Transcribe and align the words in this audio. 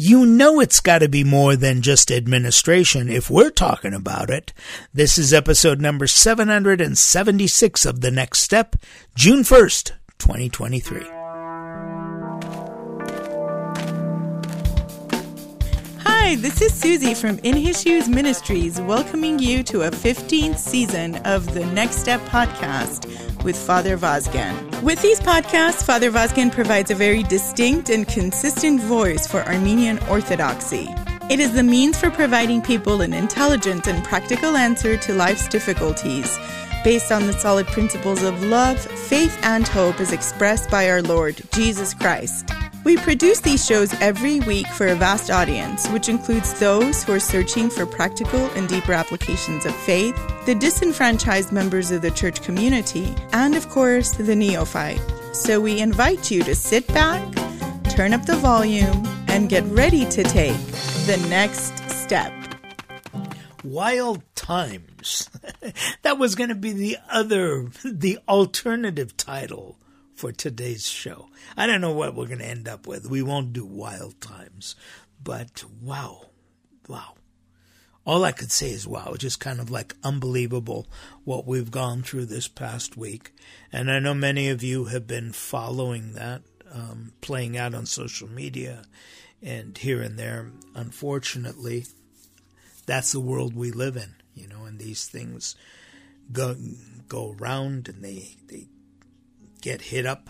You 0.00 0.26
know 0.26 0.60
it's 0.60 0.78
got 0.78 1.00
to 1.00 1.08
be 1.08 1.24
more 1.24 1.56
than 1.56 1.82
just 1.82 2.12
administration 2.12 3.08
if 3.08 3.28
we're 3.28 3.50
talking 3.50 3.92
about 3.92 4.30
it. 4.30 4.52
This 4.94 5.18
is 5.18 5.34
episode 5.34 5.80
number 5.80 6.06
776 6.06 7.84
of 7.84 8.00
The 8.00 8.12
Next 8.12 8.38
Step, 8.38 8.76
June 9.16 9.40
1st, 9.40 9.94
2023. 10.18 11.17
Hi, 16.28 16.34
this 16.34 16.60
is 16.60 16.72
Suzie 16.72 17.16
from 17.16 17.38
In 17.38 17.56
His 17.56 17.80
Shoes 17.80 18.06
Ministries, 18.06 18.78
welcoming 18.82 19.38
you 19.38 19.62
to 19.62 19.84
a 19.84 19.90
15th 19.90 20.58
season 20.58 21.16
of 21.24 21.54
the 21.54 21.64
Next 21.64 21.96
Step 21.96 22.20
podcast 22.26 23.06
with 23.44 23.56
Father 23.56 23.96
Vazken. 23.96 24.82
With 24.82 25.00
these 25.00 25.20
podcasts, 25.20 25.82
Father 25.82 26.10
Vazken 26.10 26.52
provides 26.52 26.90
a 26.90 26.94
very 26.94 27.22
distinct 27.22 27.88
and 27.88 28.06
consistent 28.06 28.78
voice 28.78 29.26
for 29.26 29.40
Armenian 29.44 29.98
Orthodoxy. 30.10 30.90
It 31.30 31.40
is 31.40 31.54
the 31.54 31.62
means 31.62 31.98
for 31.98 32.10
providing 32.10 32.60
people 32.60 33.00
an 33.00 33.14
intelligent 33.14 33.86
and 33.86 34.04
practical 34.04 34.54
answer 34.54 34.98
to 34.98 35.14
life's 35.14 35.48
difficulties 35.48 36.38
based 36.84 37.10
on 37.10 37.26
the 37.26 37.32
solid 37.32 37.66
principles 37.68 38.22
of 38.22 38.42
love, 38.42 38.78
faith, 38.78 39.34
and 39.44 39.66
hope 39.66 39.98
as 39.98 40.12
expressed 40.12 40.68
by 40.70 40.90
our 40.90 41.00
Lord 41.00 41.40
Jesus 41.52 41.94
Christ. 41.94 42.50
We 42.84 42.96
produce 42.96 43.40
these 43.40 43.66
shows 43.66 43.92
every 44.00 44.40
week 44.40 44.66
for 44.68 44.86
a 44.86 44.94
vast 44.94 45.30
audience, 45.30 45.88
which 45.88 46.08
includes 46.08 46.58
those 46.58 47.02
who 47.02 47.12
are 47.12 47.20
searching 47.20 47.68
for 47.70 47.84
practical 47.84 48.46
and 48.50 48.68
deeper 48.68 48.92
applications 48.92 49.66
of 49.66 49.74
faith, 49.74 50.16
the 50.46 50.54
disenfranchised 50.54 51.52
members 51.52 51.90
of 51.90 52.02
the 52.02 52.10
church 52.10 52.42
community, 52.42 53.14
and 53.32 53.54
of 53.54 53.68
course, 53.68 54.12
the 54.12 54.34
neophyte. 54.34 55.00
So 55.32 55.60
we 55.60 55.80
invite 55.80 56.30
you 56.30 56.42
to 56.44 56.54
sit 56.54 56.86
back, 56.88 57.22
turn 57.90 58.14
up 58.14 58.24
the 58.24 58.36
volume, 58.36 59.06
and 59.28 59.48
get 59.48 59.64
ready 59.64 60.06
to 60.06 60.22
take 60.22 60.56
the 61.06 61.24
next 61.28 61.76
step. 61.90 62.32
Wild 63.64 64.22
Times. 64.34 65.28
that 66.02 66.18
was 66.18 66.34
going 66.34 66.48
to 66.48 66.54
be 66.54 66.72
the 66.72 66.96
other, 67.10 67.68
the 67.84 68.18
alternative 68.28 69.16
title 69.16 69.76
for 70.18 70.32
today's 70.32 70.88
show. 70.88 71.28
I 71.56 71.66
don't 71.66 71.80
know 71.80 71.92
what 71.92 72.14
we're 72.16 72.26
going 72.26 72.40
to 72.40 72.44
end 72.44 72.66
up 72.66 72.88
with. 72.88 73.08
We 73.08 73.22
won't 73.22 73.52
do 73.52 73.64
wild 73.64 74.20
times, 74.20 74.74
but 75.22 75.62
wow, 75.80 76.26
wow. 76.88 77.14
All 78.04 78.24
I 78.24 78.32
could 78.32 78.50
say 78.50 78.70
is 78.70 78.86
wow, 78.86 79.14
just 79.16 79.38
kind 79.38 79.60
of 79.60 79.70
like 79.70 79.94
unbelievable 80.02 80.88
what 81.24 81.46
we've 81.46 81.70
gone 81.70 82.02
through 82.02 82.26
this 82.26 82.48
past 82.48 82.96
week. 82.96 83.30
And 83.72 83.90
I 83.90 84.00
know 84.00 84.14
many 84.14 84.48
of 84.48 84.62
you 84.62 84.86
have 84.86 85.06
been 85.06 85.32
following 85.32 86.14
that 86.14 86.42
um, 86.72 87.12
playing 87.20 87.56
out 87.56 87.74
on 87.74 87.86
social 87.86 88.28
media 88.28 88.82
and 89.40 89.78
here 89.78 90.02
and 90.02 90.18
there. 90.18 90.50
Unfortunately, 90.74 91.86
that's 92.86 93.12
the 93.12 93.20
world 93.20 93.54
we 93.54 93.70
live 93.70 93.96
in, 93.96 94.16
you 94.34 94.48
know, 94.48 94.64
and 94.64 94.80
these 94.80 95.06
things 95.06 95.54
go 96.32 96.56
go 97.06 97.36
around 97.38 97.88
and 97.88 98.02
they, 98.02 98.36
they 98.48 98.66
get 99.60 99.82
hit 99.82 100.06
up, 100.06 100.28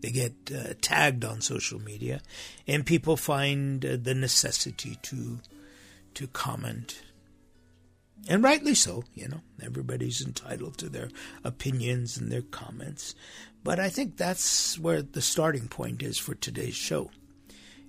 they 0.00 0.10
get 0.10 0.34
uh, 0.54 0.74
tagged 0.80 1.24
on 1.24 1.40
social 1.40 1.80
media, 1.80 2.20
and 2.66 2.86
people 2.86 3.16
find 3.16 3.84
uh, 3.84 3.96
the 4.00 4.14
necessity 4.14 4.98
to 5.02 5.40
to 6.14 6.26
comment. 6.28 7.02
And 8.28 8.42
rightly 8.42 8.74
so, 8.74 9.04
you 9.14 9.28
know, 9.28 9.40
everybody's 9.62 10.20
entitled 10.20 10.76
to 10.78 10.88
their 10.88 11.08
opinions 11.44 12.16
and 12.16 12.30
their 12.30 12.42
comments. 12.42 13.14
But 13.64 13.78
I 13.78 13.88
think 13.88 14.16
that's 14.16 14.78
where 14.78 15.02
the 15.02 15.22
starting 15.22 15.68
point 15.68 16.02
is 16.02 16.18
for 16.18 16.34
today's 16.34 16.74
show. 16.74 17.10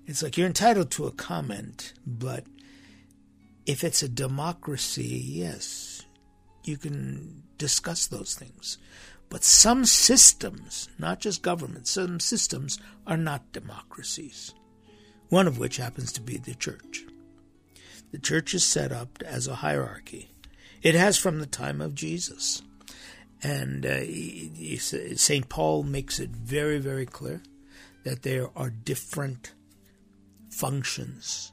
It's 0.06 0.24
like 0.24 0.38
you're 0.38 0.48
entitled 0.48 0.92
to 0.92 1.06
a 1.06 1.12
comment, 1.12 1.94
but 2.06 2.46
if 3.66 3.84
it's 3.84 4.02
a 4.02 4.10
democracy, 4.10 5.22
yes, 5.26 6.04
you 6.64 6.78
can 6.78 7.44
discuss 7.58 8.08
those 8.08 8.34
things. 8.34 8.78
But 9.30 9.44
some 9.44 9.86
systems, 9.86 10.90
not 10.98 11.20
just 11.20 11.44
governments, 11.44 11.92
some 11.92 12.20
systems 12.20 12.80
are 13.06 13.18
not 13.18 13.52
democracies, 13.52 14.54
one 15.30 15.48
of 15.48 15.60
which 15.60 15.78
happens 15.78 16.12
to 16.14 16.22
be 16.22 16.38
the 16.38 16.56
church. 16.56 17.06
The 18.12 18.20
church 18.20 18.56
is 18.56 18.66
set 18.66 18.92
up 18.92 19.22
as 19.24 19.48
a 19.48 19.56
hierarchy. 19.56 20.32
It 20.82 20.96
has 20.96 21.18
from 21.18 21.40
the 21.40 21.46
time 21.46 21.80
of 21.80 21.94
Jesus. 21.94 22.64
And 23.44 23.86
uh, 23.86 24.02
St. 25.16 25.48
Paul 25.48 25.84
makes 25.84 26.20
it 26.20 26.32
very, 26.32 26.80
very 26.80 27.06
clear 27.06 27.42
that 28.04 28.24
there 28.24 28.50
are 28.56 28.70
different 28.70 29.54
functions 30.50 31.52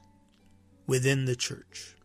within 0.87 1.25
the 1.25 1.35
church. 1.35 1.95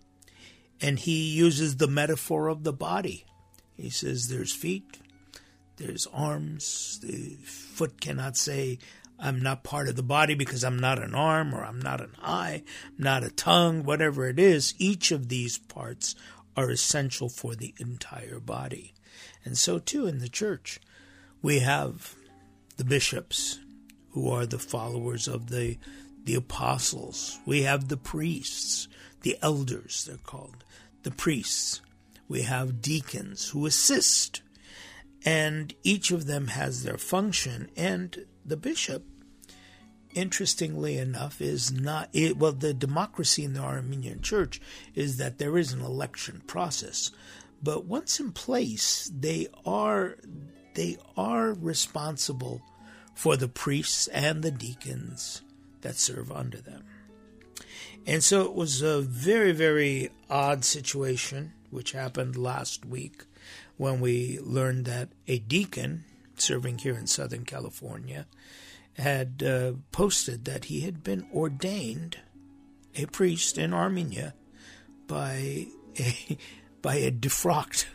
And 0.81 0.99
he 0.99 1.31
uses 1.31 1.77
the 1.77 1.89
metaphor 1.89 2.49
of 2.49 2.65
the 2.65 2.73
body. 2.73 3.25
He 3.77 3.89
says 3.89 4.29
there's 4.29 4.53
feet, 4.53 4.99
there's 5.83 6.07
arms. 6.13 7.01
The 7.03 7.37
foot 7.45 8.01
cannot 8.01 8.37
say, 8.37 8.79
I'm 9.19 9.41
not 9.41 9.65
part 9.65 9.89
of 9.89 9.97
the 9.97 10.03
body 10.03 10.35
because 10.35 10.63
I'm 10.63 10.79
not 10.79 11.03
an 11.03 11.15
arm 11.15 11.55
or 11.55 11.65
I'm 11.65 11.81
not 11.81 12.01
an 12.01 12.15
eye, 12.23 12.63
I'm 12.87 13.05
not 13.05 13.25
a 13.25 13.31
tongue, 13.31 13.83
whatever 13.83 14.29
it 14.29 14.39
is. 14.39 14.75
Each 14.79 15.11
of 15.11 15.29
these 15.29 15.59
parts 15.59 16.15
are 16.57 16.71
essential 16.71 17.29
for 17.29 17.55
the 17.55 17.75
entire 17.79 18.39
body. 18.39 18.95
And 19.45 19.59
so, 19.59 19.79
too, 19.79 20.07
in 20.07 20.19
the 20.19 20.29
church, 20.29 20.81
we 21.41 21.59
have 21.61 22.15
the 22.77 22.85
bishops 22.85 23.59
who 24.11 24.31
are 24.31 24.47
the 24.47 24.59
followers 24.59 25.27
of 25.27 25.51
the, 25.51 25.79
the 26.25 26.35
apostles. 26.35 27.41
We 27.45 27.63
have 27.63 27.89
the 27.89 27.97
priests, 27.97 28.87
the 29.23 29.37
elders, 29.43 30.05
they're 30.05 30.17
called, 30.19 30.65
the 31.03 31.11
priests. 31.11 31.81
We 32.29 32.43
have 32.43 32.83
deacons 32.83 33.49
who 33.49 33.67
assist 33.67 34.43
and 35.25 35.75
each 35.83 36.11
of 36.11 36.27
them 36.27 36.49
has 36.49 36.83
their 36.83 36.99
function. 36.99 37.71
And 37.77 38.27
the 38.45 38.57
bishop, 38.57 39.05
interestingly 40.15 40.99
enough, 40.99 41.41
is 41.41 41.71
not 41.71 42.09
it, 42.13 42.37
well. 42.37 42.53
The 42.53 42.75
democracy 42.75 43.45
in 43.45 43.55
the 43.55 43.61
Armenian 43.61 44.21
Church 44.21 44.61
is 44.95 45.17
that 45.19 45.39
there 45.39 45.57
is 45.57 45.73
an 45.73 45.83
election 45.83 46.43
process, 46.47 47.11
but 47.63 47.85
once 47.85 48.19
in 48.19 48.33
place, 48.33 49.11
they 49.15 49.49
are 49.65 50.17
they 50.75 50.97
are 51.17 51.53
responsible 51.53 52.63
for 53.15 53.37
the 53.37 53.49
priests 53.49 54.09
and 54.09 54.43
the 54.43 54.51
deacons 54.51 55.43
that 55.83 55.97
serve 55.97 56.33
under 56.33 56.59
them. 56.59 56.85
And 58.07 58.25
so 58.25 58.43
it 58.43 58.55
was 58.55 58.83
a 58.83 59.01
very, 59.01 59.53
very 59.53 60.11
odd 60.29 60.65
situation 60.65 61.53
which 61.71 61.93
happened 61.93 62.37
last 62.37 62.85
week 62.85 63.25
when 63.77 64.01
we 64.01 64.39
learned 64.41 64.85
that 64.87 65.09
a 65.27 65.39
deacon 65.39 66.05
serving 66.37 66.79
here 66.79 66.97
in 66.97 67.07
Southern 67.07 67.45
California 67.45 68.27
had 68.95 69.43
uh, 69.43 69.73
posted 69.91 70.45
that 70.45 70.67
he 70.67 70.81
had 70.81 71.03
been 71.03 71.27
ordained 71.33 72.19
a 72.95 73.07
priest 73.07 73.57
in 73.57 73.73
Armenia 73.73 74.35
by 75.07 75.67
a 75.99 76.39
by 76.83 76.97
a 76.97 77.11
defrocked 77.11 77.87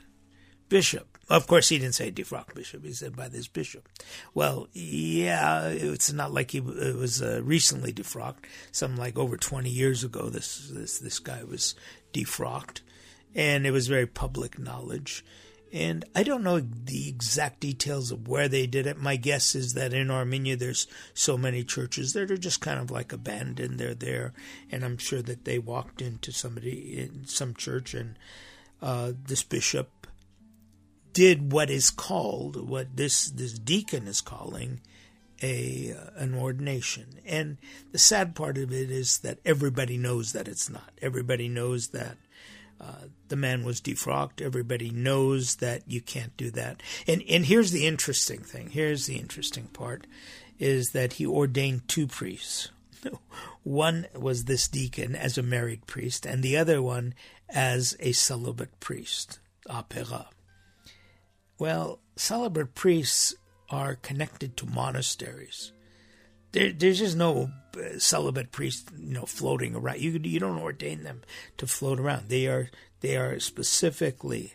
bishop. 0.70 1.18
Of 1.30 1.46
course, 1.46 1.68
he 1.68 1.78
didn't 1.78 1.96
say 1.96 2.10
defrocked 2.10 2.56
bishop. 2.56 2.86
He 2.86 2.94
said 2.94 3.16
by 3.16 3.28
this 3.28 3.50
bishop. 3.50 3.90
Well, 4.34 4.70
yeah, 4.72 5.68
it's 5.68 6.12
not 6.12 6.34
like 6.34 6.52
he 6.52 6.60
it 6.60 6.96
was 6.96 7.22
uh, 7.22 7.42
recently 7.44 7.92
defrocked. 7.92 8.46
Something 8.72 8.98
like 8.98 9.18
over 9.18 9.36
twenty 9.36 9.70
years 9.70 10.04
ago, 10.04 10.30
this 10.30 10.70
this 10.72 11.00
this 11.00 11.20
guy 11.20 11.44
was 11.44 11.76
defrocked, 12.14 12.80
and 13.36 13.68
it 13.68 13.72
was 13.72 13.88
very 13.88 14.08
public 14.08 14.58
knowledge. 14.58 15.26
And 15.74 16.06
I 16.16 16.24
don't 16.24 16.44
know 16.44 16.60
the 16.60 17.10
exact 17.10 17.60
details 17.60 18.12
of 18.12 18.28
where 18.28 18.48
they 18.48 18.68
did 18.68 18.88
it. 18.88 18.98
My 18.98 19.18
guess 19.18 19.54
is 19.54 19.74
that 19.74 19.94
in 19.94 20.10
Armenia 20.10 20.56
there's 20.56 20.88
so 21.14 21.38
many 21.38 21.64
churches 21.64 22.14
that 22.14 22.32
are 22.32 22.38
just 22.38 22.62
kind 22.62 22.80
of 22.80 22.90
like 22.90 23.12
abandoned. 23.12 23.78
They're 23.78 23.94
there, 23.94 24.34
and 24.72 24.86
I'm 24.86 24.98
sure 24.98 25.22
that 25.22 25.44
they 25.44 25.60
walked 25.60 26.02
into 26.02 26.32
somebody 26.32 26.98
in 26.98 27.28
some 27.28 27.54
church, 27.54 27.94
and 27.94 28.18
uh, 28.82 29.12
this 29.26 29.44
bishop 29.44 30.08
did 31.12 31.52
what 31.52 31.70
is 31.70 31.90
called 31.90 32.70
what 32.70 32.96
this 32.96 33.30
this 33.30 33.54
deacon 33.54 34.08
is 34.08 34.22
calling 34.22 34.80
a 35.42 35.94
uh, 35.94 36.12
an 36.16 36.36
ordination. 36.36 37.20
And 37.26 37.58
the 37.92 37.98
sad 37.98 38.36
part 38.36 38.58
of 38.58 38.72
it 38.72 38.90
is 38.90 39.20
that 39.20 39.40
everybody 39.44 39.98
knows 39.98 40.34
that 40.34 40.48
it's 40.48 40.70
not. 40.70 40.92
Everybody 41.02 41.50
knows 41.50 41.90
that 41.90 42.18
uh, 42.80 43.08
the 43.28 43.36
man 43.36 43.64
was 43.64 43.82
defrocked. 43.82 44.42
Everybody 44.42 44.90
knows 44.92 45.56
that 45.56 45.84
you 45.88 46.02
can't 46.02 46.36
do 46.38 46.52
that. 46.52 46.82
And 47.08 47.24
and 47.28 47.46
here's 47.46 47.72
the 47.72 47.88
interesting 47.88 48.42
thing. 48.42 48.70
Here's 48.70 49.08
the 49.08 49.18
interesting 49.18 49.68
part, 49.68 50.06
is 50.60 50.92
that 50.92 51.14
he 51.14 51.26
ordained 51.26 51.88
two 51.88 52.08
priests. 52.08 52.70
One 53.64 54.08
was 54.16 54.46
this 54.46 54.68
deacon 54.68 55.16
as 55.16 55.38
a 55.38 55.44
married 55.44 55.88
priest, 55.88 56.26
and 56.26 56.42
the 56.42 56.58
other 56.58 56.82
one 56.82 57.14
as 57.50 57.98
a 58.00 58.14
celibate 58.14 58.80
priest, 58.80 59.40
apera. 59.68 60.28
Well, 61.60 62.00
celibate 62.16 62.76
priests 62.76 63.36
are 63.70 63.96
connected 63.96 64.56
to 64.58 64.66
monasteries. 64.66 65.74
There, 66.52 66.72
there's 66.72 67.00
just 67.00 67.18
no 67.18 67.52
uh, 67.78 68.00
celibate 68.00 68.52
priest, 68.52 68.90
you 68.98 69.14
know, 69.14 69.26
floating 69.26 69.76
around. 69.76 70.00
You 70.00 70.20
you 70.24 70.40
don't 70.40 70.60
ordain 70.60 71.04
them 71.04 71.22
to 71.58 71.68
float 71.68 72.00
around. 72.00 72.30
They 72.30 72.48
are 72.48 72.70
they 73.02 73.18
are 73.18 73.40
specifically 73.40 74.54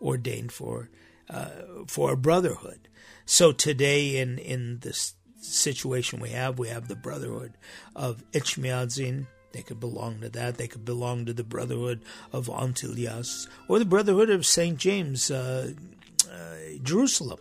ordained 0.00 0.52
for 0.52 0.90
uh, 1.30 1.50
for 1.86 2.12
a 2.12 2.16
brotherhood. 2.16 2.88
So 3.26 3.52
today, 3.52 4.18
in 4.18 4.38
in 4.38 4.80
this 4.80 5.14
situation 5.38 6.20
we 6.20 6.30
have, 6.30 6.58
we 6.58 6.68
have 6.68 6.88
the 6.88 6.96
brotherhood 6.96 7.54
of 7.94 8.22
Etchmiadzin. 8.32 9.26
They 9.52 9.62
could 9.62 9.78
belong 9.78 10.20
to 10.20 10.28
that. 10.30 10.56
They 10.56 10.66
could 10.66 10.84
belong 10.84 11.26
to 11.26 11.32
the 11.32 11.44
brotherhood 11.44 12.02
of 12.32 12.48
Antelias 12.48 13.46
or 13.68 13.78
the 13.78 13.84
brotherhood 13.84 14.28
of 14.28 14.44
Saint 14.44 14.78
James, 14.78 15.30
uh, 15.30 15.72
uh, 16.28 16.56
Jerusalem. 16.82 17.38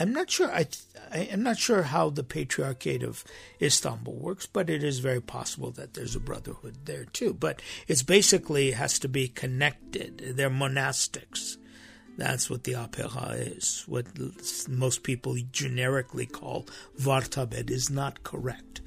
I'm 0.00 0.14
not 0.14 0.30
sure. 0.30 0.50
I, 0.50 0.66
I 1.12 1.18
am 1.18 1.42
not 1.42 1.58
sure 1.58 1.82
how 1.82 2.08
the 2.08 2.24
Patriarchate 2.24 3.02
of 3.02 3.22
Istanbul 3.60 4.14
works, 4.14 4.46
but 4.46 4.70
it 4.70 4.82
is 4.82 4.98
very 5.00 5.20
possible 5.20 5.70
that 5.72 5.92
there's 5.92 6.16
a 6.16 6.20
brotherhood 6.20 6.86
there 6.86 7.04
too. 7.04 7.34
But 7.34 7.60
it's 7.86 8.02
basically 8.02 8.70
has 8.70 8.98
to 9.00 9.08
be 9.08 9.28
connected. 9.28 10.36
They're 10.36 10.48
monastics. 10.48 11.58
That's 12.16 12.48
what 12.48 12.64
the 12.64 12.74
opera 12.74 13.08
is. 13.34 13.84
What 13.86 14.06
most 14.68 15.02
people 15.02 15.36
generically 15.52 16.26
call 16.26 16.66
Vartabed 16.98 17.70
is 17.70 17.90
not 17.90 18.22
correct. 18.22 18.80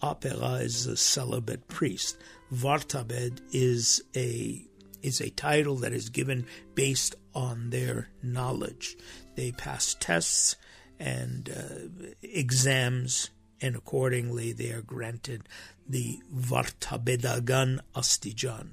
Opera 0.00 0.60
is 0.62 0.86
a 0.86 0.96
celibate 0.96 1.68
priest. 1.68 2.16
Vartabed 2.52 3.40
is 3.52 4.02
a 4.16 4.64
is 5.04 5.20
a 5.20 5.30
title 5.30 5.76
that 5.76 5.92
is 5.92 6.08
given 6.08 6.46
based 6.74 7.14
on 7.34 7.70
their 7.70 8.08
knowledge. 8.22 8.96
They 9.36 9.52
pass 9.52 9.94
tests 10.00 10.56
and 10.98 11.50
uh, 11.50 12.12
exams, 12.22 13.30
and 13.60 13.76
accordingly 13.76 14.52
they 14.52 14.70
are 14.72 14.82
granted 14.82 15.46
the 15.86 16.20
Vartabedagan 16.34 17.80
Astijan, 17.94 18.68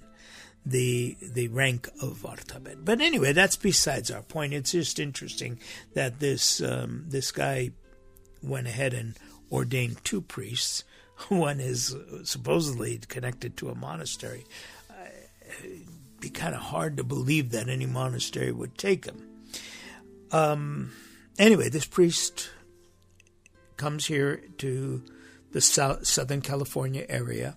the 0.65 1.17
the 1.21 1.49
rank 1.49 1.89
of 2.01 2.19
Vartabed. 2.19 2.85
But 2.85 3.01
anyway, 3.01 3.33
that's 3.33 3.57
besides 3.57 4.09
our 4.09 4.21
point. 4.21 4.53
It's 4.53 4.71
just 4.71 4.99
interesting 4.99 5.59
that 5.95 6.19
this 6.19 6.61
um, 6.61 7.05
this 7.09 7.31
guy 7.31 7.71
went 8.41 8.67
ahead 8.67 8.93
and 8.93 9.17
ordained 9.51 10.03
two 10.05 10.21
priests. 10.21 10.85
One 11.27 11.59
is 11.59 11.93
supposedly 12.23 12.99
connected 12.99 13.57
to 13.57 13.69
a 13.69 13.75
monastery. 13.75 14.45
Uh, 14.89 14.93
be 16.21 16.29
kind 16.29 16.55
of 16.55 16.61
hard 16.61 16.97
to 16.97 17.03
believe 17.03 17.51
that 17.51 17.67
any 17.67 17.85
monastery 17.85 18.51
would 18.51 18.77
take 18.77 19.05
him. 19.05 19.27
Um, 20.31 20.91
anyway, 21.37 21.67
this 21.67 21.85
priest 21.85 22.49
comes 23.75 24.05
here 24.05 24.41
to 24.59 25.03
the 25.51 25.59
South, 25.59 26.07
Southern 26.07 26.41
California 26.41 27.05
area. 27.09 27.55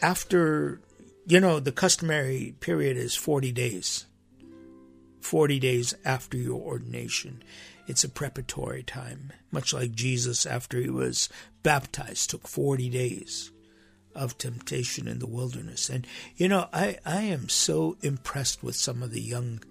After, 0.00 0.80
you 1.26 1.40
know, 1.40 1.58
the 1.58 1.72
customary 1.72 2.54
period 2.60 2.96
is 2.96 3.16
40 3.16 3.50
days. 3.52 4.06
40 5.20 5.58
days 5.58 5.94
after 6.04 6.36
your 6.36 6.60
ordination. 6.60 7.42
It's 7.86 8.04
a 8.04 8.08
preparatory 8.08 8.82
time, 8.82 9.32
much 9.50 9.72
like 9.72 9.92
Jesus 9.92 10.46
after 10.46 10.78
he 10.78 10.90
was 10.90 11.28
baptized 11.62 12.30
took 12.30 12.46
40 12.46 12.90
days 12.90 13.51
of 14.14 14.38
temptation 14.38 15.08
in 15.08 15.18
the 15.18 15.26
wilderness. 15.26 15.88
And, 15.88 16.06
you 16.36 16.48
know, 16.48 16.68
I, 16.72 16.98
I 17.04 17.22
am 17.22 17.48
so 17.48 17.96
impressed 18.02 18.62
with 18.62 18.76
some 18.76 19.02
of 19.02 19.10
the 19.10 19.20
young 19.20 19.62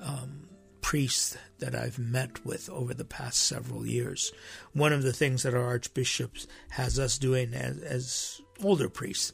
um, 0.00 0.48
priests 0.80 1.36
that 1.58 1.74
I've 1.74 1.98
met 1.98 2.44
with 2.44 2.70
over 2.70 2.94
the 2.94 3.04
past 3.04 3.40
several 3.40 3.86
years. 3.86 4.32
One 4.72 4.92
of 4.92 5.02
the 5.02 5.12
things 5.12 5.42
that 5.42 5.54
our 5.54 5.64
archbishop 5.64 6.36
has 6.70 6.98
us 6.98 7.18
doing 7.18 7.54
as, 7.54 7.78
as 7.78 8.40
older 8.62 8.88
priests 8.88 9.32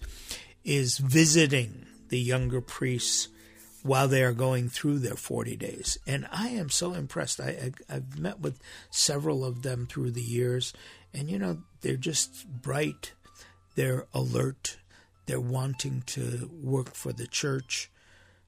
is 0.64 0.98
visiting 0.98 1.86
the 2.08 2.20
younger 2.20 2.60
priests 2.60 3.28
while 3.82 4.06
they 4.06 4.22
are 4.22 4.32
going 4.32 4.68
through 4.68 5.00
their 5.00 5.16
40 5.16 5.56
days. 5.56 5.98
And 6.06 6.26
I 6.30 6.48
am 6.48 6.70
so 6.70 6.94
impressed. 6.94 7.40
I, 7.40 7.72
I, 7.88 7.94
have 7.94 8.18
met 8.18 8.40
with 8.40 8.60
several 8.90 9.44
of 9.44 9.62
them 9.62 9.86
through 9.86 10.12
the 10.12 10.22
years, 10.22 10.72
and 11.12 11.28
you 11.28 11.38
know, 11.38 11.58
they're 11.80 11.96
just 11.96 12.46
bright, 12.46 13.12
they're 13.74 14.06
alert, 14.12 14.78
they're 15.26 15.40
wanting 15.40 16.02
to 16.06 16.50
work 16.52 16.94
for 16.94 17.12
the 17.12 17.26
church, 17.26 17.90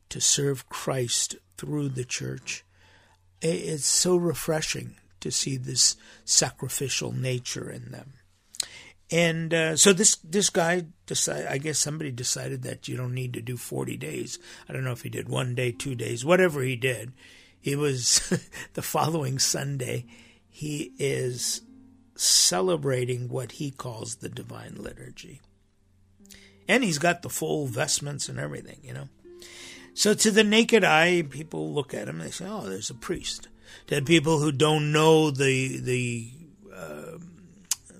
to 0.08 0.20
serve 0.20 0.68
Christ 0.68 1.36
through 1.56 1.90
the 1.90 2.04
church 2.04 2.64
it's 3.44 3.86
so 3.86 4.16
refreshing 4.16 4.96
to 5.20 5.30
see 5.30 5.56
this 5.56 5.96
sacrificial 6.24 7.12
nature 7.12 7.70
in 7.70 7.90
them. 7.90 8.14
And 9.10 9.52
uh, 9.52 9.76
so 9.76 9.92
this 9.92 10.16
this 10.16 10.48
guy 10.50 10.86
decided. 11.06 11.46
I 11.46 11.58
guess 11.58 11.78
somebody 11.78 12.10
decided 12.10 12.62
that 12.62 12.88
you 12.88 12.96
don't 12.96 13.14
need 13.14 13.34
to 13.34 13.42
do 13.42 13.56
forty 13.56 13.96
days. 13.96 14.38
I 14.68 14.72
don't 14.72 14.82
know 14.82 14.92
if 14.92 15.02
he 15.02 15.10
did 15.10 15.28
one 15.28 15.54
day, 15.54 15.72
two 15.72 15.94
days, 15.94 16.24
whatever 16.24 16.62
he 16.62 16.74
did. 16.74 17.12
He 17.60 17.76
was 17.76 18.32
the 18.72 18.82
following 18.82 19.38
Sunday. 19.38 20.06
He 20.48 20.92
is 20.98 21.60
celebrating 22.24 23.28
what 23.28 23.52
he 23.52 23.70
calls 23.70 24.16
the 24.16 24.28
divine 24.28 24.76
liturgy, 24.78 25.40
and 26.68 26.84
he's 26.84 26.98
got 26.98 27.22
the 27.22 27.28
full 27.28 27.66
vestments 27.66 28.28
and 28.28 28.38
everything. 28.38 28.78
You 28.82 28.94
know, 28.94 29.08
so 29.94 30.14
to 30.14 30.30
the 30.30 30.44
naked 30.44 30.84
eye, 30.84 31.22
people 31.28 31.72
look 31.72 31.94
at 31.94 32.08
him 32.08 32.20
and 32.20 32.28
they 32.28 32.32
say, 32.32 32.46
"Oh, 32.48 32.68
there's 32.68 32.90
a 32.90 32.94
priest." 32.94 33.48
To 33.88 34.00
people 34.02 34.38
who 34.38 34.52
don't 34.52 34.92
know 34.92 35.30
the 35.30 35.78
the 35.78 36.30
uh, 36.74 37.18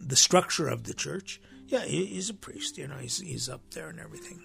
the 0.00 0.17
structure 0.17 0.69
of 0.69 0.85
the 0.85 0.94
church, 0.94 1.41
yeah, 1.67 1.85
he's 1.85 2.31
a 2.31 2.35
priest. 2.35 2.79
You 2.79 2.88
know, 2.88 2.97
he's 2.97 3.21
he's 3.21 3.49
up 3.49 3.62
there 3.71 3.88
and 3.88 4.00
everything. 4.00 4.43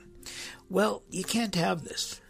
Well, 0.70 1.04
you 1.10 1.24
can't 1.24 1.56
have 1.56 1.84
this. 1.84 2.22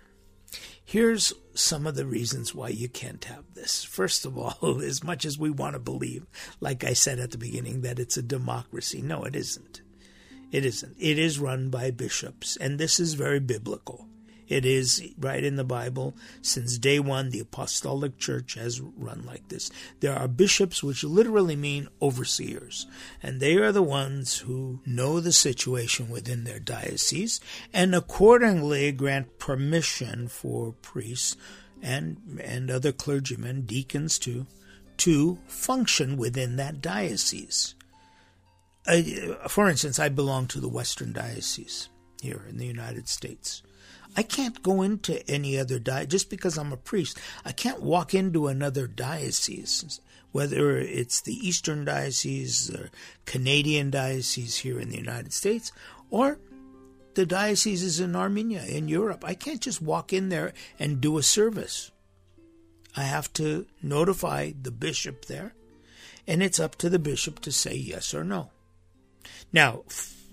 Here's 0.89 1.33
some 1.53 1.85
of 1.85 1.93
the 1.93 2.07
reasons 2.07 2.55
why 2.55 2.69
you 2.69 2.89
can't 2.89 3.23
have 3.25 3.53
this. 3.53 3.83
First 3.83 4.25
of 4.25 4.35
all, 4.39 4.81
as 4.83 5.03
much 5.03 5.23
as 5.23 5.37
we 5.37 5.51
want 5.51 5.73
to 5.73 5.79
believe, 5.79 6.25
like 6.61 6.83
I 6.83 6.93
said 6.93 7.19
at 7.19 7.29
the 7.29 7.37
beginning, 7.37 7.81
that 7.81 7.99
it's 7.99 8.17
a 8.17 8.23
democracy, 8.23 8.99
no, 8.99 9.23
it 9.23 9.35
isn't. 9.35 9.83
It 10.51 10.65
isn't. 10.65 10.95
It 10.99 11.19
is 11.19 11.37
run 11.37 11.69
by 11.69 11.91
bishops, 11.91 12.57
and 12.57 12.79
this 12.79 12.99
is 12.99 13.13
very 13.13 13.39
biblical. 13.39 14.07
It 14.49 14.65
is 14.65 15.01
right 15.19 15.43
in 15.43 15.55
the 15.55 15.63
Bible. 15.63 16.15
Since 16.41 16.79
day 16.79 16.99
one, 16.99 17.29
the 17.29 17.39
apostolic 17.39 18.17
church 18.17 18.55
has 18.55 18.81
run 18.81 19.23
like 19.25 19.47
this. 19.47 19.69
There 19.99 20.15
are 20.15 20.27
bishops, 20.27 20.83
which 20.83 21.03
literally 21.03 21.55
mean 21.55 21.87
overseers, 22.01 22.87
and 23.21 23.39
they 23.39 23.55
are 23.57 23.71
the 23.71 23.83
ones 23.83 24.39
who 24.39 24.81
know 24.85 25.19
the 25.19 25.31
situation 25.31 26.09
within 26.09 26.43
their 26.43 26.59
diocese 26.59 27.39
and 27.71 27.93
accordingly 27.93 28.91
grant 28.91 29.37
permission 29.37 30.27
for 30.27 30.73
priests 30.81 31.37
and, 31.81 32.41
and 32.43 32.71
other 32.71 32.91
clergymen, 32.91 33.61
deacons 33.61 34.17
too, 34.17 34.47
to 34.97 35.37
function 35.47 36.17
within 36.17 36.55
that 36.55 36.81
diocese. 36.81 37.75
Uh, 38.87 39.01
for 39.47 39.69
instance, 39.69 39.99
I 39.99 40.09
belong 40.09 40.47
to 40.47 40.59
the 40.59 40.67
Western 40.67 41.13
Diocese 41.13 41.89
here 42.21 42.43
in 42.49 42.57
the 42.57 42.65
United 42.65 43.07
States. 43.07 43.61
I 44.17 44.23
can't 44.23 44.61
go 44.63 44.81
into 44.81 45.27
any 45.29 45.57
other 45.57 45.79
diocese 45.79 46.09
just 46.09 46.29
because 46.29 46.57
I'm 46.57 46.73
a 46.73 46.77
priest. 46.77 47.17
I 47.45 47.51
can't 47.51 47.81
walk 47.81 48.13
into 48.13 48.47
another 48.47 48.87
diocese, 48.87 50.01
whether 50.31 50.77
it's 50.77 51.21
the 51.21 51.35
Eastern 51.47 51.85
Diocese 51.85 52.73
or 52.73 52.89
Canadian 53.25 53.91
Diocese 53.91 54.57
here 54.57 54.79
in 54.79 54.89
the 54.89 54.97
United 54.97 55.33
States 55.33 55.71
or 56.09 56.39
the 57.15 57.25
dioceses 57.25 57.99
in 57.99 58.15
Armenia, 58.15 58.63
in 58.63 58.87
Europe. 58.87 59.23
I 59.25 59.33
can't 59.33 59.61
just 59.61 59.81
walk 59.81 60.13
in 60.13 60.29
there 60.29 60.53
and 60.79 61.01
do 61.01 61.17
a 61.17 61.23
service. 61.23 61.91
I 62.95 63.03
have 63.03 63.31
to 63.33 63.65
notify 63.81 64.51
the 64.59 64.71
bishop 64.71 65.25
there, 65.25 65.53
and 66.27 66.41
it's 66.41 66.59
up 66.59 66.75
to 66.77 66.89
the 66.89 66.99
bishop 66.99 67.39
to 67.41 67.51
say 67.51 67.75
yes 67.75 68.13
or 68.13 68.23
no. 68.23 68.51
Now, 69.53 69.83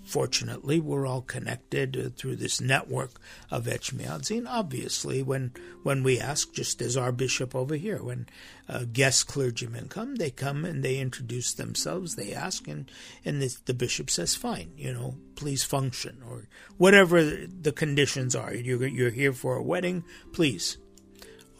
Fortunately, 0.06 0.78
we're 0.78 1.04
all 1.04 1.20
connected 1.20 2.16
through 2.16 2.36
this 2.36 2.60
network 2.60 3.20
of 3.50 3.64
Etchmiadzin. 3.64 4.46
Obviously, 4.48 5.20
when 5.20 5.52
when 5.82 6.04
we 6.04 6.20
ask, 6.20 6.52
just 6.52 6.80
as 6.80 6.96
our 6.96 7.10
bishop 7.10 7.56
over 7.56 7.74
here, 7.74 8.00
when 8.00 8.28
uh, 8.68 8.84
guest 8.92 9.26
clergymen 9.26 9.88
come, 9.88 10.14
they 10.14 10.30
come 10.30 10.64
and 10.64 10.84
they 10.84 10.98
introduce 10.98 11.52
themselves. 11.52 12.14
They 12.14 12.32
ask, 12.32 12.68
and 12.68 12.88
and 13.24 13.42
the, 13.42 13.56
the 13.64 13.74
bishop 13.74 14.08
says, 14.08 14.36
"Fine, 14.36 14.74
you 14.76 14.94
know, 14.94 15.16
please 15.34 15.64
function," 15.64 16.22
or 16.24 16.46
whatever 16.76 17.24
the 17.24 17.72
conditions 17.72 18.36
are. 18.36 18.54
You're 18.54 18.86
you're 18.86 19.10
here 19.10 19.32
for 19.32 19.56
a 19.56 19.62
wedding, 19.62 20.04
please. 20.32 20.78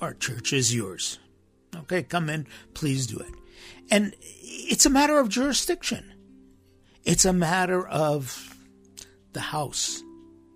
Our 0.01 0.15
church 0.15 0.53
is 0.53 0.73
yours. 0.73 1.19
Okay, 1.75 2.05
come 2.05 2.31
in, 2.31 2.47
please 2.75 3.09
do 3.09 3.19
it. 3.19 3.35
And 3.91 4.15
it's 4.21 4.87
a 4.87 4.91
matter 4.91 5.19
of 5.19 5.31
jurisdiction. 5.31 6.13
It's 7.07 7.25
a 7.25 7.33
matter 7.33 7.87
of 7.87 8.53
the 9.33 9.41
house, 9.41 10.03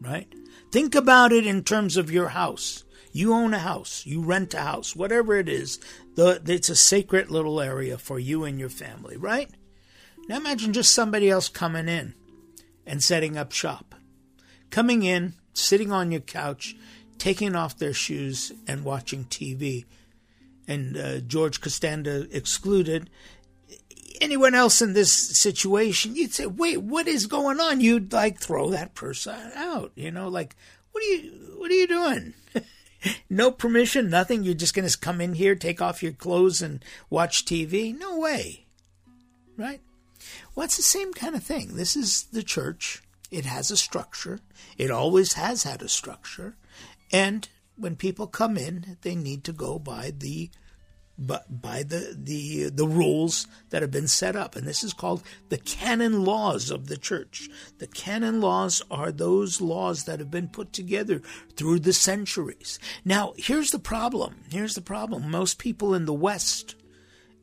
right? 0.00 0.26
Think 0.72 0.96
about 0.96 1.32
it 1.32 1.46
in 1.46 1.62
terms 1.62 1.96
of 1.96 2.10
your 2.10 2.30
house. 2.30 2.82
You 3.12 3.32
own 3.32 3.54
a 3.54 3.60
house, 3.60 4.04
you 4.04 4.20
rent 4.20 4.54
a 4.54 4.60
house, 4.60 4.96
whatever 4.96 5.36
it 5.36 5.48
is, 5.48 5.78
the, 6.16 6.42
it's 6.44 6.68
a 6.68 6.74
sacred 6.74 7.30
little 7.30 7.60
area 7.60 7.96
for 7.98 8.18
you 8.18 8.42
and 8.42 8.58
your 8.58 8.68
family, 8.68 9.16
right? 9.16 9.48
Now 10.28 10.38
imagine 10.38 10.72
just 10.72 10.92
somebody 10.92 11.30
else 11.30 11.48
coming 11.48 11.88
in 11.88 12.14
and 12.84 13.00
setting 13.00 13.36
up 13.36 13.52
shop. 13.52 13.94
Coming 14.70 15.04
in, 15.04 15.34
sitting 15.54 15.92
on 15.92 16.10
your 16.10 16.20
couch, 16.20 16.74
taking 17.18 17.54
off 17.54 17.78
their 17.78 17.92
shoes 17.92 18.50
and 18.66 18.84
watching 18.84 19.24
TV. 19.24 19.84
And 20.66 20.96
uh, 20.96 21.20
George 21.20 21.60
Costanza 21.60 22.26
excluded. 22.36 23.08
Anyone 24.20 24.54
else 24.54 24.82
in 24.82 24.92
this 24.92 25.12
situation, 25.12 26.14
you'd 26.14 26.34
say, 26.34 26.46
wait, 26.46 26.78
what 26.78 27.08
is 27.08 27.26
going 27.26 27.58
on? 27.58 27.80
You'd 27.80 28.12
like 28.12 28.38
throw 28.38 28.70
that 28.70 28.94
person 28.94 29.52
out, 29.54 29.92
you 29.94 30.10
know, 30.10 30.28
like, 30.28 30.56
what 30.92 31.02
are 31.02 31.06
you, 31.06 31.30
what 31.56 31.70
are 31.70 31.74
you 31.74 31.86
doing? 31.86 32.34
no 33.30 33.50
permission, 33.50 34.10
nothing. 34.10 34.42
You're 34.42 34.54
just 34.54 34.74
going 34.74 34.88
to 34.88 34.98
come 34.98 35.20
in 35.20 35.34
here, 35.34 35.54
take 35.54 35.80
off 35.80 36.02
your 36.02 36.12
clothes, 36.12 36.60
and 36.60 36.84
watch 37.08 37.44
TV? 37.44 37.96
No 37.96 38.18
way. 38.18 38.66
Right? 39.56 39.80
Well, 40.54 40.64
it's 40.64 40.76
the 40.76 40.82
same 40.82 41.12
kind 41.12 41.34
of 41.34 41.42
thing. 41.42 41.76
This 41.76 41.96
is 41.96 42.24
the 42.24 42.42
church. 42.42 43.02
It 43.30 43.46
has 43.46 43.70
a 43.70 43.76
structure. 43.76 44.40
It 44.76 44.90
always 44.90 45.34
has 45.34 45.62
had 45.62 45.82
a 45.82 45.88
structure. 45.88 46.56
And 47.12 47.48
when 47.76 47.96
people 47.96 48.26
come 48.26 48.56
in, 48.56 48.98
they 49.02 49.14
need 49.14 49.44
to 49.44 49.52
go 49.52 49.78
by 49.78 50.12
the 50.16 50.50
by 51.20 51.82
the, 51.82 52.16
the 52.18 52.70
the 52.70 52.86
rules 52.86 53.46
that 53.68 53.82
have 53.82 53.90
been 53.90 54.08
set 54.08 54.36
up. 54.36 54.56
And 54.56 54.66
this 54.66 54.82
is 54.82 54.92
called 54.92 55.22
the 55.48 55.58
canon 55.58 56.24
laws 56.24 56.70
of 56.70 56.86
the 56.86 56.96
church. 56.96 57.48
The 57.78 57.86
canon 57.86 58.40
laws 58.40 58.82
are 58.90 59.12
those 59.12 59.60
laws 59.60 60.04
that 60.04 60.18
have 60.18 60.30
been 60.30 60.48
put 60.48 60.72
together 60.72 61.20
through 61.56 61.80
the 61.80 61.92
centuries. 61.92 62.78
Now, 63.04 63.34
here's 63.36 63.70
the 63.70 63.78
problem. 63.78 64.44
Here's 64.50 64.74
the 64.74 64.80
problem. 64.80 65.30
Most 65.30 65.58
people 65.58 65.94
in 65.94 66.06
the 66.06 66.14
West 66.14 66.74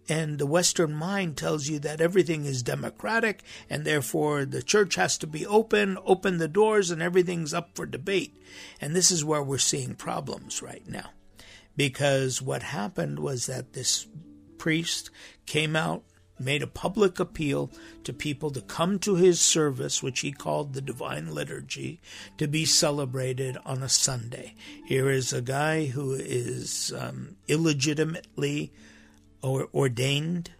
and 0.10 0.39
the 0.39 0.48
Western 0.48 0.93
mind 0.93 1.38
tells 1.38 1.67
you 1.67 1.79
that 1.79 2.01
everything 2.01 2.46
is 2.46 2.63
democratic 2.63 3.43
and 3.69 3.84
therefore 3.84 4.46
the 4.46 4.63
church 4.63 4.96
has 4.96 5.17
to 5.19 5.27
be 5.27 5.46
open, 5.46 5.98
open 6.05 6.38
the 6.38 6.48
doors, 6.48 6.91
and 6.91 7.01
everything's 7.01 7.53
up 7.53 7.75
for 7.75 7.86
debate. 7.86 8.41
And 8.79 8.96
this 8.96 9.12
is 9.12 9.25
where 9.25 9.43
we're 9.43 9.57
seeing 9.57 9.96
problems 9.96 10.62
right 10.62 10.88
now. 10.88 11.12
Because 11.77 12.41
what 12.41 12.63
happened 12.63 13.19
was 13.19 13.46
that 13.46 13.72
this 13.72 14.07
priest 14.57 15.10
came 15.46 15.75
out, 15.75 16.03
made 16.39 16.62
a 16.62 16.67
public 16.67 17.19
appeal 17.19 17.72
to 18.03 18.12
people 18.12 18.51
to 18.51 18.62
come 18.62 19.00
to 19.00 19.15
his 19.15 19.39
service, 19.39 20.03
which 20.03 20.19
he 20.19 20.31
called 20.31 20.74
the 20.74 20.81
Divine 20.81 21.34
Liturgy, 21.34 22.01
to 22.38 22.48
be 22.48 22.65
celebrated 22.65 23.57
on 23.65 23.81
a 23.81 23.89
Sunday. 23.89 24.55
Here 24.86 25.10
is 25.10 25.31
a 25.31 25.41
guy 25.41 25.86
who 25.86 26.13
is 26.13 26.91
um, 26.98 27.38
illegitimately 27.48 28.74
or 29.41 29.69
ordained 29.74 30.51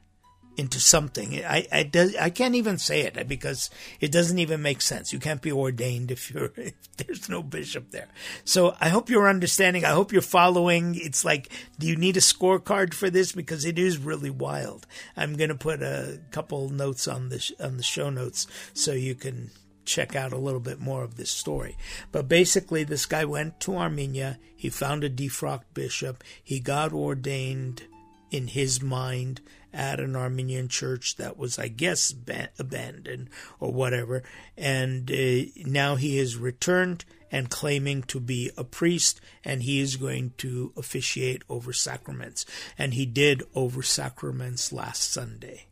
into 0.58 0.80
something. 0.80 1.46
I 1.46 1.68
I, 1.72 1.84
does, 1.84 2.16
I 2.16 2.30
can't 2.30 2.56
even 2.56 2.78
say 2.78 3.02
it 3.02 3.28
because 3.28 3.70
it 4.02 4.12
doesn't 4.12 4.40
even 4.40 4.62
make 4.62 4.82
sense. 4.82 5.14
You 5.14 5.20
can't 5.20 5.42
be 5.42 5.52
ordained 5.52 6.12
if 6.12 6.32
you're 6.32 6.52
if 6.58 6.74
there's 6.98 7.30
no 7.30 7.44
bishop 7.44 7.92
there. 7.92 8.10
So 8.44 8.76
I 8.82 8.90
hope 8.90 9.10
you're 9.10 9.30
understanding. 9.30 9.86
I 9.86 9.92
hope 9.92 10.12
you're 10.12 10.22
following. 10.22 10.96
It's 10.96 11.24
like, 11.24 11.50
do 11.78 11.88
you 11.88 11.96
need 11.96 12.18
a 12.18 12.22
scorecard 12.22 12.94
for 12.94 13.10
this 13.10 13.32
because 13.32 13.64
it 13.64 13.80
is 13.80 13.98
really 13.98 14.30
wild. 14.30 14.88
I'm 15.16 15.36
going 15.36 15.50
to 15.50 15.56
put 15.56 15.82
a 15.82 16.20
couple 16.32 16.70
notes 16.70 17.08
on 17.08 17.30
the 17.30 17.54
on 17.60 17.78
the 17.78 17.84
show 17.84 18.10
notes 18.10 18.48
so 18.74 18.92
you 18.92 19.16
can 19.16 19.52
check 19.86 20.16
out 20.16 20.34
a 20.34 20.38
little 20.38 20.60
bit 20.60 20.80
more 20.80 21.04
of 21.04 21.16
this 21.16 21.32
story. 21.32 21.78
But 22.12 22.28
basically, 22.28 22.84
this 22.84 23.06
guy 23.06 23.26
went 23.26 23.60
to 23.62 23.78
Armenia. 23.78 24.38
He 24.56 24.70
found 24.70 25.04
a 25.04 25.10
defrocked 25.10 25.74
bishop. 25.74 26.24
He 26.44 26.60
got 26.60 26.92
ordained 26.92 27.84
in 28.30 28.48
his 28.48 28.82
mind 28.82 29.42
at 29.78 30.00
an 30.00 30.16
Armenian 30.16 30.68
church 30.68 31.18
that 31.18 31.38
was, 31.38 31.60
I 31.60 31.68
guess, 31.68 32.12
ba- 32.12 32.50
abandoned 32.58 33.30
or 33.60 33.72
whatever. 33.72 34.24
And 34.58 35.10
uh, 35.12 35.46
now 35.66 35.96
he 35.96 36.18
is 36.18 36.36
returned 36.36 37.06
and 37.32 37.50
claiming 37.50 38.02
to 38.04 38.20
be 38.20 38.50
a 38.58 38.64
priest, 38.64 39.22
and 39.44 39.62
he 39.62 39.80
is 39.80 39.98
going 39.98 40.34
to 40.38 40.74
officiate 40.76 41.44
over 41.48 41.72
sacraments. 41.74 42.46
And 42.78 42.96
he 42.96 43.06
did 43.06 43.44
over 43.54 43.84
sacraments 43.84 44.74
last 44.74 45.12
Sunday. 45.12 45.68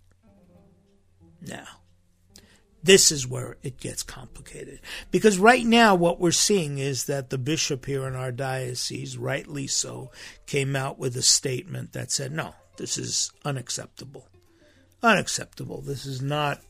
Now, 1.41 1.65
this 2.83 3.11
is 3.11 3.27
where 3.27 3.57
it 3.63 3.79
gets 3.79 4.03
complicated. 4.03 4.81
Because 5.09 5.39
right 5.39 5.65
now, 5.65 5.95
what 5.95 6.19
we're 6.19 6.31
seeing 6.31 6.77
is 6.77 7.05
that 7.05 7.31
the 7.31 7.39
bishop 7.39 7.85
here 7.85 8.07
in 8.07 8.15
our 8.15 8.31
diocese, 8.31 9.17
rightly 9.17 9.65
so, 9.65 10.11
came 10.45 10.75
out 10.75 10.99
with 10.99 11.17
a 11.17 11.23
statement 11.23 11.93
that 11.93 12.11
said, 12.11 12.31
no, 12.31 12.53
this 12.77 12.97
is 12.97 13.31
unacceptable. 13.43 14.27
Unacceptable. 15.03 15.81
This 15.81 16.05
is 16.05 16.21
not. 16.21 16.61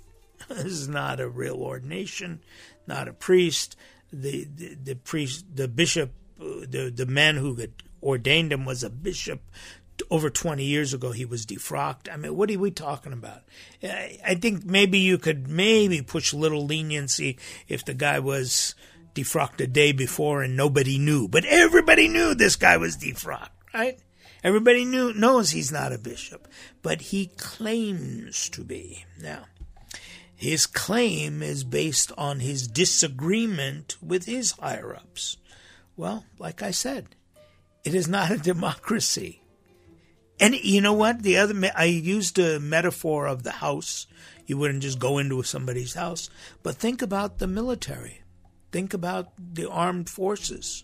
This 0.49 0.65
is 0.65 0.87
not 0.87 1.19
a 1.19 1.29
real 1.29 1.55
ordination, 1.55 2.41
not 2.85 3.07
a 3.07 3.13
priest. 3.13 3.75
The 4.11 4.43
the, 4.43 4.75
the 4.75 4.95
priest, 4.95 5.45
the 5.55 5.67
bishop, 5.67 6.11
the 6.37 6.91
the 6.93 7.05
man 7.05 7.37
who 7.37 7.55
had 7.55 7.71
ordained 8.03 8.51
him 8.51 8.65
was 8.65 8.83
a 8.83 8.89
bishop 8.89 9.41
over 10.09 10.29
20 10.29 10.63
years 10.63 10.93
ago 10.93 11.11
he 11.11 11.25
was 11.25 11.45
defrocked. 11.45 12.11
I 12.11 12.17
mean, 12.17 12.35
what 12.35 12.51
are 12.51 12.59
we 12.59 12.71
talking 12.71 13.13
about? 13.13 13.41
I 13.83 14.37
think 14.39 14.65
maybe 14.65 14.99
you 14.99 15.17
could 15.17 15.47
maybe 15.47 16.01
push 16.01 16.33
a 16.33 16.37
little 16.37 16.65
leniency 16.65 17.37
if 17.67 17.85
the 17.85 17.93
guy 17.93 18.19
was 18.19 18.75
defrocked 19.13 19.61
a 19.61 19.67
day 19.67 19.91
before 19.91 20.43
and 20.43 20.57
nobody 20.57 20.97
knew. 20.97 21.27
But 21.27 21.45
everybody 21.45 22.07
knew 22.07 22.35
this 22.35 22.55
guy 22.55 22.77
was 22.77 22.97
defrocked, 22.97 23.49
right? 23.73 23.99
Everybody 24.45 24.85
knew, 24.85 25.11
knows 25.11 25.49
he's 25.49 25.71
not 25.71 25.91
a 25.91 25.97
bishop, 25.97 26.47
but 26.83 27.01
he 27.01 27.31
claims 27.35 28.47
to 28.49 28.63
be. 28.63 29.03
Now, 29.19 29.45
his 30.35 30.67
claim 30.67 31.41
is 31.41 31.63
based 31.63 32.11
on 32.15 32.41
his 32.41 32.67
disagreement 32.67 33.97
with 34.03 34.25
his 34.25 34.51
higher 34.51 34.95
ups. 34.95 35.37
Well, 35.97 36.25
like 36.37 36.61
I 36.61 36.69
said, 36.69 37.15
it 37.83 37.95
is 37.95 38.07
not 38.07 38.29
a 38.29 38.37
democracy. 38.51 39.41
And 40.39 40.53
you 40.53 40.79
know 40.79 40.93
what? 40.93 41.23
The 41.23 41.37
other 41.37 41.71
I 41.75 41.85
used 41.85 42.37
a 42.37 42.59
metaphor 42.59 43.25
of 43.25 43.41
the 43.41 43.51
house. 43.51 44.05
You 44.45 44.59
wouldn't 44.59 44.83
just 44.83 44.99
go 44.99 45.17
into 45.17 45.41
somebody's 45.41 45.95
house, 45.95 46.29
but 46.61 46.75
think 46.75 47.01
about 47.01 47.39
the 47.39 47.47
military. 47.47 48.21
Think 48.71 48.93
about 48.93 49.31
the 49.39 49.67
armed 49.67 50.07
forces. 50.07 50.83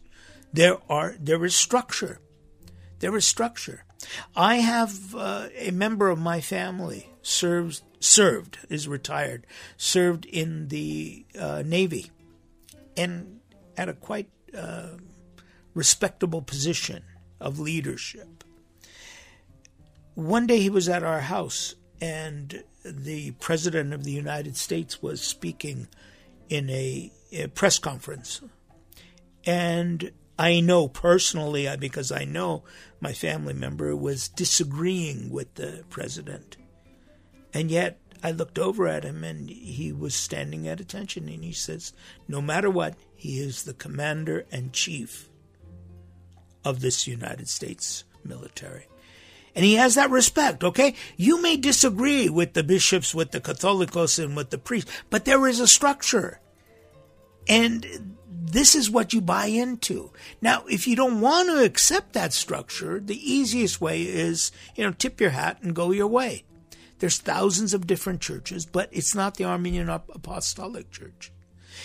There 0.52 0.78
are 0.90 1.16
there 1.20 1.46
is 1.46 1.54
structure. 1.54 2.22
There 3.02 3.16
is 3.18 3.26
structure. 3.26 3.84
I 4.36 4.56
have 4.58 5.14
uh, 5.14 5.50
a 5.58 5.72
member 5.72 6.10
of 6.10 6.18
my 6.18 6.42
family 6.42 7.10
serves 7.22 7.84
served 8.00 8.58
is 8.68 8.88
retired, 8.88 9.46
served 9.78 10.26
in 10.26 10.70
the 10.70 11.26
uh, 11.38 11.62
Navy, 11.64 12.10
and 12.98 13.42
at 13.78 13.90
a 13.90 13.94
quite 13.94 14.30
uh, 14.58 14.98
respectable 15.76 16.42
position 16.42 17.04
of 17.40 17.60
leadership 17.60 18.44
one 20.16 20.48
day 20.48 20.60
he 20.60 20.70
was 20.70 20.90
at 20.90 21.04
our 21.04 21.22
house 21.22 21.76
and 22.00 22.64
the 22.84 23.32
president 23.32 23.94
of 23.94 24.04
the 24.04 24.12
United 24.12 24.58
States 24.58 25.02
was 25.02 25.22
speaking 25.22 25.88
in 26.50 26.70
a, 26.70 27.12
a 27.32 27.48
press 27.48 27.80
conference. 27.80 28.42
And 29.46 30.12
I 30.42 30.60
know 30.60 30.88
personally, 30.88 31.70
because 31.80 32.12
I 32.12 32.26
know 32.26 32.64
my 33.00 33.14
family 33.14 33.54
member 33.54 33.96
was 33.96 34.28
disagreeing 34.28 35.30
with 35.30 35.54
the 35.54 35.84
president. 35.92 36.58
And 37.54 37.70
yet 37.70 38.00
I 38.24 38.32
looked 38.32 38.58
over 38.58 38.88
at 38.88 39.04
him 39.04 39.24
and 39.24 39.52
he 39.52 39.92
was 39.92 40.16
standing 40.16 40.68
at 40.68 40.80
attention 40.80 41.30
and 41.30 41.44
he 41.44 41.52
says, 41.52 41.94
No 42.28 42.42
matter 42.42 42.72
what, 42.72 42.96
he 43.16 43.40
is 43.40 43.62
the 43.62 43.76
commander 43.76 44.48
and 44.52 44.74
chief 44.74 45.30
of 46.66 46.80
this 46.80 47.06
United 47.06 47.48
States 47.48 48.04
military. 48.24 48.88
And 49.54 49.64
he 49.64 49.76
has 49.76 49.94
that 49.94 50.10
respect, 50.10 50.64
okay? 50.64 50.96
You 51.18 51.40
may 51.40 51.56
disagree 51.56 52.30
with 52.30 52.54
the 52.54 52.64
bishops, 52.64 53.14
with 53.14 53.30
the 53.30 53.42
Catholicos, 53.42 54.18
and 54.18 54.36
with 54.36 54.50
the 54.50 54.58
priests, 54.58 54.92
but 55.12 55.26
there 55.26 55.48
is 55.48 55.60
a 55.60 55.68
structure. 55.68 56.40
And 57.48 58.18
this 58.44 58.74
is 58.74 58.90
what 58.90 59.14
you 59.14 59.22
buy 59.22 59.46
into. 59.46 60.12
Now, 60.42 60.64
if 60.66 60.88
you 60.88 60.96
don't 60.96 61.22
want 61.22 61.50
to 61.50 61.64
accept 61.64 62.14
that 62.14 62.34
structure, 62.34 63.00
the 63.00 63.32
easiest 63.32 63.80
way 63.80 64.02
is, 64.02 64.52
you 64.76 64.84
know, 64.84 64.92
tip 64.92 65.22
your 65.22 65.30
hat 65.30 65.60
and 65.62 65.76
go 65.76 65.92
your 65.92 66.08
way. 66.08 66.44
There's 66.98 67.20
thousands 67.20 67.76
of 67.76 67.86
different 67.86 68.20
churches, 68.20 68.66
but 68.66 68.90
it's 68.92 69.14
not 69.14 69.36
the 69.36 69.46
Armenian 69.46 69.90
Apostolic 69.90 70.90
Church. 70.90 71.32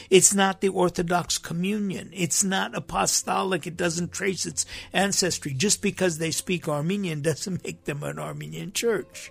It's 0.09 0.35
not 0.35 0.61
the 0.61 0.69
Orthodox 0.69 1.37
communion. 1.39 2.11
It's 2.13 2.43
not 2.43 2.75
apostolic. 2.75 3.67
It 3.67 3.77
doesn't 3.77 4.13
trace 4.13 4.47
its 4.47 4.67
ancestry. 4.93 5.53
Just 5.53 5.83
because 5.83 6.19
they 6.19 6.31
speak 6.31 6.69
Armenian 6.69 7.23
doesn't 7.23 7.65
make 7.65 7.85
them 7.85 8.03
an 8.03 8.19
Armenian 8.19 8.73
church. 8.73 9.31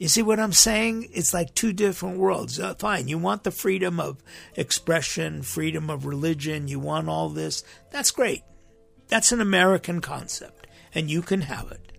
You 0.00 0.08
see 0.08 0.22
what 0.22 0.40
I'm 0.40 0.54
saying? 0.54 1.10
It's 1.12 1.34
like 1.34 1.54
two 1.54 1.74
different 1.74 2.16
worlds. 2.16 2.58
Uh, 2.58 2.74
fine, 2.74 3.06
you 3.06 3.18
want 3.18 3.44
the 3.44 3.50
freedom 3.50 4.00
of 4.00 4.22
expression, 4.56 5.42
freedom 5.42 5.90
of 5.90 6.06
religion, 6.06 6.68
you 6.68 6.80
want 6.80 7.10
all 7.10 7.28
this. 7.28 7.62
That's 7.90 8.10
great. 8.10 8.42
That's 9.08 9.30
an 9.30 9.42
American 9.42 10.00
concept, 10.00 10.66
and 10.94 11.10
you 11.10 11.20
can 11.20 11.42
have 11.42 11.70
it. 11.70 11.92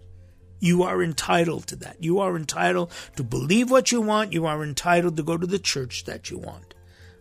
You 0.59 0.81
are 0.81 1.03
entitled 1.03 1.67
to 1.67 1.75
that. 1.75 2.03
You 2.03 2.17
are 2.17 2.35
entitled 2.35 2.91
to 3.17 3.23
believe 3.23 3.69
what 3.69 3.91
you 3.91 4.01
want. 4.01 4.33
You 4.33 4.47
are 4.47 4.63
entitled 4.63 5.15
to 5.17 5.23
go 5.23 5.37
to 5.37 5.45
the 5.45 5.59
church 5.59 6.05
that 6.05 6.31
you 6.31 6.39
want. 6.39 6.73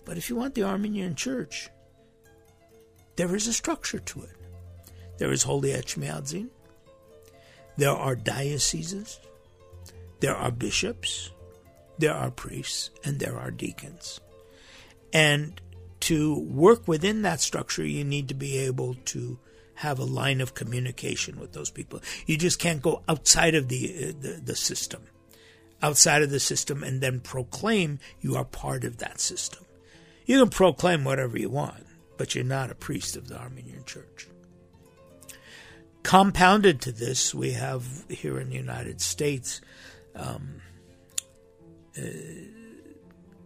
But 0.06 0.16
if 0.16 0.30
you 0.30 0.36
want 0.36 0.54
the 0.54 0.64
Armenian 0.64 1.14
church, 1.14 1.68
there 3.16 3.36
is 3.36 3.46
a 3.46 3.52
structure 3.52 3.98
to 3.98 4.22
it. 4.22 4.36
There 5.18 5.30
is 5.30 5.42
Holy 5.42 5.72
Etchmiadzin. 5.72 6.48
There 7.76 7.90
are 7.90 8.16
dioceses. 8.16 9.20
There 10.20 10.36
are 10.36 10.50
bishops. 10.50 11.30
There 11.98 12.14
are 12.14 12.30
priests. 12.30 12.90
And 13.04 13.18
there 13.18 13.38
are 13.38 13.50
deacons. 13.50 14.20
And 15.12 15.60
to 16.00 16.38
work 16.38 16.88
within 16.88 17.22
that 17.22 17.40
structure, 17.40 17.84
you 17.84 18.04
need 18.04 18.28
to 18.28 18.34
be 18.34 18.58
able 18.58 18.94
to 19.06 19.38
have 19.74 19.98
a 19.98 20.04
line 20.04 20.40
of 20.40 20.54
communication 20.54 21.40
with 21.40 21.52
those 21.52 21.70
people. 21.70 22.00
You 22.26 22.36
just 22.36 22.58
can't 22.58 22.82
go 22.82 23.02
outside 23.08 23.54
of 23.54 23.68
the, 23.68 23.94
uh, 23.94 24.12
the, 24.20 24.40
the 24.44 24.56
system, 24.56 25.02
outside 25.82 26.22
of 26.22 26.30
the 26.30 26.40
system, 26.40 26.82
and 26.82 27.00
then 27.00 27.20
proclaim 27.20 27.98
you 28.20 28.36
are 28.36 28.44
part 28.44 28.84
of 28.84 28.98
that 28.98 29.20
system. 29.20 29.64
You 30.26 30.38
can 30.38 30.50
proclaim 30.50 31.04
whatever 31.04 31.38
you 31.38 31.48
want, 31.48 31.86
but 32.18 32.34
you're 32.34 32.44
not 32.44 32.70
a 32.70 32.74
priest 32.74 33.16
of 33.16 33.28
the 33.28 33.38
Armenian 33.38 33.84
Church. 33.84 34.28
Compounded 36.02 36.82
to 36.82 36.92
this, 36.92 37.34
we 37.34 37.52
have 37.52 38.04
here 38.08 38.38
in 38.38 38.50
the 38.50 38.56
United 38.56 39.00
States 39.00 39.60
um, 40.14 40.60
uh, 41.98 42.02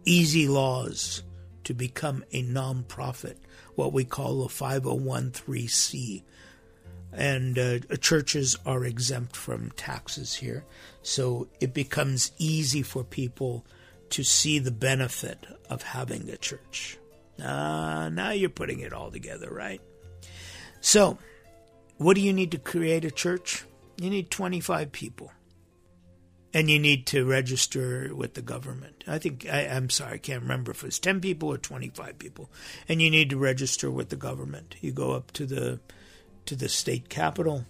easy 0.05 0.47
laws 0.47 1.23
to 1.63 1.73
become 1.73 2.23
a 2.31 2.43
nonprofit 2.43 3.37
what 3.75 3.93
we 3.93 4.05
call 4.05 4.43
a 4.43 4.47
501c. 4.47 6.23
And 7.11 7.57
uh, 7.57 7.79
churches 8.01 8.57
are 8.65 8.83
exempt 8.83 9.35
from 9.35 9.71
taxes 9.71 10.33
here. 10.33 10.65
So 11.01 11.47
it 11.61 11.73
becomes 11.73 12.31
easy 12.37 12.81
for 12.81 13.03
people 13.03 13.65
to 14.09 14.23
see 14.23 14.59
the 14.59 14.71
benefit 14.71 15.45
of 15.69 15.81
having 15.81 16.29
a 16.29 16.37
church. 16.37 16.97
Uh, 17.41 18.09
now 18.09 18.31
you're 18.31 18.49
putting 18.49 18.79
it 18.79 18.93
all 18.93 19.11
together, 19.11 19.49
right? 19.49 19.81
So, 20.81 21.17
what 21.97 22.15
do 22.15 22.21
you 22.21 22.33
need 22.33 22.51
to 22.51 22.57
create 22.57 23.03
a 23.03 23.11
church? 23.11 23.65
You 23.97 24.09
need 24.09 24.29
25 24.29 24.91
people 24.91 25.31
and 26.55 26.69
you 26.69 26.79
need 26.79 27.05
to 27.05 27.25
register 27.25 28.15
with 28.15 28.33
the 28.33 28.41
government. 28.41 29.03
I 29.05 29.19
think 29.19 29.45
I, 29.45 29.63
am 29.63 29.89
sorry, 29.89 30.13
I 30.13 30.17
can't 30.19 30.41
remember 30.41 30.71
if 30.71 30.83
it 30.83 30.85
was 30.85 30.99
ten 30.99 31.19
people 31.19 31.51
or 31.51 31.57
twenty 31.57 31.89
five 31.89 32.17
people, 32.17 32.49
and 32.87 33.01
you 33.01 33.09
need 33.09 33.29
to 33.31 33.37
register 33.37 33.91
with 33.91 34.07
the 34.07 34.15
government. 34.15 34.77
You 34.79 34.93
go 34.93 35.11
up 35.11 35.31
to 35.33 35.45
the 35.45 35.81
to 36.45 36.55
the 36.55 36.69
state 36.69 37.09
capitol, 37.09 37.65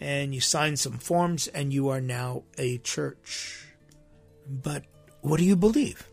and 0.00 0.34
you 0.34 0.40
sign 0.40 0.76
some 0.76 0.98
forms, 0.98 1.46
and 1.46 1.72
you 1.72 1.88
are 1.88 2.00
now 2.00 2.42
a 2.58 2.78
church. 2.78 3.64
But 4.44 4.82
what 5.20 5.38
do 5.38 5.44
you 5.44 5.54
believe? 5.54 6.08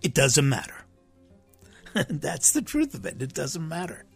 It 0.00 0.14
doesn't 0.14 0.48
matter. 0.48 0.86
that's 2.08 2.52
the 2.52 2.62
truth 2.62 2.94
of 2.94 3.04
it. 3.04 3.20
It 3.20 3.34
doesn't 3.34 3.68
matter. 3.68 4.06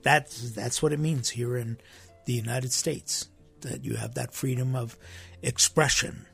That's 0.00 0.52
that's 0.52 0.82
what 0.82 0.94
it 0.94 1.00
means 1.00 1.28
here 1.28 1.54
in 1.58 1.76
the 2.24 2.32
United 2.32 2.72
States 2.72 3.28
that 3.60 3.84
you 3.84 3.96
have 3.96 4.14
that 4.14 4.32
freedom 4.32 4.74
of 4.74 4.96
expression 5.42 6.25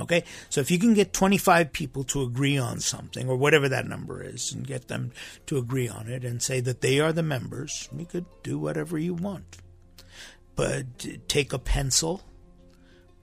Okay? 0.00 0.24
So 0.48 0.60
if 0.60 0.70
you 0.70 0.78
can 0.78 0.94
get 0.94 1.12
25 1.12 1.72
people 1.72 2.04
to 2.04 2.22
agree 2.22 2.58
on 2.58 2.80
something, 2.80 3.28
or 3.28 3.36
whatever 3.36 3.68
that 3.68 3.86
number 3.86 4.22
is, 4.22 4.52
and 4.52 4.66
get 4.66 4.88
them 4.88 5.12
to 5.46 5.58
agree 5.58 5.88
on 5.88 6.08
it 6.08 6.24
and 6.24 6.42
say 6.42 6.60
that 6.60 6.80
they 6.80 7.00
are 7.00 7.12
the 7.12 7.22
members, 7.22 7.88
you 7.96 8.06
could 8.06 8.26
do 8.42 8.58
whatever 8.58 8.98
you 8.98 9.14
want. 9.14 9.58
But 10.56 11.28
take 11.28 11.52
a 11.52 11.58
pencil, 11.58 12.22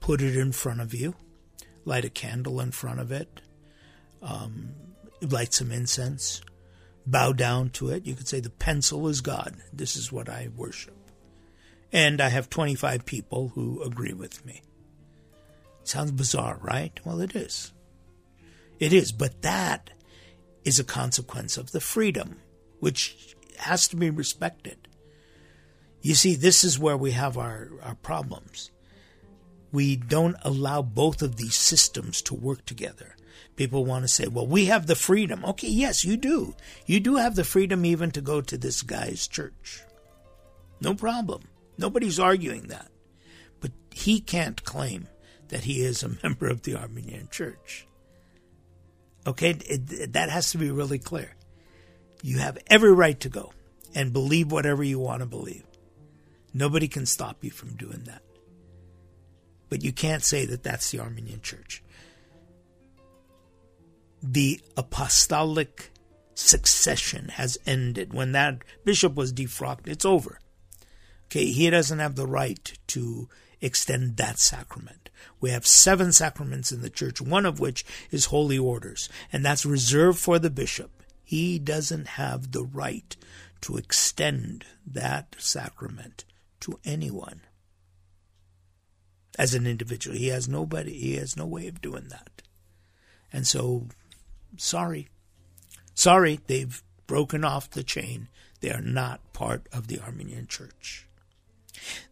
put 0.00 0.20
it 0.20 0.36
in 0.36 0.52
front 0.52 0.80
of 0.80 0.94
you, 0.94 1.14
light 1.84 2.04
a 2.04 2.10
candle 2.10 2.60
in 2.60 2.70
front 2.70 3.00
of 3.00 3.12
it, 3.12 3.40
um, 4.22 4.70
light 5.20 5.54
some 5.54 5.72
incense, 5.72 6.40
bow 7.06 7.32
down 7.32 7.70
to 7.70 7.90
it. 7.90 8.06
You 8.06 8.14
could 8.14 8.28
say, 8.28 8.40
The 8.40 8.50
pencil 8.50 9.08
is 9.08 9.20
God. 9.20 9.56
This 9.72 9.96
is 9.96 10.12
what 10.12 10.28
I 10.28 10.48
worship. 10.54 10.94
And 11.92 12.20
I 12.20 12.28
have 12.28 12.50
25 12.50 13.06
people 13.06 13.48
who 13.54 13.82
agree 13.82 14.12
with 14.12 14.44
me. 14.44 14.62
Sounds 15.88 16.12
bizarre, 16.12 16.58
right? 16.60 16.92
Well, 17.02 17.22
it 17.22 17.34
is. 17.34 17.72
It 18.78 18.92
is, 18.92 19.10
but 19.10 19.40
that 19.40 19.88
is 20.62 20.78
a 20.78 20.84
consequence 20.84 21.56
of 21.56 21.72
the 21.72 21.80
freedom, 21.80 22.36
which 22.78 23.34
has 23.56 23.88
to 23.88 23.96
be 23.96 24.10
respected. 24.10 24.86
You 26.02 26.14
see, 26.14 26.34
this 26.34 26.62
is 26.62 26.78
where 26.78 26.96
we 26.98 27.12
have 27.12 27.38
our, 27.38 27.70
our 27.82 27.94
problems. 27.94 28.70
We 29.72 29.96
don't 29.96 30.36
allow 30.42 30.82
both 30.82 31.22
of 31.22 31.36
these 31.36 31.56
systems 31.56 32.20
to 32.22 32.34
work 32.34 32.66
together. 32.66 33.16
People 33.56 33.86
want 33.86 34.04
to 34.04 34.08
say, 34.08 34.26
well, 34.26 34.46
we 34.46 34.66
have 34.66 34.86
the 34.86 34.94
freedom. 34.94 35.42
Okay, 35.42 35.68
yes, 35.68 36.04
you 36.04 36.18
do. 36.18 36.54
You 36.84 37.00
do 37.00 37.16
have 37.16 37.34
the 37.34 37.44
freedom 37.44 37.86
even 37.86 38.10
to 38.10 38.20
go 38.20 38.42
to 38.42 38.58
this 38.58 38.82
guy's 38.82 39.26
church. 39.26 39.80
No 40.82 40.92
problem. 40.92 41.44
Nobody's 41.78 42.20
arguing 42.20 42.68
that. 42.68 42.90
But 43.58 43.70
he 43.90 44.20
can't 44.20 44.62
claim 44.64 45.08
that 45.48 45.64
he 45.64 45.82
is 45.82 46.02
a 46.02 46.10
member 46.22 46.48
of 46.48 46.62
the 46.62 46.76
Armenian 46.76 47.28
Church. 47.30 47.86
Okay, 49.26 49.50
it, 49.50 50.12
that 50.12 50.30
has 50.30 50.52
to 50.52 50.58
be 50.58 50.70
really 50.70 50.98
clear. 50.98 51.34
You 52.22 52.38
have 52.38 52.58
every 52.68 52.92
right 52.92 53.18
to 53.20 53.28
go 53.28 53.52
and 53.94 54.12
believe 54.12 54.50
whatever 54.50 54.82
you 54.82 54.98
want 54.98 55.20
to 55.20 55.26
believe. 55.26 55.64
Nobody 56.54 56.88
can 56.88 57.06
stop 57.06 57.44
you 57.44 57.50
from 57.50 57.76
doing 57.76 58.04
that. 58.04 58.22
But 59.68 59.82
you 59.82 59.92
can't 59.92 60.24
say 60.24 60.46
that 60.46 60.62
that's 60.62 60.90
the 60.90 61.00
Armenian 61.00 61.42
Church. 61.42 61.82
The 64.22 64.60
apostolic 64.76 65.90
succession 66.34 67.28
has 67.28 67.58
ended. 67.66 68.14
When 68.14 68.32
that 68.32 68.62
bishop 68.84 69.14
was 69.14 69.32
defrocked, 69.32 69.86
it's 69.86 70.04
over. 70.04 70.40
Okay, 71.26 71.46
he 71.46 71.68
doesn't 71.68 71.98
have 71.98 72.14
the 72.14 72.26
right 72.26 72.72
to 72.88 73.28
extend 73.60 74.16
that 74.16 74.38
sacrament. 74.38 74.97
We 75.40 75.50
have 75.50 75.66
seven 75.66 76.12
sacraments 76.12 76.72
in 76.72 76.82
the 76.82 76.90
church, 76.90 77.20
one 77.20 77.46
of 77.46 77.60
which 77.60 77.84
is 78.10 78.26
holy 78.26 78.58
orders, 78.58 79.08
and 79.32 79.44
that's 79.44 79.66
reserved 79.66 80.18
for 80.18 80.38
the 80.38 80.50
bishop. 80.50 81.02
He 81.22 81.58
doesn't 81.58 82.08
have 82.08 82.52
the 82.52 82.64
right 82.64 83.16
to 83.62 83.76
extend 83.76 84.64
that 84.86 85.36
sacrament 85.38 86.24
to 86.60 86.78
anyone 86.84 87.42
as 89.38 89.54
an 89.54 89.66
individual. 89.66 90.16
He 90.16 90.28
has 90.28 90.48
nobody, 90.48 90.92
he 90.92 91.16
has 91.16 91.36
no 91.36 91.46
way 91.46 91.68
of 91.68 91.80
doing 91.80 92.08
that. 92.08 92.42
And 93.32 93.46
so, 93.46 93.86
sorry. 94.56 95.08
Sorry, 95.94 96.40
they've 96.46 96.82
broken 97.06 97.44
off 97.44 97.70
the 97.70 97.82
chain. 97.82 98.28
They 98.60 98.70
are 98.70 98.80
not 98.80 99.32
part 99.32 99.68
of 99.72 99.86
the 99.86 100.00
Armenian 100.00 100.46
church. 100.46 101.06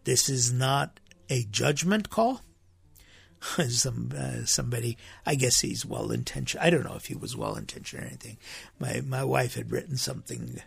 This 0.04 0.28
is 0.28 0.52
not 0.52 1.00
a 1.28 1.44
judgment 1.44 2.10
call. 2.10 2.42
Some 3.68 4.12
uh, 4.16 4.44
somebody, 4.44 4.96
I 5.25 5.35
guess 5.35 5.61
he's 5.61 5.85
well 5.85 6.11
intentioned. 6.11 6.64
I 6.64 6.70
don't 6.70 6.85
know 6.85 6.96
if 6.96 7.07
he 7.07 7.14
was 7.14 7.37
well 7.37 7.57
intentioned 7.57 8.03
or 8.03 8.07
anything. 8.07 8.38
My 8.79 9.03
my 9.03 9.25
wife 9.25 9.55
had 9.55 9.70
written 9.70 9.96
something 9.96 10.61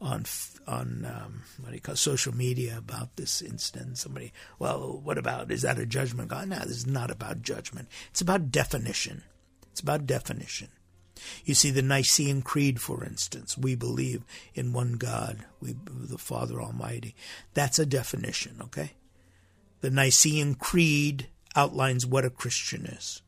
on 0.00 0.24
on 0.66 1.04
um, 1.06 1.42
what 1.60 1.70
do 1.70 1.74
you 1.74 1.80
call 1.80 1.94
it, 1.94 1.98
social 1.98 2.34
media 2.34 2.76
about 2.78 3.16
this 3.16 3.42
incident. 3.42 3.98
Somebody, 3.98 4.32
well, 4.58 5.00
what 5.02 5.18
about 5.18 5.50
is 5.50 5.62
that 5.62 5.78
a 5.78 5.86
judgment 5.86 6.30
call? 6.30 6.46
No, 6.46 6.58
this 6.58 6.78
is 6.78 6.86
not 6.86 7.10
about 7.10 7.42
judgment. 7.42 7.88
It's 8.10 8.20
about 8.20 8.50
definition. 8.50 9.22
It's 9.70 9.80
about 9.80 10.06
definition. 10.06 10.68
You 11.44 11.54
see, 11.54 11.70
the 11.70 11.82
Nicene 11.82 12.42
Creed, 12.42 12.80
for 12.80 13.04
instance, 13.04 13.58
we 13.58 13.74
believe 13.74 14.24
in 14.54 14.72
one 14.72 14.92
God, 14.94 15.44
we 15.60 15.74
the 15.86 16.18
Father 16.18 16.60
Almighty. 16.60 17.14
That's 17.54 17.78
a 17.78 17.86
definition, 17.86 18.58
okay? 18.62 18.92
The 19.80 19.90
Nicene 19.90 20.54
Creed 20.54 21.28
outlines 21.58 22.06
what 22.06 22.24
a 22.24 22.30
Christian 22.30 22.86
is. 22.86 23.20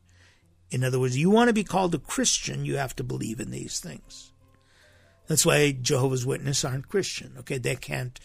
In 0.69 0.85
other 0.85 0.99
words, 0.99 1.17
you 1.17 1.29
want 1.29 1.49
to 1.49 1.53
be 1.53 1.65
called 1.65 1.93
a 1.93 1.99
Christian, 1.99 2.63
you 2.63 2.77
have 2.77 2.95
to 2.95 3.03
believe 3.03 3.41
in 3.41 3.51
these 3.51 3.81
things. 3.81 4.31
That's 5.27 5.45
why 5.45 5.73
Jehovah's 5.73 6.25
Witnesses 6.25 6.63
aren't 6.63 6.87
Christian. 6.87 7.33
Okay, 7.39 7.57
they 7.57 7.75
can't 7.75 8.19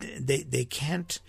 they 0.00 0.42
they 0.42 0.64
can't 0.64 1.20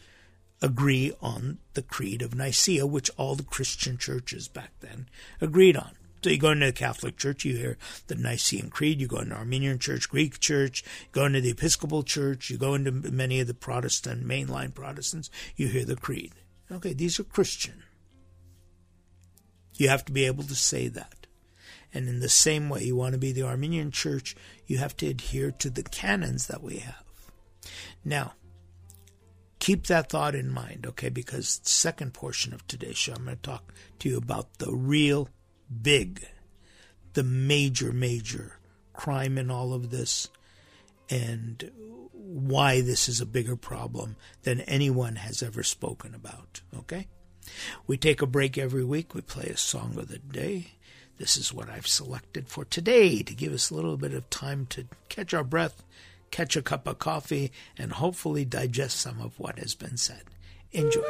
agree 0.61 1.13
on 1.21 1.59
the 1.73 1.81
creed 1.81 2.21
of 2.21 2.35
Nicaea, 2.35 2.85
which 2.85 3.11
all 3.15 3.35
the 3.35 3.43
Christian 3.43 3.97
churches 3.97 4.47
back 4.47 4.71
then 4.81 5.07
agreed 5.39 5.77
on. 5.77 5.91
So 6.21 6.31
you 6.31 6.37
go 6.37 6.51
into 6.51 6.65
the 6.65 6.73
Catholic 6.73 7.15
Church, 7.15 7.45
you 7.45 7.55
hear 7.55 7.77
the 8.07 8.15
Nicene 8.15 8.69
Creed. 8.69 8.99
You 8.99 9.07
go 9.07 9.19
into 9.19 9.35
Armenian 9.35 9.79
Church, 9.79 10.09
Greek 10.09 10.39
Church. 10.39 10.83
You 10.83 11.09
go 11.13 11.25
into 11.25 11.39
the 11.39 11.51
Episcopal 11.51 12.03
Church. 12.03 12.49
You 12.49 12.57
go 12.57 12.73
into 12.73 12.91
many 12.91 13.39
of 13.39 13.47
the 13.47 13.53
Protestant 13.53 14.27
mainline 14.27 14.73
Protestants. 14.73 15.29
You 15.55 15.67
hear 15.69 15.85
the 15.85 15.95
Creed. 15.95 16.33
Okay, 16.69 16.93
these 16.93 17.19
are 17.19 17.23
Christian. 17.23 17.83
You 19.79 19.87
have 19.87 20.03
to 20.05 20.11
be 20.11 20.25
able 20.25 20.43
to 20.43 20.55
say 20.55 20.89
that. 20.89 21.25
And 21.93 22.07
in 22.09 22.19
the 22.19 22.29
same 22.29 22.69
way, 22.69 22.83
you 22.83 22.97
want 22.97 23.13
to 23.13 23.17
be 23.17 23.31
the 23.31 23.43
Armenian 23.43 23.91
Church, 23.91 24.35
you 24.67 24.77
have 24.77 24.95
to 24.97 25.07
adhere 25.07 25.51
to 25.51 25.69
the 25.69 25.83
canons 25.83 26.47
that 26.47 26.61
we 26.61 26.79
have. 26.79 27.03
Now, 28.03 28.33
keep 29.59 29.87
that 29.87 30.09
thought 30.09 30.35
in 30.35 30.51
mind, 30.51 30.85
okay? 30.85 31.07
Because 31.07 31.61
second 31.63 32.13
portion 32.13 32.53
of 32.53 32.67
today's 32.67 32.97
show, 32.97 33.13
I'm 33.13 33.23
going 33.23 33.37
to 33.37 33.41
talk 33.41 33.73
to 33.99 34.09
you 34.09 34.17
about 34.17 34.59
the 34.59 34.71
real 34.75 35.29
big, 35.81 36.27
the 37.13 37.23
major, 37.23 37.93
major 37.93 38.59
crime 38.93 39.37
in 39.37 39.49
all 39.49 39.73
of 39.73 39.91
this, 39.91 40.29
and 41.09 41.71
why 42.11 42.81
this 42.81 43.07
is 43.07 43.21
a 43.21 43.25
bigger 43.25 43.55
problem 43.55 44.17
than 44.43 44.59
anyone 44.61 45.15
has 45.15 45.41
ever 45.41 45.63
spoken 45.63 46.13
about, 46.13 46.61
okay? 46.77 47.07
We 47.87 47.97
take 47.97 48.21
a 48.21 48.27
break 48.27 48.57
every 48.57 48.83
week. 48.83 49.13
We 49.13 49.21
play 49.21 49.47
a 49.47 49.57
song 49.57 49.97
of 49.97 50.07
the 50.07 50.19
day. 50.19 50.71
This 51.17 51.37
is 51.37 51.53
what 51.53 51.69
I've 51.69 51.87
selected 51.87 52.47
for 52.47 52.65
today 52.65 53.23
to 53.23 53.33
give 53.33 53.53
us 53.53 53.69
a 53.69 53.75
little 53.75 53.97
bit 53.97 54.13
of 54.13 54.29
time 54.29 54.67
to 54.71 54.85
catch 55.09 55.33
our 55.33 55.43
breath 55.43 55.83
catch 56.31 56.55
a 56.55 56.61
cup 56.61 56.87
of 56.87 56.99
coffee, 56.99 57.51
and 57.77 57.93
hopefully 57.93 58.45
digest 58.45 58.99
some 58.99 59.21
of 59.21 59.39
what 59.39 59.59
has 59.59 59.75
been 59.75 59.97
said. 59.97 60.23
Enjoy. 60.71 61.03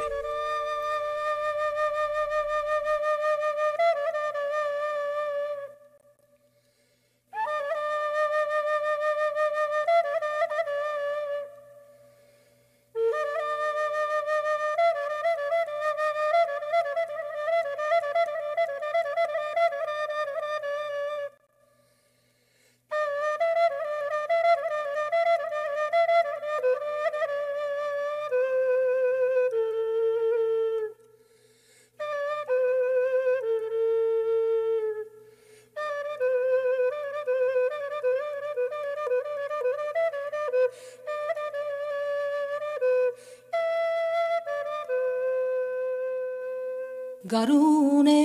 գարունե 47.30 48.22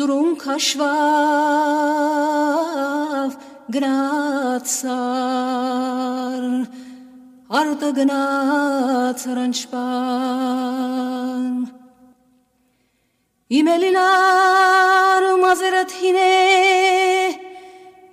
սուրուն 0.01 0.33
քաշվավ 0.41 0.85
գրացար 3.75 4.95
արտը 7.61 7.91
գնաց 7.99 9.25
ռանչպան 9.39 9.85
Իմելինար 13.61 15.29
մազերդ 15.45 15.93
հինե 16.01 16.33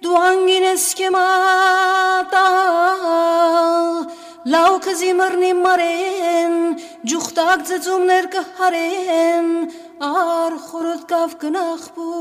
դու 0.03 0.19
անգինես 0.25 0.85
կեմատա 0.99 2.43
լավ 4.57 4.73
կզի 4.89 5.15
մռնի 5.23 5.55
մարեն 5.63 6.55
ջուխտակ 7.13 7.59
ծծումներ 7.71 8.25
կհարեն 8.35 9.47
ար 9.97 10.53
խորոտ 10.61 11.05
կավ 11.09 11.31
կնախբուր։ 11.41 12.17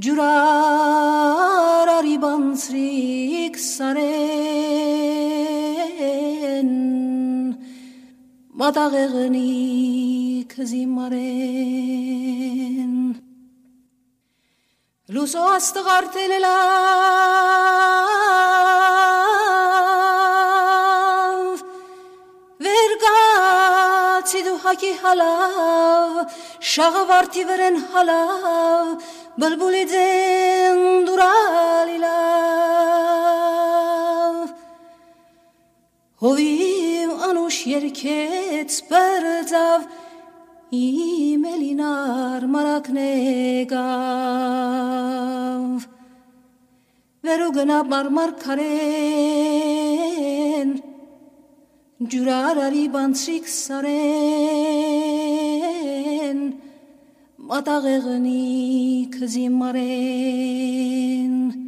ջուրարարի 0.08 1.36
բանցրիկ 2.26 3.54
սարեն 3.68 4.64
մատաղեղնի 8.60 9.46
կզիմարեն 10.52 11.14
լուսո 15.16 15.46
աստղարտել 15.54 16.34
լավ 16.44 16.84
վերգացի 22.68 24.44
դու 24.50 24.54
հակի 24.68 24.92
հալավ 25.02 26.38
շաղավարտի 26.74 27.44
վրեն 27.50 27.82
հալավ 27.96 29.10
բլբուլի 29.42 29.84
ձեն 29.96 30.80
դուրալի 31.10 31.98
լավ 32.06 33.23
հովիվ 36.24 37.10
անուշ 37.26 37.56
երկեց 37.68 38.76
բրձավ 38.88 39.82
իմ 40.78 41.42
էլինար 41.50 42.46
մարակնեգավ 42.54 43.74
վերու 47.28 47.50
գնավ 47.58 47.90
մարմար 47.92 48.32
քարեն 48.44 48.72
ջուրարարի 52.14 52.86
բանցրիկ 52.96 53.52
սարեն 53.56 54.00
մատաղեղնի 57.52 58.40
կզիմարեն 59.18 61.36
ջուրարարի 61.44 61.63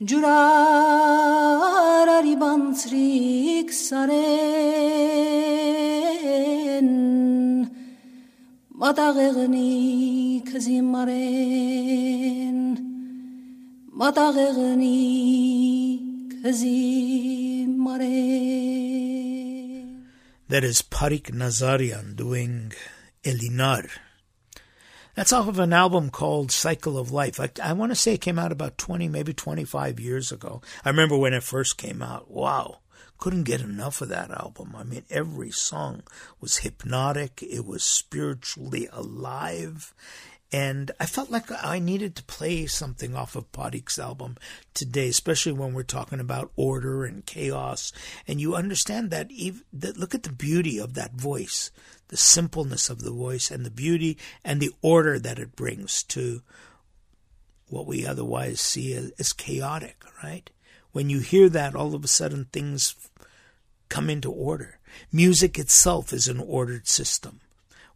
Giurare 0.00 0.32
kazimaren 2.24 2.80
kazimaren. 10.40 11.20
That 20.48 20.64
is 20.64 20.80
Parik 20.80 21.30
Nazarian 21.30 22.16
doing 22.16 22.72
Elinar. 23.22 23.90
That's 25.20 25.34
off 25.34 25.48
of 25.48 25.58
an 25.58 25.74
album 25.74 26.08
called 26.08 26.50
Cycle 26.50 26.96
of 26.96 27.12
Life. 27.12 27.38
I, 27.38 27.50
I 27.62 27.74
want 27.74 27.92
to 27.92 27.94
say 27.94 28.14
it 28.14 28.22
came 28.22 28.38
out 28.38 28.52
about 28.52 28.78
20, 28.78 29.06
maybe 29.08 29.34
25 29.34 30.00
years 30.00 30.32
ago. 30.32 30.62
I 30.82 30.88
remember 30.88 31.18
when 31.18 31.34
it 31.34 31.42
first 31.42 31.76
came 31.76 32.00
out. 32.00 32.30
Wow. 32.30 32.78
Couldn't 33.18 33.42
get 33.42 33.60
enough 33.60 34.00
of 34.00 34.08
that 34.08 34.30
album. 34.30 34.74
I 34.74 34.82
mean, 34.82 35.04
every 35.10 35.50
song 35.50 36.04
was 36.40 36.56
hypnotic. 36.56 37.42
It 37.42 37.66
was 37.66 37.84
spiritually 37.84 38.88
alive. 38.90 39.92
And 40.52 40.90
I 40.98 41.04
felt 41.04 41.30
like 41.30 41.52
I 41.52 41.80
needed 41.80 42.16
to 42.16 42.24
play 42.24 42.64
something 42.64 43.14
off 43.14 43.36
of 43.36 43.52
Parik's 43.52 43.98
album 43.98 44.38
today, 44.72 45.10
especially 45.10 45.52
when 45.52 45.74
we're 45.74 45.82
talking 45.82 46.20
about 46.20 46.50
order 46.56 47.04
and 47.04 47.26
chaos. 47.26 47.92
And 48.26 48.40
you 48.40 48.54
understand 48.54 49.10
that, 49.10 49.30
even, 49.30 49.64
that 49.74 49.98
look 49.98 50.14
at 50.14 50.22
the 50.22 50.32
beauty 50.32 50.78
of 50.78 50.94
that 50.94 51.12
voice, 51.12 51.70
the 52.10 52.16
simpleness 52.16 52.90
of 52.90 53.02
the 53.02 53.10
voice, 53.10 53.50
and 53.50 53.64
the 53.64 53.70
beauty 53.70 54.18
and 54.44 54.60
the 54.60 54.72
order 54.82 55.18
that 55.18 55.38
it 55.38 55.56
brings 55.56 56.02
to 56.02 56.42
what 57.68 57.86
we 57.86 58.04
otherwise 58.04 58.60
see 58.60 58.92
as, 58.92 59.32
chaotic, 59.32 60.04
right? 60.22 60.50
When 60.92 61.08
you 61.08 61.20
hear 61.20 61.48
that, 61.48 61.76
all 61.76 61.94
of 61.94 62.04
a 62.04 62.08
sudden 62.08 62.46
things 62.52 62.96
come 63.88 64.10
into 64.10 64.30
order. 64.30 64.80
Music 65.12 65.58
itself 65.58 66.12
is 66.12 66.26
an 66.26 66.40
ordered 66.40 66.88
system. 66.88 67.40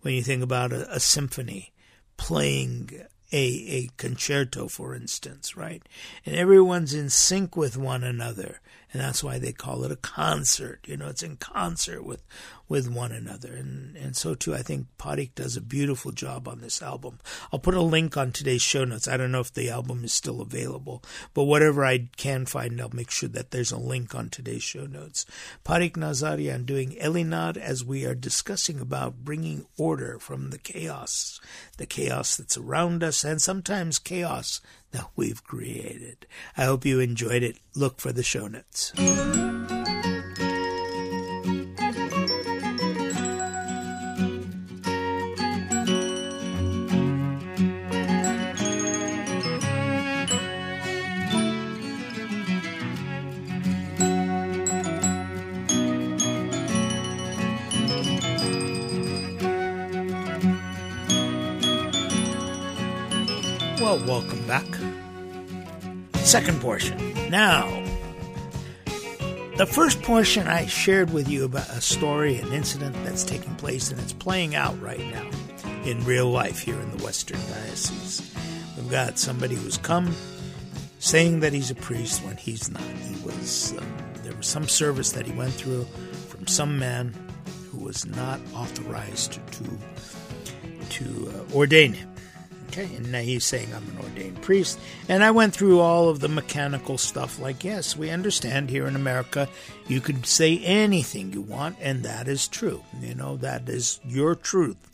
When 0.00 0.14
you 0.14 0.22
think 0.22 0.42
about 0.42 0.72
a, 0.72 0.88
a 0.94 1.00
symphony, 1.00 1.72
playing 2.16 2.90
a, 3.33 3.37
a 3.37 3.90
concerto, 3.96 4.68
for 4.68 4.94
instance, 4.94 5.57
right? 5.57 5.83
And 6.24 6.37
everyone's 6.37 6.94
in 6.94 7.11
sync 7.11 7.57
with 7.57 7.77
one 7.77 8.05
another. 8.05 8.61
And 8.95 9.03
that's 9.03 9.25
why 9.25 9.41
they 9.41 9.53
call 9.53 9.83
it 9.83 9.91
a 9.91 9.97
concert. 9.97 10.87
You 10.87 10.97
know, 10.97 11.09
it's 11.09 11.25
in 11.25 11.37
concert 11.37 12.05
with 12.05 12.23
with 12.69 12.89
one 12.89 13.11
another, 13.11 13.53
and 13.53 13.97
and 13.97 14.17
so 14.17 14.35
too, 14.35 14.55
I 14.55 14.63
think 14.63 14.87
Parik 14.99 15.35
does 15.35 15.57
a 15.57 15.61
beautiful 15.61 16.13
job 16.13 16.47
on 16.47 16.61
this 16.61 16.81
album. 16.81 17.19
I'll 17.53 17.59
put 17.59 17.75
a 17.75 17.83
link 17.83 18.17
on 18.17 18.31
today's 18.31 18.63
show 18.63 18.85
notes. 18.85 19.09
I 19.09 19.17
don't 19.17 19.33
know 19.33 19.41
if 19.41 19.53
the 19.53 19.69
album 19.69 20.05
is 20.05 20.13
still 20.13 20.41
available, 20.41 21.03
but 21.35 21.45
whatever 21.45 21.85
I 21.85 22.09
can 22.17 22.47
find, 22.47 22.81
I'll 22.81 22.89
make 22.93 23.11
sure 23.11 23.29
that 23.31 23.51
there's 23.51 23.73
a 23.73 23.77
link 23.77 24.15
on 24.15 24.31
today's 24.31 24.63
show 24.63 24.87
notes. 24.87 25.27
Parik 25.65 25.95
Nazarian 25.95 26.65
doing 26.65 26.93
Elinar 26.93 27.57
as 27.57 27.85
we 27.85 28.07
are 28.07 28.15
discussing 28.15 28.79
about 28.79 29.25
bringing 29.25 29.67
order 29.77 30.21
from 30.21 30.51
the 30.51 30.59
chaos, 30.59 31.41
the 31.79 31.87
chaos 31.87 32.37
that's 32.37 32.57
around 32.57 33.03
us, 33.03 33.25
and 33.25 33.43
sometimes 33.43 33.99
chaos 33.99 34.61
that 34.95 35.11
we've 35.17 35.43
created. 35.43 36.25
I 36.57 36.65
hope 36.65 36.87
you 36.87 37.01
enjoyed 37.01 37.43
it. 37.43 37.59
Look 37.75 38.01
for 38.01 38.13
the 38.13 38.23
show 38.23 38.47
notes. 38.47 38.93
Well, 63.81 63.99
welcome 64.07 64.47
back. 64.47 64.84
Second 66.25 66.61
portion. 66.63 66.97
Now, 67.31 67.69
the 69.57 69.67
first 69.67 70.03
portion 70.03 70.49
I 70.49 70.67
shared 70.67 71.13
with 71.13 71.29
you 71.29 71.45
about 71.45 71.69
a 71.69 71.83
story, 71.83 72.39
an 72.39 72.53
incident 72.53 72.97
that's 73.05 73.25
taking 73.25 73.55
place 73.57 73.91
and 73.91 74.01
it's 74.01 74.15
playing 74.15 74.55
out 74.55 74.81
right 74.81 74.99
now 74.99 75.31
in 75.85 76.03
real 76.05 76.31
life 76.31 76.59
here 76.59 76.81
in 76.81 76.97
the 76.97 77.05
Western 77.05 77.39
Diocese. 77.51 78.35
We've 78.77 78.91
got 78.91 79.19
somebody 79.19 79.55
who's 79.55 79.77
come 79.77 80.15
saying 80.99 81.41
that 81.41 81.53
he's 81.53 81.71
a 81.71 81.75
priest 81.75 82.25
when 82.25 82.39
he's 82.39 82.71
not. 82.71 82.83
He 82.83 83.23
was 83.25 83.75
um, 83.79 83.95
there 84.23 84.35
was 84.35 84.47
some 84.47 84.67
service 84.67 85.13
that 85.13 85.27
he 85.27 85.33
went 85.33 85.53
through 85.53 85.85
from 86.29 86.47
some 86.47 86.79
man 86.79 87.15
who 87.71 87.85
was 87.85 88.07
not 88.07 88.41
authorized 88.55 89.39
to 89.53 89.65
to 90.89 91.31
uh, 91.31 91.55
ordain 91.55 91.93
him. 91.93 92.13
Okay, 92.77 92.93
and 92.97 93.13
now 93.13 93.21
he's 93.21 93.45
saying 93.45 93.73
I'm 93.73 93.89
an 93.89 94.03
ordained 94.03 94.43
priest. 94.43 94.81
And 95.09 95.23
I 95.23 95.31
went 95.31 95.55
through 95.55 95.79
all 95.79 96.09
of 96.09 96.19
the 96.19 96.29
mechanical 96.29 96.99
stuff 96.99 97.39
like, 97.39 97.63
yes, 97.63 97.97
we 97.97 98.11
understand 98.11 98.69
here 98.69 98.89
in 98.89 98.97
America, 98.97 99.49
you 99.87 100.01
could 100.01 100.27
say 100.27 100.59
anything 100.59 101.33
you 101.33 101.41
want, 101.41 101.77
and 101.81 102.03
that 102.03 102.27
is 102.27 102.49
true. 102.49 102.83
You 103.01 103.15
know, 103.15 103.37
that 103.37 103.69
is 103.69 104.01
your 104.05 104.35
truth. 104.35 104.91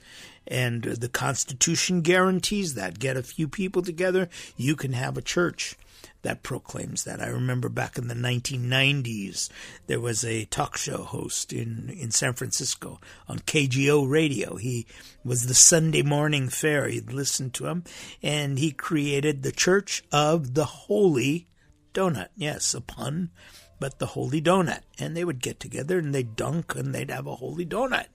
And 0.46 0.86
uh, 0.86 0.94
the 0.98 1.08
Constitution 1.08 2.02
guarantees 2.02 2.74
that. 2.74 2.98
Get 2.98 3.16
a 3.16 3.22
few 3.22 3.48
people 3.48 3.80
together, 3.80 4.28
you 4.58 4.76
can 4.76 4.92
have 4.92 5.16
a 5.16 5.22
church 5.22 5.74
that 6.22 6.42
proclaims 6.42 7.04
that. 7.04 7.20
I 7.20 7.28
remember 7.28 7.68
back 7.68 7.96
in 7.96 8.08
the 8.08 8.14
1990s, 8.14 9.48
there 9.86 10.00
was 10.00 10.24
a 10.24 10.44
talk 10.46 10.76
show 10.76 11.02
host 11.02 11.52
in, 11.52 11.88
in 11.90 12.10
San 12.10 12.34
Francisco 12.34 13.00
on 13.28 13.38
KGO 13.40 14.08
radio. 14.08 14.56
He 14.56 14.86
was 15.24 15.46
the 15.46 15.54
Sunday 15.54 16.02
morning 16.02 16.48
fair. 16.48 16.88
You'd 16.88 17.12
listen 17.12 17.50
to 17.52 17.66
him, 17.66 17.84
and 18.22 18.58
he 18.58 18.70
created 18.70 19.42
the 19.42 19.52
Church 19.52 20.02
of 20.12 20.54
the 20.54 20.64
Holy 20.64 21.48
Donut. 21.94 22.28
Yes, 22.36 22.74
a 22.74 22.80
pun, 22.80 23.30
but 23.78 23.98
the 23.98 24.06
Holy 24.06 24.40
Donut. 24.40 24.82
And 24.98 25.16
they 25.16 25.24
would 25.24 25.40
get 25.40 25.58
together 25.58 25.98
and 25.98 26.14
they'd 26.14 26.36
dunk 26.36 26.74
and 26.76 26.94
they'd 26.94 27.10
have 27.10 27.26
a 27.26 27.36
Holy 27.36 27.66
Donut. 27.66 28.06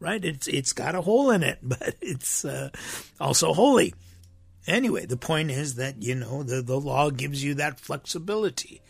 Right? 0.00 0.22
It's 0.22 0.48
it's 0.48 0.72
got 0.72 0.94
a 0.94 1.00
hole 1.00 1.30
in 1.30 1.42
it, 1.42 1.60
but 1.62 1.94
it's 2.02 2.44
uh, 2.44 2.70
also 3.20 3.54
holy. 3.54 3.94
Anyway, 4.66 5.04
the 5.06 5.16
point 5.16 5.50
is 5.50 5.74
that, 5.74 6.02
you 6.02 6.14
know, 6.14 6.42
the, 6.42 6.62
the 6.62 6.80
law 6.80 7.10
gives 7.10 7.44
you 7.44 7.54
that 7.54 7.80
flexibility. 7.80 8.80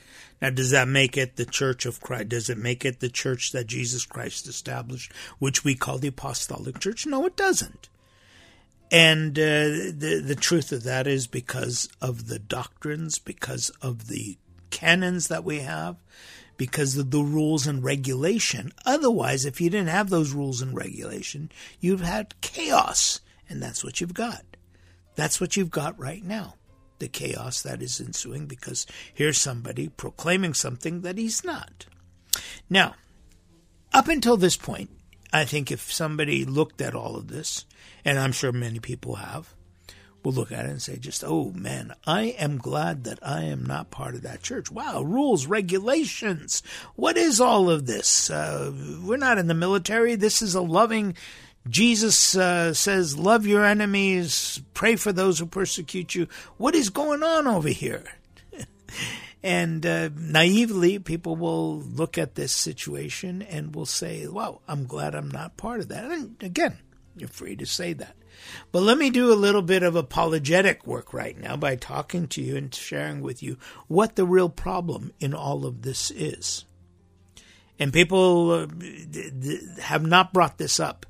Now, 0.40 0.50
does 0.50 0.70
that 0.70 0.88
make 0.88 1.16
it 1.16 1.36
the 1.36 1.46
church 1.46 1.86
of 1.86 2.00
Christ? 2.00 2.28
Does 2.28 2.50
it 2.50 2.58
make 2.58 2.84
it 2.84 3.00
the 3.00 3.08
church 3.08 3.52
that 3.52 3.66
Jesus 3.66 4.04
Christ 4.04 4.46
established, 4.46 5.12
which 5.38 5.64
we 5.64 5.74
call 5.74 5.98
the 5.98 6.08
apostolic 6.08 6.78
church? 6.78 7.06
No, 7.06 7.26
it 7.26 7.36
doesn't. 7.36 7.88
And 8.90 9.38
uh, 9.38 9.90
the, 9.96 10.22
the 10.24 10.36
truth 10.36 10.70
of 10.70 10.84
that 10.84 11.06
is 11.06 11.26
because 11.26 11.88
of 12.00 12.28
the 12.28 12.38
doctrines, 12.38 13.18
because 13.18 13.70
of 13.82 14.08
the 14.08 14.38
canons 14.70 15.28
that 15.28 15.44
we 15.44 15.60
have, 15.60 15.96
because 16.56 16.96
of 16.96 17.10
the 17.10 17.22
rules 17.22 17.66
and 17.66 17.82
regulation. 17.82 18.72
Otherwise, 18.86 19.44
if 19.44 19.60
you 19.60 19.70
didn't 19.70 19.88
have 19.88 20.10
those 20.10 20.32
rules 20.32 20.60
and 20.60 20.76
regulation, 20.76 21.50
you'd 21.80 22.00
had 22.00 22.40
chaos. 22.40 23.20
And 23.48 23.62
that's 23.62 23.82
what 23.82 24.00
you've 24.00 24.14
got. 24.14 24.44
That's 25.16 25.40
what 25.40 25.56
you've 25.56 25.70
got 25.70 25.98
right 25.98 26.24
now. 26.24 26.54
The 26.98 27.08
chaos 27.08 27.62
that 27.62 27.82
is 27.82 28.00
ensuing 28.00 28.46
because 28.46 28.86
here's 29.12 29.38
somebody 29.38 29.88
proclaiming 29.88 30.54
something 30.54 31.02
that 31.02 31.18
he's 31.18 31.44
not. 31.44 31.86
Now, 32.70 32.94
up 33.92 34.08
until 34.08 34.36
this 34.36 34.56
point, 34.56 34.90
I 35.32 35.44
think 35.44 35.70
if 35.70 35.92
somebody 35.92 36.44
looked 36.44 36.80
at 36.80 36.94
all 36.94 37.16
of 37.16 37.28
this, 37.28 37.64
and 38.04 38.18
I'm 38.18 38.32
sure 38.32 38.52
many 38.52 38.78
people 38.78 39.16
have, 39.16 39.54
will 40.22 40.32
look 40.32 40.50
at 40.50 40.64
it 40.64 40.70
and 40.70 40.80
say, 40.80 40.96
just, 40.96 41.22
oh 41.24 41.52
man, 41.52 41.92
I 42.06 42.22
am 42.38 42.58
glad 42.58 43.04
that 43.04 43.18
I 43.22 43.42
am 43.42 43.64
not 43.64 43.90
part 43.90 44.14
of 44.14 44.22
that 44.22 44.42
church. 44.42 44.70
Wow, 44.70 45.02
rules, 45.02 45.46
regulations. 45.46 46.62
What 46.96 47.16
is 47.16 47.40
all 47.40 47.68
of 47.68 47.86
this? 47.86 48.30
Uh, 48.30 48.72
we're 49.04 49.18
not 49.18 49.38
in 49.38 49.48
the 49.48 49.54
military. 49.54 50.14
This 50.14 50.40
is 50.40 50.54
a 50.54 50.62
loving 50.62 51.14
Jesus 51.68 52.36
uh, 52.36 52.74
says, 52.74 53.18
Love 53.18 53.46
your 53.46 53.64
enemies, 53.64 54.60
pray 54.74 54.96
for 54.96 55.12
those 55.12 55.38
who 55.38 55.46
persecute 55.46 56.14
you. 56.14 56.28
What 56.56 56.74
is 56.74 56.90
going 56.90 57.22
on 57.22 57.46
over 57.46 57.68
here? 57.68 58.04
and 59.42 59.84
uh, 59.86 60.10
naively, 60.14 60.98
people 60.98 61.36
will 61.36 61.80
look 61.80 62.18
at 62.18 62.34
this 62.34 62.54
situation 62.54 63.40
and 63.42 63.74
will 63.74 63.86
say, 63.86 64.26
Well, 64.26 64.60
I'm 64.68 64.86
glad 64.86 65.14
I'm 65.14 65.30
not 65.30 65.56
part 65.56 65.80
of 65.80 65.88
that. 65.88 66.10
And 66.10 66.36
again, 66.42 66.78
you're 67.16 67.28
free 67.28 67.56
to 67.56 67.66
say 67.66 67.94
that. 67.94 68.16
But 68.72 68.82
let 68.82 68.98
me 68.98 69.10
do 69.10 69.32
a 69.32 69.34
little 69.34 69.62
bit 69.62 69.82
of 69.82 69.96
apologetic 69.96 70.86
work 70.86 71.14
right 71.14 71.38
now 71.38 71.56
by 71.56 71.76
talking 71.76 72.26
to 72.28 72.42
you 72.42 72.56
and 72.56 72.74
sharing 72.74 73.22
with 73.22 73.42
you 73.42 73.56
what 73.86 74.16
the 74.16 74.26
real 74.26 74.48
problem 74.48 75.12
in 75.20 75.32
all 75.32 75.64
of 75.64 75.82
this 75.82 76.10
is. 76.10 76.64
And 77.78 77.92
people 77.92 78.50
uh, 78.50 78.66
have 79.80 80.06
not 80.06 80.32
brought 80.32 80.58
this 80.58 80.78
up 80.78 81.06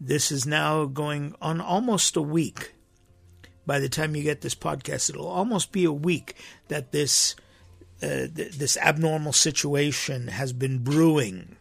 this 0.00 0.30
is 0.30 0.46
now 0.46 0.84
going 0.84 1.34
on 1.40 1.60
almost 1.60 2.16
a 2.16 2.22
week. 2.22 2.74
By 3.66 3.78
the 3.78 3.88
time 3.88 4.14
you 4.14 4.22
get 4.22 4.42
this 4.42 4.54
podcast, 4.54 5.08
it'll 5.08 5.26
almost 5.26 5.72
be 5.72 5.84
a 5.84 5.92
week 5.92 6.36
that 6.68 6.92
this 6.92 7.34
uh, 8.02 8.26
th- 8.34 8.58
this 8.58 8.76
abnormal 8.76 9.32
situation 9.32 10.28
has 10.28 10.52
been 10.52 10.78
brewing, 10.78 11.56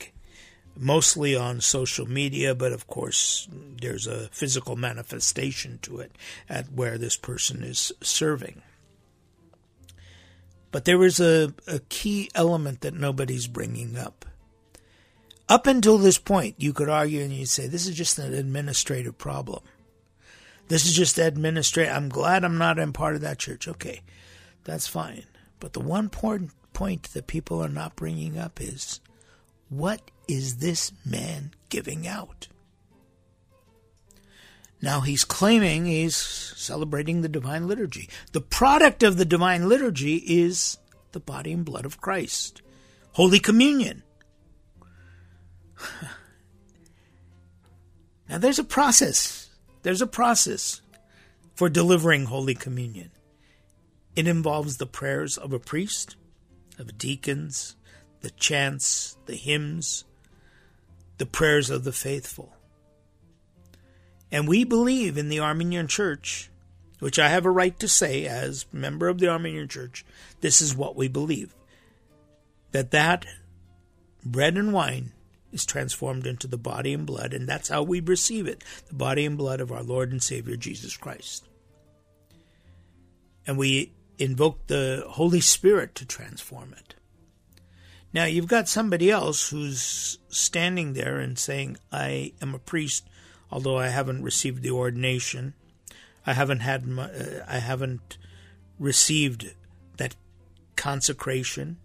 mostly 0.75 1.35
on 1.35 1.61
social 1.61 2.05
media, 2.05 2.53
but 2.53 2.73
of 2.73 2.87
course 2.87 3.47
there's 3.79 4.07
a 4.07 4.27
physical 4.29 4.75
manifestation 4.75 5.79
to 5.83 5.99
it 5.99 6.11
at 6.49 6.71
where 6.73 6.97
this 6.97 7.15
person 7.15 7.63
is 7.63 7.93
serving. 8.01 8.61
But 10.71 10.85
there 10.85 11.03
is 11.03 11.19
a, 11.19 11.53
a 11.67 11.79
key 11.87 12.31
element 12.33 12.81
that 12.81 12.95
nobody's 12.95 13.47
bringing 13.47 13.95
up. 13.95 14.25
Up 15.49 15.67
until 15.67 15.97
this 15.97 16.17
point, 16.17 16.55
you 16.57 16.73
could 16.73 16.89
argue 16.89 17.21
and 17.21 17.33
you'd 17.33 17.49
say, 17.49 17.67
this 17.67 17.87
is 17.87 17.95
just 17.95 18.17
an 18.17 18.33
administrative 18.33 19.17
problem. 19.17 19.61
This 20.69 20.85
is 20.85 20.93
just 20.93 21.17
administrative. 21.17 21.93
I'm 21.93 22.09
glad 22.09 22.45
I'm 22.45 22.57
not 22.57 22.79
in 22.79 22.93
part 22.93 23.15
of 23.15 23.21
that 23.21 23.39
church. 23.39 23.67
Okay, 23.67 24.01
that's 24.63 24.87
fine. 24.87 25.25
But 25.59 25.73
the 25.73 25.81
one 25.81 26.09
point, 26.09 26.51
point 26.73 27.03
that 27.13 27.27
people 27.27 27.63
are 27.63 27.69
not 27.69 27.95
bringing 27.95 28.37
up 28.37 28.61
is 28.61 29.01
what 29.69 30.01
is 30.27 30.57
this 30.57 30.91
man 31.05 31.51
giving 31.69 32.07
out? 32.07 32.47
Now 34.81 35.01
he's 35.01 35.23
claiming 35.23 35.85
he's 35.85 36.15
celebrating 36.15 37.21
the 37.21 37.29
divine 37.29 37.67
liturgy. 37.67 38.09
The 38.31 38.41
product 38.41 39.01
of 39.03 39.17
the 39.17 39.25
divine 39.25 39.69
liturgy 39.69 40.17
is 40.17 40.77
the 41.13 41.19
body 41.19 41.53
and 41.53 41.63
blood 41.63 41.85
of 41.85 42.01
Christ, 42.01 42.61
Holy 43.13 43.39
Communion. 43.39 44.03
now, 48.29 48.37
there's 48.37 48.59
a 48.59 48.63
process. 48.63 49.49
There's 49.83 50.01
a 50.01 50.07
process 50.07 50.81
for 51.55 51.69
delivering 51.69 52.25
Holy 52.25 52.55
Communion. 52.55 53.11
It 54.15 54.27
involves 54.27 54.77
the 54.77 54.85
prayers 54.85 55.37
of 55.37 55.53
a 55.53 55.59
priest, 55.59 56.15
of 56.77 56.97
deacons, 56.97 57.75
the 58.21 58.31
chants, 58.31 59.17
the 59.25 59.35
hymns, 59.35 60.05
the 61.17 61.25
prayers 61.25 61.69
of 61.69 61.83
the 61.83 61.91
faithful. 61.91 62.53
And 64.31 64.47
we 64.47 64.63
believe 64.63 65.17
in 65.17 65.29
the 65.29 65.39
Armenian 65.39 65.87
Church, 65.87 66.49
which 66.99 67.19
I 67.19 67.29
have 67.29 67.45
a 67.45 67.51
right 67.51 67.77
to 67.79 67.87
say 67.87 68.25
as 68.25 68.65
member 68.71 69.07
of 69.07 69.19
the 69.19 69.27
Armenian 69.27 69.67
Church, 69.67 70.05
this 70.41 70.61
is 70.61 70.75
what 70.75 70.95
we 70.95 71.07
believe 71.07 71.55
that 72.71 72.91
that 72.91 73.25
bread 74.25 74.57
and 74.57 74.73
wine 74.73 75.11
is 75.53 75.65
transformed 75.65 76.25
into 76.25 76.47
the 76.47 76.57
body 76.57 76.93
and 76.93 77.05
blood, 77.05 77.33
and 77.33 77.47
that's 77.47 77.69
how 77.69 77.83
we 77.83 77.99
receive 77.99 78.47
it 78.47 78.63
the 78.87 78.95
body 78.95 79.25
and 79.25 79.37
blood 79.37 79.61
of 79.61 79.71
our 79.71 79.83
Lord 79.83 80.11
and 80.11 80.21
Savior 80.21 80.55
Jesus 80.55 80.97
Christ. 80.97 81.47
And 83.45 83.57
we 83.57 83.93
invoke 84.17 84.67
the 84.67 85.05
Holy 85.07 85.41
Spirit 85.41 85.95
to 85.95 86.05
transform 86.05 86.73
it. 86.73 86.95
Now, 88.13 88.25
you've 88.25 88.47
got 88.47 88.69
somebody 88.69 89.09
else 89.09 89.49
who's 89.49 90.19
standing 90.29 90.93
there 90.93 91.17
and 91.17 91.37
saying, 91.37 91.77
I 91.91 92.33
am 92.41 92.53
a 92.53 92.59
priest, 92.59 93.09
although 93.51 93.77
I 93.77 93.87
haven't 93.87 94.23
received 94.23 94.61
the 94.61 94.71
ordination. 94.71 95.55
I 96.25 96.33
haven't 96.33 96.59
had, 96.59 96.85
my, 96.85 97.05
uh, 97.05 97.43
I 97.47 97.57
haven't 97.57 98.17
received 98.77 99.55
that 99.97 100.15
consecration. 100.75 101.77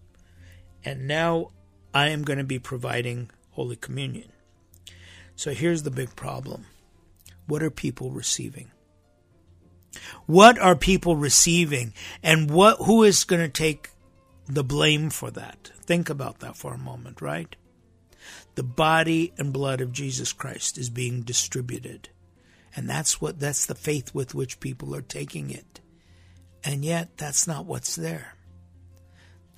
And 0.85 1.07
now 1.07 1.49
I 1.93 2.09
am 2.09 2.23
going 2.23 2.39
to 2.39 2.45
be 2.45 2.59
providing 2.59 3.31
Holy 3.59 3.75
Communion. 3.75 4.31
So 5.35 5.51
here's 5.51 5.83
the 5.83 5.91
big 5.91 6.15
problem 6.15 6.65
what 7.45 7.61
are 7.61 7.69
people 7.69 8.09
receiving? 8.09 8.71
What 10.27 10.57
are 10.57 10.77
people 10.77 11.17
receiving, 11.17 11.93
and 12.23 12.49
what 12.49 12.77
who 12.77 13.03
is 13.03 13.25
going 13.25 13.41
to 13.41 13.49
take 13.49 13.89
the 14.47 14.63
blame 14.63 15.09
for 15.09 15.29
that? 15.31 15.71
Think 15.81 16.09
about 16.09 16.39
that 16.39 16.55
for 16.55 16.73
a 16.73 16.77
moment, 16.77 17.21
right? 17.21 17.53
The 18.55 18.63
body 18.63 19.33
and 19.37 19.51
blood 19.51 19.81
of 19.81 19.91
Jesus 19.91 20.31
Christ 20.31 20.77
is 20.77 20.89
being 20.89 21.23
distributed. 21.23 22.07
And 22.73 22.89
that's 22.89 23.19
what 23.19 23.41
that's 23.41 23.65
the 23.65 23.75
faith 23.75 24.15
with 24.15 24.33
which 24.33 24.61
people 24.61 24.95
are 24.95 25.01
taking 25.01 25.49
it. 25.49 25.81
And 26.63 26.85
yet 26.85 27.17
that's 27.17 27.45
not 27.45 27.65
what's 27.65 27.97
there. 27.97 28.35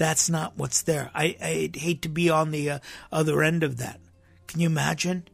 That's 0.02 0.32
not 0.32 0.58
what's 0.58 0.82
there. 0.82 1.12
I, 1.14 1.36
I'd 1.40 1.76
hate 1.76 2.02
to 2.02 2.10
be 2.10 2.28
on 2.28 2.50
the 2.50 2.72
uh, 2.72 2.80
other 3.12 3.44
end 3.44 3.62
of 3.62 3.78
that. 3.78 4.00
Can 4.48 4.60
you 4.60 4.66
imagine? 4.66 5.28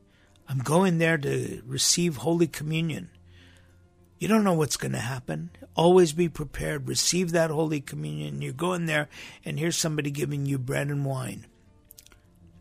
I'm 0.49 0.57
going 0.57 0.97
there 0.97 1.17
to 1.19 1.61
receive 1.65 2.17
Holy 2.17 2.47
Communion. 2.47 3.09
You 4.19 4.27
don't 4.27 4.43
know 4.43 4.51
what's 4.51 4.75
going 4.75 4.91
to 4.91 4.99
happen. 4.99 5.51
Always 5.73 6.11
be 6.11 6.27
prepared. 6.27 6.89
Receive 6.89 7.31
that 7.31 7.49
Holy 7.49 7.79
Communion. 7.79 8.41
You're 8.41 8.51
going 8.51 8.87
there, 8.87 9.07
and 9.45 9.57
here's 9.57 9.77
somebody 9.77 10.11
giving 10.11 10.45
you 10.45 10.57
bread 10.57 10.89
and 10.89 11.05
wine. 11.05 11.45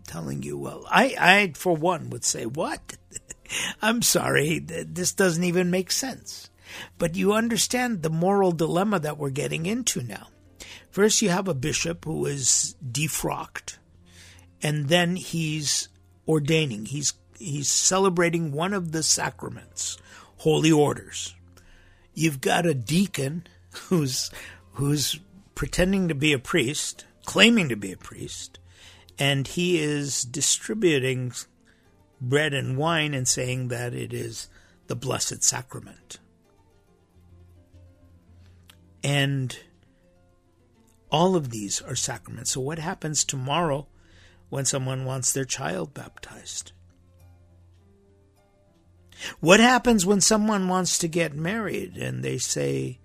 telling 0.06 0.44
you, 0.44 0.56
well, 0.56 0.86
I, 0.88 1.16
I, 1.18 1.52
for 1.56 1.74
one, 1.74 2.10
would 2.10 2.24
say, 2.24 2.46
what? 2.46 2.98
I'm 3.82 4.00
sorry, 4.00 4.60
this 4.60 5.12
doesn't 5.12 5.42
even 5.42 5.72
make 5.72 5.90
sense. 5.90 6.50
But 6.98 7.16
you 7.16 7.32
understand 7.32 8.04
the 8.04 8.10
moral 8.10 8.52
dilemma 8.52 9.00
that 9.00 9.18
we're 9.18 9.30
getting 9.30 9.66
into 9.66 10.04
now. 10.04 10.28
First, 10.96 11.20
you 11.20 11.28
have 11.28 11.46
a 11.46 11.54
bishop 11.54 12.04
who 12.06 12.24
is 12.24 12.74
defrocked, 12.82 13.76
and 14.62 14.88
then 14.88 15.16
he's 15.16 15.88
ordaining. 16.26 16.86
He's 16.86 17.12
he's 17.38 17.68
celebrating 17.68 18.50
one 18.50 18.72
of 18.72 18.92
the 18.92 19.02
sacraments, 19.02 19.98
holy 20.38 20.72
orders 20.72 21.36
you've 22.16 22.40
got 22.40 22.66
a 22.66 22.74
deacon 22.74 23.46
who's 23.82 24.30
who's 24.72 25.20
pretending 25.54 26.08
to 26.08 26.14
be 26.14 26.32
a 26.32 26.38
priest, 26.38 27.04
claiming 27.24 27.68
to 27.68 27.76
be 27.76 27.92
a 27.92 27.96
priest, 27.96 28.58
and 29.18 29.46
he 29.46 29.78
is 29.78 30.22
distributing 30.22 31.32
bread 32.20 32.52
and 32.52 32.76
wine 32.76 33.14
and 33.14 33.28
saying 33.28 33.68
that 33.68 33.94
it 33.94 34.12
is 34.12 34.48
the 34.88 34.96
blessed 34.96 35.44
sacrament. 35.44 36.18
And 39.04 39.56
all 41.10 41.36
of 41.36 41.50
these 41.50 41.80
are 41.82 41.94
sacraments. 41.94 42.52
So, 42.52 42.60
what 42.60 42.78
happens 42.78 43.24
tomorrow 43.24 43.86
when 44.48 44.64
someone 44.64 45.04
wants 45.04 45.32
their 45.32 45.44
child 45.44 45.94
baptized? 45.94 46.72
What 49.40 49.60
happens 49.60 50.04
when 50.04 50.20
someone 50.20 50.68
wants 50.68 50.98
to 50.98 51.08
get 51.08 51.34
married 51.34 51.96
and 51.96 52.22
they 52.22 52.38
say, 52.38 52.98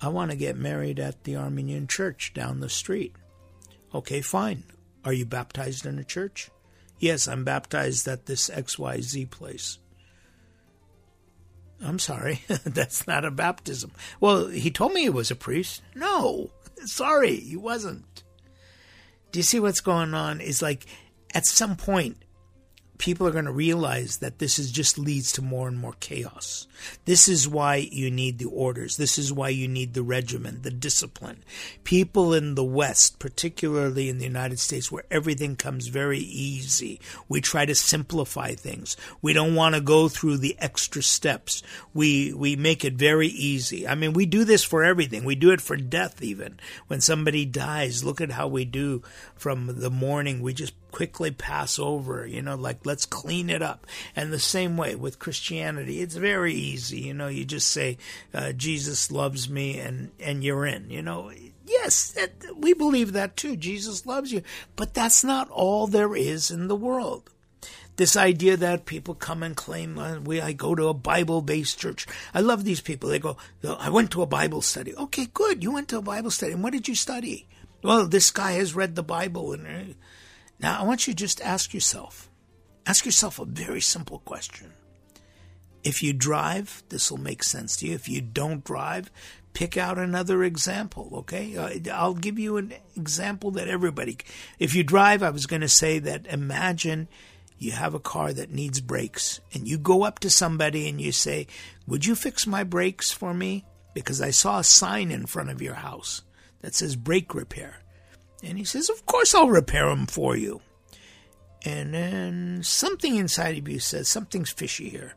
I 0.00 0.08
want 0.08 0.30
to 0.30 0.36
get 0.36 0.56
married 0.56 1.00
at 1.00 1.24
the 1.24 1.36
Armenian 1.36 1.86
church 1.86 2.32
down 2.34 2.60
the 2.60 2.68
street? 2.68 3.14
Okay, 3.94 4.20
fine. 4.20 4.62
Are 5.04 5.12
you 5.12 5.26
baptized 5.26 5.86
in 5.86 5.98
a 5.98 6.04
church? 6.04 6.50
Yes, 6.98 7.26
I'm 7.26 7.44
baptized 7.44 8.06
at 8.06 8.26
this 8.26 8.50
XYZ 8.50 9.30
place. 9.30 9.78
I'm 11.82 11.98
sorry, 11.98 12.42
that's 12.64 13.06
not 13.06 13.24
a 13.24 13.30
baptism. 13.30 13.92
Well, 14.20 14.48
he 14.48 14.70
told 14.70 14.92
me 14.92 15.02
he 15.02 15.10
was 15.10 15.30
a 15.30 15.36
priest. 15.36 15.82
No, 15.94 16.50
sorry, 16.86 17.36
he 17.36 17.56
wasn't. 17.56 18.22
Do 19.32 19.38
you 19.38 19.42
see 19.42 19.60
what's 19.60 19.80
going 19.80 20.14
on? 20.14 20.40
Is 20.40 20.62
like 20.62 20.86
at 21.34 21.46
some 21.46 21.76
point 21.76 22.16
people 23.00 23.26
are 23.26 23.32
going 23.32 23.46
to 23.46 23.50
realize 23.50 24.18
that 24.18 24.38
this 24.38 24.58
is 24.58 24.70
just 24.70 24.98
leads 24.98 25.32
to 25.32 25.40
more 25.42 25.66
and 25.66 25.78
more 25.78 25.94
chaos. 26.00 26.66
This 27.06 27.28
is 27.28 27.48
why 27.48 27.76
you 27.76 28.10
need 28.10 28.38
the 28.38 28.44
orders. 28.44 28.98
This 28.98 29.18
is 29.18 29.32
why 29.32 29.48
you 29.48 29.66
need 29.66 29.94
the 29.94 30.02
regimen, 30.02 30.60
the 30.62 30.70
discipline. 30.70 31.42
People 31.82 32.34
in 32.34 32.56
the 32.56 32.64
West, 32.64 33.18
particularly 33.18 34.10
in 34.10 34.18
the 34.18 34.24
United 34.24 34.58
States, 34.58 34.92
where 34.92 35.04
everything 35.10 35.56
comes 35.56 35.86
very 35.86 36.18
easy, 36.18 37.00
we 37.26 37.40
try 37.40 37.64
to 37.64 37.74
simplify 37.74 38.54
things. 38.54 38.98
We 39.22 39.32
don't 39.32 39.54
want 39.54 39.74
to 39.76 39.80
go 39.80 40.08
through 40.08 40.36
the 40.36 40.56
extra 40.58 41.02
steps. 41.02 41.62
We 41.94 42.34
we 42.34 42.54
make 42.54 42.84
it 42.84 42.94
very 42.94 43.28
easy. 43.28 43.88
I 43.88 43.94
mean, 43.94 44.12
we 44.12 44.26
do 44.26 44.44
this 44.44 44.62
for 44.62 44.84
everything. 44.84 45.24
We 45.24 45.36
do 45.36 45.52
it 45.52 45.62
for 45.62 45.76
death 45.76 46.22
even. 46.22 46.60
When 46.86 47.00
somebody 47.00 47.46
dies, 47.46 48.04
look 48.04 48.20
at 48.20 48.32
how 48.32 48.48
we 48.48 48.66
do 48.66 49.02
from 49.36 49.80
the 49.80 49.90
morning. 49.90 50.42
We 50.42 50.52
just 50.52 50.74
quickly 50.90 51.30
pass 51.30 51.78
over, 51.78 52.26
you 52.26 52.42
know, 52.42 52.56
like 52.56 52.84
let's 52.84 53.06
clean 53.06 53.50
it 53.50 53.62
up. 53.62 53.86
And 54.14 54.32
the 54.32 54.38
same 54.38 54.76
way 54.76 54.94
with 54.94 55.18
Christianity, 55.18 56.00
it's 56.00 56.16
very 56.16 56.54
easy, 56.54 57.00
you 57.00 57.14
know, 57.14 57.28
you 57.28 57.44
just 57.44 57.68
say, 57.68 57.98
uh, 58.34 58.52
Jesus 58.52 59.10
loves 59.10 59.48
me 59.48 59.78
and, 59.78 60.10
and 60.20 60.44
you're 60.44 60.66
in, 60.66 60.90
you 60.90 61.02
know. 61.02 61.30
Yes, 61.66 62.16
we 62.56 62.74
believe 62.74 63.12
that 63.12 63.36
too. 63.36 63.54
Jesus 63.56 64.04
loves 64.04 64.32
you. 64.32 64.42
But 64.74 64.92
that's 64.92 65.22
not 65.22 65.48
all 65.50 65.86
there 65.86 66.16
is 66.16 66.50
in 66.50 66.66
the 66.66 66.76
world 66.76 67.30
this 68.00 68.16
idea 68.16 68.56
that 68.56 68.86
people 68.86 69.14
come 69.14 69.42
and 69.42 69.54
claim 69.54 69.98
uh, 69.98 70.18
we 70.20 70.40
I 70.40 70.54
go 70.54 70.74
to 70.74 70.88
a 70.88 70.94
Bible 70.94 71.42
based 71.42 71.78
church. 71.78 72.06
I 72.32 72.40
love 72.40 72.64
these 72.64 72.80
people. 72.80 73.10
They 73.10 73.18
go, 73.18 73.36
I 73.62 73.90
went 73.90 74.10
to 74.12 74.22
a 74.22 74.26
Bible 74.26 74.62
study. 74.62 74.96
Okay, 74.96 75.28
good. 75.34 75.62
You 75.62 75.72
went 75.72 75.88
to 75.88 75.98
a 75.98 76.02
Bible 76.02 76.30
study. 76.30 76.52
And 76.52 76.62
what 76.62 76.72
did 76.72 76.88
you 76.88 76.94
study? 76.94 77.46
Well, 77.82 78.06
this 78.06 78.30
guy 78.30 78.52
has 78.52 78.74
read 78.74 78.94
the 78.94 79.02
Bible 79.02 79.52
and 79.52 79.66
uh, 79.66 79.94
now, 80.60 80.78
I 80.78 80.84
want 80.84 81.06
you 81.06 81.14
to 81.14 81.18
just 81.18 81.40
ask 81.40 81.74
yourself 81.74 82.28
ask 82.86 83.04
yourself 83.04 83.38
a 83.38 83.44
very 83.44 83.80
simple 83.80 84.18
question. 84.20 84.72
If 85.84 86.02
you 86.02 86.12
drive, 86.12 86.82
this 86.88 87.10
will 87.10 87.18
make 87.18 87.42
sense 87.42 87.76
to 87.76 87.86
you. 87.86 87.94
If 87.94 88.08
you 88.08 88.20
don't 88.20 88.64
drive, 88.64 89.10
pick 89.52 89.76
out 89.76 89.98
another 89.98 90.42
example, 90.42 91.10
okay? 91.18 91.56
Uh, 91.56 91.94
I'll 91.94 92.14
give 92.14 92.38
you 92.38 92.56
an 92.56 92.74
example 92.96 93.52
that 93.52 93.68
everybody. 93.68 94.18
If 94.58 94.74
you 94.74 94.82
drive, 94.82 95.22
I 95.22 95.30
was 95.30 95.46
going 95.46 95.62
to 95.62 95.68
say 95.68 95.98
that 96.00 96.26
imagine 96.26 97.08
you 97.58 97.72
have 97.72 97.94
a 97.94 98.00
car 98.00 98.32
that 98.32 98.50
needs 98.50 98.80
brakes 98.80 99.40
and 99.52 99.68
you 99.68 99.78
go 99.78 100.02
up 100.02 100.18
to 100.20 100.30
somebody 100.30 100.88
and 100.88 101.00
you 101.00 101.12
say, 101.12 101.46
Would 101.86 102.06
you 102.06 102.14
fix 102.14 102.46
my 102.46 102.64
brakes 102.64 103.10
for 103.10 103.32
me? 103.32 103.64
Because 103.94 104.20
I 104.20 104.30
saw 104.30 104.58
a 104.58 104.64
sign 104.64 105.10
in 105.10 105.26
front 105.26 105.50
of 105.50 105.62
your 105.62 105.74
house 105.74 106.22
that 106.60 106.74
says 106.74 106.96
brake 106.96 107.34
repair. 107.34 107.82
And 108.42 108.58
he 108.58 108.64
says, 108.64 108.88
Of 108.88 109.06
course 109.06 109.34
I'll 109.34 109.48
repair 109.48 109.88
them 109.88 110.06
for 110.06 110.36
you. 110.36 110.60
And 111.64 111.92
then 111.92 112.62
something 112.62 113.16
inside 113.16 113.58
of 113.58 113.68
you 113.68 113.78
says, 113.78 114.08
Something's 114.08 114.50
fishy 114.50 114.88
here. 114.88 115.14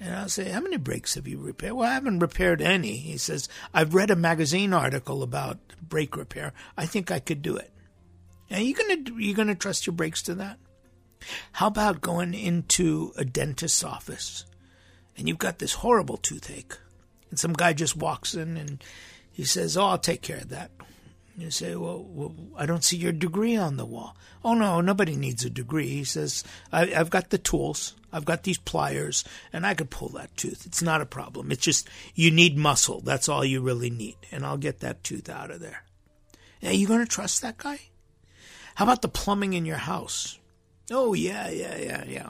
And 0.00 0.14
I'll 0.14 0.28
say, 0.28 0.50
How 0.50 0.60
many 0.60 0.76
brakes 0.76 1.14
have 1.14 1.28
you 1.28 1.38
repaired? 1.38 1.74
Well, 1.74 1.88
I 1.88 1.94
haven't 1.94 2.18
repaired 2.18 2.60
any. 2.60 2.96
He 2.96 3.16
says, 3.16 3.48
I've 3.72 3.94
read 3.94 4.10
a 4.10 4.16
magazine 4.16 4.72
article 4.72 5.22
about 5.22 5.58
brake 5.80 6.16
repair. 6.16 6.52
I 6.76 6.86
think 6.86 7.10
I 7.10 7.20
could 7.20 7.42
do 7.42 7.56
it. 7.56 7.70
Are 8.50 8.60
you 8.60 8.74
gonna 8.74 9.20
you 9.20 9.34
gonna 9.34 9.54
trust 9.54 9.86
your 9.86 9.94
brakes 9.94 10.22
to 10.22 10.34
that? 10.36 10.58
How 11.52 11.68
about 11.68 12.00
going 12.00 12.34
into 12.34 13.12
a 13.16 13.24
dentist's 13.24 13.82
office 13.82 14.44
and 15.16 15.28
you've 15.28 15.38
got 15.38 15.58
this 15.58 15.74
horrible 15.74 16.16
toothache, 16.16 16.76
and 17.30 17.38
some 17.38 17.52
guy 17.52 17.72
just 17.72 17.96
walks 17.96 18.34
in 18.34 18.56
and 18.56 18.82
he 19.30 19.44
says, 19.44 19.76
"Oh, 19.76 19.86
I'll 19.86 19.98
take 19.98 20.22
care 20.22 20.38
of 20.38 20.48
that." 20.50 20.70
You 21.36 21.50
say, 21.50 21.74
well, 21.74 22.04
well, 22.08 22.34
I 22.56 22.64
don't 22.64 22.84
see 22.84 22.96
your 22.96 23.12
degree 23.12 23.56
on 23.56 23.76
the 23.76 23.84
wall. 23.84 24.16
Oh, 24.44 24.54
no, 24.54 24.80
nobody 24.80 25.16
needs 25.16 25.44
a 25.44 25.50
degree. 25.50 25.88
He 25.88 26.04
says, 26.04 26.44
I, 26.70 26.86
have 26.86 27.10
got 27.10 27.30
the 27.30 27.38
tools, 27.38 27.94
I've 28.12 28.24
got 28.24 28.44
these 28.44 28.58
pliers, 28.58 29.24
and 29.52 29.66
I 29.66 29.74
could 29.74 29.90
pull 29.90 30.10
that 30.10 30.36
tooth. 30.36 30.64
It's 30.64 30.82
not 30.82 31.00
a 31.00 31.06
problem. 31.06 31.50
It's 31.50 31.64
just 31.64 31.88
you 32.14 32.30
need 32.30 32.56
muscle. 32.56 33.00
That's 33.00 33.28
all 33.28 33.44
you 33.44 33.60
really 33.60 33.90
need. 33.90 34.16
And 34.30 34.46
I'll 34.46 34.58
get 34.58 34.80
that 34.80 35.02
tooth 35.02 35.28
out 35.28 35.50
of 35.50 35.60
there. 35.60 35.82
Are 36.62 36.72
you 36.72 36.86
going 36.86 37.00
to 37.00 37.06
trust 37.06 37.42
that 37.42 37.58
guy? 37.58 37.80
How 38.76 38.84
about 38.84 39.02
the 39.02 39.08
plumbing 39.08 39.54
in 39.54 39.66
your 39.66 39.76
house? 39.76 40.38
Oh, 40.90 41.14
yeah, 41.14 41.48
yeah, 41.48 41.76
yeah, 41.76 42.04
yeah. 42.06 42.28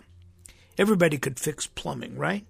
Everybody 0.78 1.18
could 1.18 1.38
fix 1.38 1.66
plumbing, 1.66 2.16
right? 2.16 2.46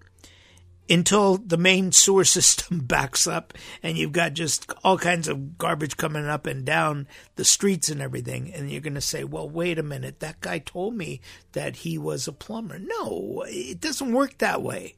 Until 0.88 1.36
the 1.38 1.56
main 1.56 1.92
sewer 1.92 2.24
system 2.24 2.80
backs 2.80 3.26
up 3.26 3.54
and 3.82 3.96
you've 3.96 4.12
got 4.12 4.34
just 4.34 4.70
all 4.82 4.98
kinds 4.98 5.28
of 5.28 5.58
garbage 5.58 5.96
coming 5.96 6.26
up 6.26 6.46
and 6.46 6.64
down 6.64 7.08
the 7.36 7.44
streets 7.44 7.88
and 7.88 8.00
everything. 8.00 8.52
And 8.52 8.70
you're 8.70 8.80
going 8.80 8.94
to 8.94 9.00
say, 9.00 9.24
well, 9.24 9.48
wait 9.48 9.78
a 9.78 9.82
minute. 9.82 10.20
That 10.20 10.40
guy 10.40 10.58
told 10.58 10.94
me 10.94 11.20
that 11.52 11.76
he 11.76 11.98
was 11.98 12.28
a 12.28 12.32
plumber. 12.32 12.78
No, 12.78 13.44
it 13.46 13.80
doesn't 13.80 14.12
work 14.12 14.38
that 14.38 14.62
way. 14.62 14.96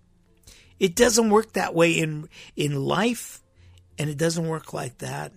It 0.78 0.94
doesn't 0.94 1.30
work 1.30 1.54
that 1.54 1.74
way 1.74 1.92
in, 1.92 2.28
in 2.54 2.84
life 2.84 3.42
and 3.98 4.10
it 4.10 4.18
doesn't 4.18 4.46
work 4.46 4.72
like 4.72 4.98
that 4.98 5.32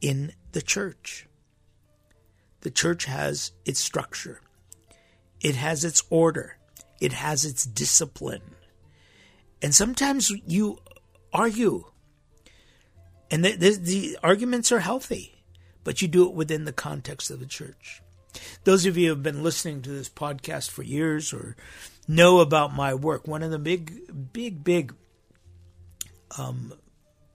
in 0.00 0.32
the 0.52 0.62
church. 0.62 1.28
The 2.62 2.70
church 2.70 3.04
has 3.06 3.52
its 3.64 3.80
structure. 3.80 4.40
It 5.40 5.56
has 5.56 5.84
its 5.84 6.02
order. 6.10 6.58
It 7.00 7.12
has 7.12 7.44
its 7.44 7.64
discipline. 7.64 8.51
And 9.62 9.74
sometimes 9.74 10.30
you 10.46 10.78
argue, 11.32 11.84
and 13.30 13.44
the, 13.44 13.52
the, 13.56 13.70
the, 13.70 14.18
arguments 14.22 14.72
are 14.72 14.80
healthy, 14.80 15.44
but 15.84 16.02
you 16.02 16.08
do 16.08 16.28
it 16.28 16.34
within 16.34 16.64
the 16.64 16.72
context 16.72 17.30
of 17.30 17.38
the 17.38 17.46
church. 17.46 18.02
Those 18.64 18.86
of 18.86 18.96
you 18.96 19.08
who 19.08 19.14
have 19.14 19.22
been 19.22 19.42
listening 19.42 19.82
to 19.82 19.90
this 19.90 20.08
podcast 20.08 20.70
for 20.70 20.82
years 20.82 21.32
or 21.32 21.56
know 22.08 22.40
about 22.40 22.74
my 22.74 22.92
work, 22.92 23.28
one 23.28 23.42
of 23.42 23.52
the 23.52 23.58
big, 23.58 24.32
big, 24.32 24.64
big 24.64 24.94
um, 26.36 26.72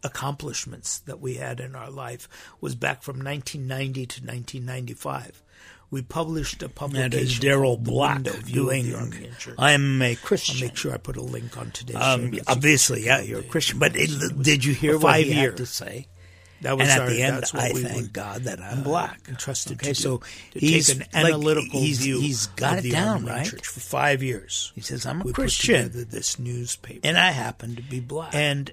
accomplishments 0.03 0.99
that 0.99 1.21
we 1.21 1.35
had 1.35 1.59
in 1.59 1.75
our 1.75 1.89
life 1.89 2.27
was 2.59 2.75
back 2.75 3.03
from 3.03 3.23
1990 3.23 4.05
to 4.05 4.21
1995 4.21 5.43
we 5.89 6.01
published 6.01 6.61
a 6.63 6.69
publication. 6.69 7.11
That 7.11 7.17
is 7.17 7.39
Daryl 7.39 7.79
Black 7.79 8.23
doing. 8.45 8.93
I'm 9.57 10.01
a 10.01 10.15
Christian. 10.15 10.55
I'll 10.57 10.61
make 10.61 10.77
sure 10.77 10.93
I 10.93 10.97
put 10.97 11.17
a 11.17 11.21
link 11.21 11.57
on 11.57 11.71
today's 11.71 11.95
um, 11.95 12.33
show. 12.33 12.41
Obviously, 12.47 13.05
yeah, 13.05 13.21
you're 13.21 13.39
a 13.39 13.43
Christian. 13.43 13.79
But 13.79 13.93
it, 13.95 14.09
did 14.41 14.65
you 14.65 14.73
hear 14.73 14.93
what 14.93 15.01
five 15.01 15.25
he 15.25 15.33
years. 15.33 15.51
had 15.51 15.57
to 15.57 15.65
say? 15.65 16.07
That 16.61 16.75
was 16.75 16.89
and 16.89 16.91
at 16.91 17.01
our, 17.01 17.09
the 17.09 17.21
end, 17.21 17.43
I 17.53 17.71
we 17.71 17.83
thank 17.83 18.13
God 18.13 18.43
that 18.43 18.59
I'm 18.59 18.81
black. 18.81 19.21
entrusted 19.27 19.73
Okay, 19.77 19.89
to 19.89 19.95
so 19.95 20.17
do, 20.17 20.59
to 20.59 20.65
he's 20.65 20.87
take 20.87 20.95
an 20.95 20.99
like, 21.13 21.33
analytical 21.33 21.79
he's, 21.79 21.99
view. 21.99 22.19
He's 22.19 22.47
got 22.47 22.79
it 22.79 22.81
the 22.81 22.91
down 22.91 23.25
right. 23.25 23.45
Church 23.45 23.67
for 23.67 23.79
five 23.79 24.23
years. 24.23 24.71
He 24.73 24.81
says 24.81 25.05
I'm 25.05 25.21
a 25.21 25.25
we 25.25 25.33
Christian, 25.33 25.83
put 25.83 25.91
together 25.91 26.05
this 26.05 26.39
newspaper, 26.39 27.01
and 27.03 27.15
I 27.17 27.29
happen 27.29 27.75
to 27.75 27.83
be 27.83 27.99
black. 27.99 28.33
and 28.33 28.71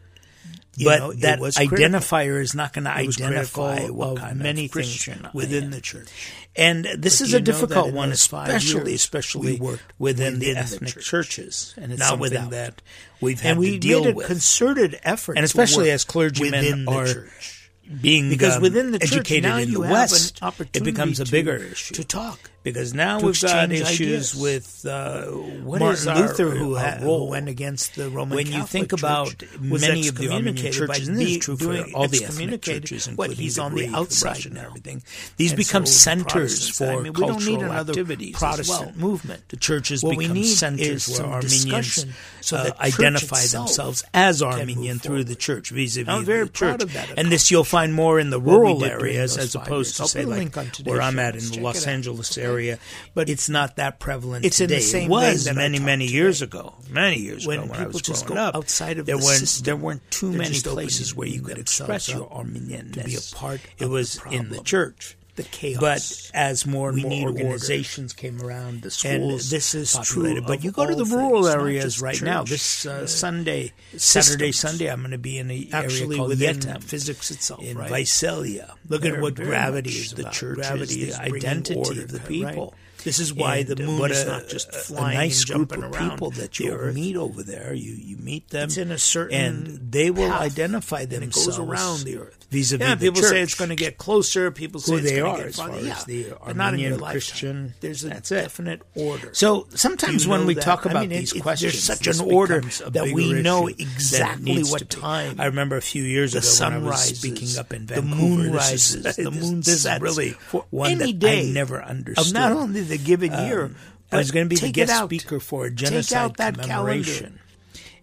you 0.77 0.87
but 0.87 0.99
know, 0.99 1.13
that 1.13 1.39
was 1.39 1.57
identifier 1.57 2.41
is 2.41 2.55
not 2.55 2.73
going 2.73 2.85
to 2.85 2.91
identify 2.91 3.87
what 3.87 4.19
kind 4.19 4.39
many 4.41 4.65
of 4.67 4.73
Christian 4.73 5.29
within 5.33 5.71
the 5.71 5.81
church. 5.81 6.09
And 6.57 6.85
this 6.85 7.21
But 7.21 7.29
is 7.29 7.35
a 7.35 7.39
you 7.39 7.45
know 7.45 7.45
that 7.45 7.45
difficult 7.45 7.93
one, 7.95 8.11
especially 8.13 8.91
years, 8.91 9.01
especially 9.01 9.59
we 9.59 9.61
within, 9.61 9.79
the 9.79 9.93
within 9.99 10.39
the 10.41 10.57
ethnic 10.57 10.91
church. 10.95 11.05
churches, 11.05 11.75
and 11.77 11.93
it's 11.93 12.01
not 12.01 12.09
something 12.11 12.21
without 12.23 12.51
that 12.51 12.83
we've 13.21 13.41
had 13.41 13.51
and 13.53 13.61
we 13.61 13.73
to 13.73 13.79
deal 13.79 14.05
made 14.05 14.13
a 14.13 14.15
with, 14.17 14.27
concerted 14.27 14.99
effort, 15.05 15.35
and 15.37 15.43
to 15.43 15.45
especially 15.45 15.91
as 15.91 16.05
clergymen 16.05 16.53
within 16.65 16.85
the 16.85 16.91
are 16.93 17.07
church. 17.07 17.71
being 18.01 18.29
because 18.29 18.57
um, 18.57 18.63
within 18.63 18.91
the 18.91 18.99
church 18.99 19.13
educated 19.13 19.45
now 19.45 19.59
in 19.59 19.69
you 19.69 19.75
the 19.75 19.81
West, 19.93 20.41
it 20.75 20.83
becomes 20.85 21.21
a 21.21 21.25
to- 21.25 21.31
bigger 21.31 21.57
issue 21.57 21.95
to 21.95 22.05
talk. 22.05 22.51
Because 22.65 22.95
now 22.95 23.21
we've 23.21 23.41
got 23.41 23.71
issues 23.71 24.35
ideas. 24.35 24.35
with 24.35 24.87
uh, 24.87 25.27
what 25.27 25.81
Martin 25.81 25.93
is 25.95 26.07
our, 26.09 26.17
Luther, 26.19 26.51
who, 26.51 26.75
our 26.77 26.81
ha- 26.85 26.97
who 26.99 27.05
role 27.07 27.29
went 27.29 27.49
against 27.49 27.95
the 27.95 28.09
Roman 28.11 28.37
when 28.37 28.47
you 28.51 28.65
think 28.65 28.93
about 28.93 29.41
many 29.61 30.09
of 30.09 30.17
the 30.17 30.31
Armenian 30.31 30.73
churches, 30.73 31.07
and 31.07 31.19
this 31.19 31.29
is 31.29 31.39
true 31.39 31.57
for 31.57 31.77
all 31.95 32.09
the 32.09 32.25
ethnic 32.25 32.63
churches, 32.63 33.09
what, 33.15 33.31
he's 33.33 33.57
the 33.57 33.63
on 33.63 33.75
the 33.75 33.89
outside 33.95 34.51
now. 34.51 34.61
and 34.61 34.67
everything. 34.67 35.03
These 35.37 35.53
And 35.53 35.59
become 35.59 35.87
so 35.87 35.93
centers 35.93 36.71
for 36.77 36.87
I 36.87 36.97
mean, 36.97 37.13
we 37.13 37.21
don't 37.21 37.31
cultural 37.33 37.57
need 37.57 37.65
another 37.65 37.93
activities 37.93 38.37
Protestant 38.37 38.97
well. 38.97 39.09
movement. 39.11 39.49
The 39.51 39.57
churches 39.57 40.03
What 40.03 40.17
we 40.17 40.25
become 40.25 40.35
need 40.35 40.45
centers 40.47 41.09
where 41.09 41.29
Armenians 41.29 42.07
so 42.41 42.57
uh, 42.57 42.71
identify 42.81 43.45
themselves 43.47 44.05
as 44.15 44.43
Armenian 44.43 44.99
through 44.99 45.25
the 45.25 45.35
church 45.35 45.71
vis-a-vis 45.71 46.09
I'm 46.09 46.25
very 46.25 46.45
the 46.47 46.51
proud 46.53 46.83
of 46.83 46.93
that 46.95 47.13
and 47.19 47.31
this 47.31 47.51
you'll 47.51 47.65
find 47.65 47.93
more 47.95 48.19
in 48.19 48.31
the 48.31 48.41
rural 48.41 48.85
areas 48.85 49.37
as 49.37 49.55
opposed 49.55 49.97
to 49.99 50.07
say 50.09 50.25
like 50.25 50.39
link 50.39 50.57
on 50.57 50.67
today's 50.71 50.91
where 50.91 51.03
I'm 51.03 51.19
at 51.19 51.37
in 51.37 51.45
the 51.51 51.61
Los. 51.61 51.87
Angeles 51.87 52.37
Okay. 52.37 52.47
Area. 52.55 52.79
But 53.15 53.29
it's 53.29 53.49
not 53.49 53.77
that 53.77 53.99
prevalent 53.99 54.45
It's 54.45 54.61
in 54.61 54.69
the 54.69 54.81
same 54.81 55.05
it 55.05 55.11
was 55.11 55.47
many 55.55 55.79
many 55.79 56.07
today. 56.07 56.17
years 56.17 56.43
ago. 56.43 56.75
Many 56.91 57.19
years 57.19 57.47
When 57.47 57.59
ago 57.61 57.69
when 57.71 57.81
I 57.81 57.85
people 57.85 57.93
was 57.93 58.03
just 58.03 58.27
growing 58.27 58.43
go 58.43 58.49
up, 58.49 58.55
outside 58.57 58.99
of 58.99 59.07
there 59.07 59.17
the 59.17 59.25
weren't 59.25 59.39
system, 59.41 59.65
there 59.65 59.77
weren't 59.77 60.11
too 60.11 60.33
many 60.33 60.61
places 60.61 61.15
where 61.15 61.29
you 61.29 61.43
could 61.43 61.59
express 61.59 62.09
your 62.09 62.31
Armenian 62.33 62.93
to 62.93 63.05
be 63.05 63.17
a 63.17 63.21
part 63.35 63.61
It 63.79 63.87
was 63.87 64.21
in 64.31 64.49
the 64.51 64.61
church. 64.63 65.17
The 65.37 65.43
chaos. 65.43 65.81
But 65.81 66.31
as 66.33 66.65
more 66.65 66.91
and 66.91 66.97
We 66.99 67.03
more 67.03 67.11
need 67.11 67.25
order. 67.25 67.43
organizations 67.43 68.13
came 68.13 68.41
around, 68.41 68.83
the 68.83 68.97
And 69.05 69.33
this 69.41 69.75
is 69.75 69.93
populated. 69.93 70.35
true 70.41 70.47
But 70.47 70.63
you 70.63 70.71
go 70.71 70.87
to 70.87 70.95
the 70.95 71.05
rural 71.05 71.43
not 71.43 71.57
areas 71.59 72.01
right 72.01 72.23
now. 72.23 72.45
This 72.45 72.87
uh, 72.87 72.93
uh, 73.03 73.07
Sunday, 73.09 73.73
Saturday. 73.97 74.53
Sunday, 74.53 74.87
I'm 74.87 75.01
going 75.01 75.11
to 75.11 75.19
be 75.19 75.39
in 75.39 75.51
a 75.51 75.69
actually 75.73 76.19
area 76.19 76.29
within 76.29 76.57
Yettem, 76.61 76.83
physics 76.85 77.33
itself, 77.33 77.63
in 77.63 77.77
right? 77.77 77.91
Visalia. 77.91 78.75
Look 78.89 79.05
at 79.05 79.21
what 79.21 79.35
gravity 79.35 79.91
is. 79.91 80.13
The 80.13 80.31
church 80.31 80.55
gravity 80.57 81.03
is 81.09 81.17
the 81.17 81.23
identity 81.25 81.81
of 81.81 82.11
the 82.13 82.19
right? 82.19 82.29
people. 82.29 82.75
This 83.03 83.19
is 83.19 83.35
why 83.35 83.57
And 83.59 83.69
the 83.69 83.77
moon 83.85 83.99
what 83.99 84.13
is 84.13 84.23
a- 84.23 84.27
not 84.27 84.49
just 84.49 84.69
a- 84.71 84.73
flying 84.73 85.17
a 85.19 85.21
nice 85.21 85.45
group 85.45 85.73
of 85.73 85.83
around 85.83 86.11
people 86.13 86.31
that 86.31 86.59
you 86.59 86.75
meet 86.95 87.17
over 87.17 87.43
there. 87.43 87.75
You 87.75 87.93
you 87.93 88.17
meet 88.17 88.49
them. 88.49 88.65
It's 88.69 88.79
in 88.79 88.91
a 88.91 88.99
certain 88.99 89.37
and 89.37 89.93
they 89.93 90.11
will 90.11 90.31
path, 90.31 90.41
identify 90.41 91.01
and 91.03 91.13
it 91.13 91.21
themselves 91.21 91.59
goes 91.59 91.59
around 91.59 92.05
the 92.05 92.17
earth. 92.17 92.44
Vis-a-vis 92.55 92.87
yeah, 92.89 92.95
the 92.95 93.07
people 93.07 93.23
say 93.23 93.41
it's 93.43 93.55
going 93.55 93.71
to 93.71 93.77
get 93.77 93.99
closer. 93.99 94.51
People 94.51 94.81
say 94.81 94.95
it's 94.95 95.11
they 95.11 95.21
are 95.21 95.37
get 95.37 95.47
as 95.47 95.57
farther. 95.57 95.73
far 95.75 95.83
yeah, 95.83 95.97
as 95.97 96.05
the 96.05 96.27
but 96.47 96.57
not 96.57 96.75
in 96.75 96.81
Armenian. 96.85 96.99
Christian. 97.01 97.75
There's 97.81 98.05
a 98.05 98.09
That's 98.09 98.31
it. 98.33 98.37
definite 98.43 98.83
order. 98.95 99.31
So 99.35 99.67
sometimes 99.75 100.27
when 100.27 100.47
we 100.47 100.55
that- 100.55 100.63
talk 100.63 100.87
I 100.87 100.91
about 100.91 101.01
mean, 101.09 101.11
these 101.21 101.33
it- 101.35 101.43
questions, 101.43 101.73
there's 101.73 101.85
such 101.85 102.07
an 102.07 102.21
order 102.33 102.61
that 102.61 103.11
we 103.13 103.33
know 103.43 103.67
it 103.67 103.81
exactly 103.81 104.63
what 104.63 104.89
time 104.89 105.41
I 105.41 105.47
remember 105.47 105.77
a 105.77 105.83
few 105.83 106.03
years 106.03 106.33
the 106.33 106.39
ago 106.39 106.47
sun 106.47 106.73
when 106.75 106.83
I 106.83 106.87
was 106.87 106.91
rises, 107.01 107.19
speaking 107.19 107.59
up 107.59 107.73
in 107.73 107.87
the 107.87 107.95
Vancouver. 108.01 108.17
moon 108.17 108.43
this 108.47 108.55
rises, 108.55 108.95
is, 109.07 109.17
the 109.17 109.31
moon 109.31 109.57
This 109.59 109.69
is 109.69 109.83
sets 109.83 110.01
really 110.03 110.31
for 110.31 110.65
one 110.71 110.91
any 110.93 111.13
that 111.13 111.19
day 111.19 111.49
I 111.49 111.53
never 111.53 111.83
understood. 111.83 112.27
of 112.29 112.33
not 112.33 112.53
only 112.53 112.83
the 112.83 112.99
given 112.99 113.33
Um, 113.35 113.47
year. 113.47 113.71
I 114.13 114.19
was 114.19 114.29
but 114.29 114.35
going 114.35 114.45
to 114.49 114.49
be 114.55 114.57
the 114.61 114.71
guest 114.71 115.05
speaker 115.05 115.41
for 115.41 115.65
a 115.67 115.71
genocide 115.73 116.37
commemoration. 116.37 117.41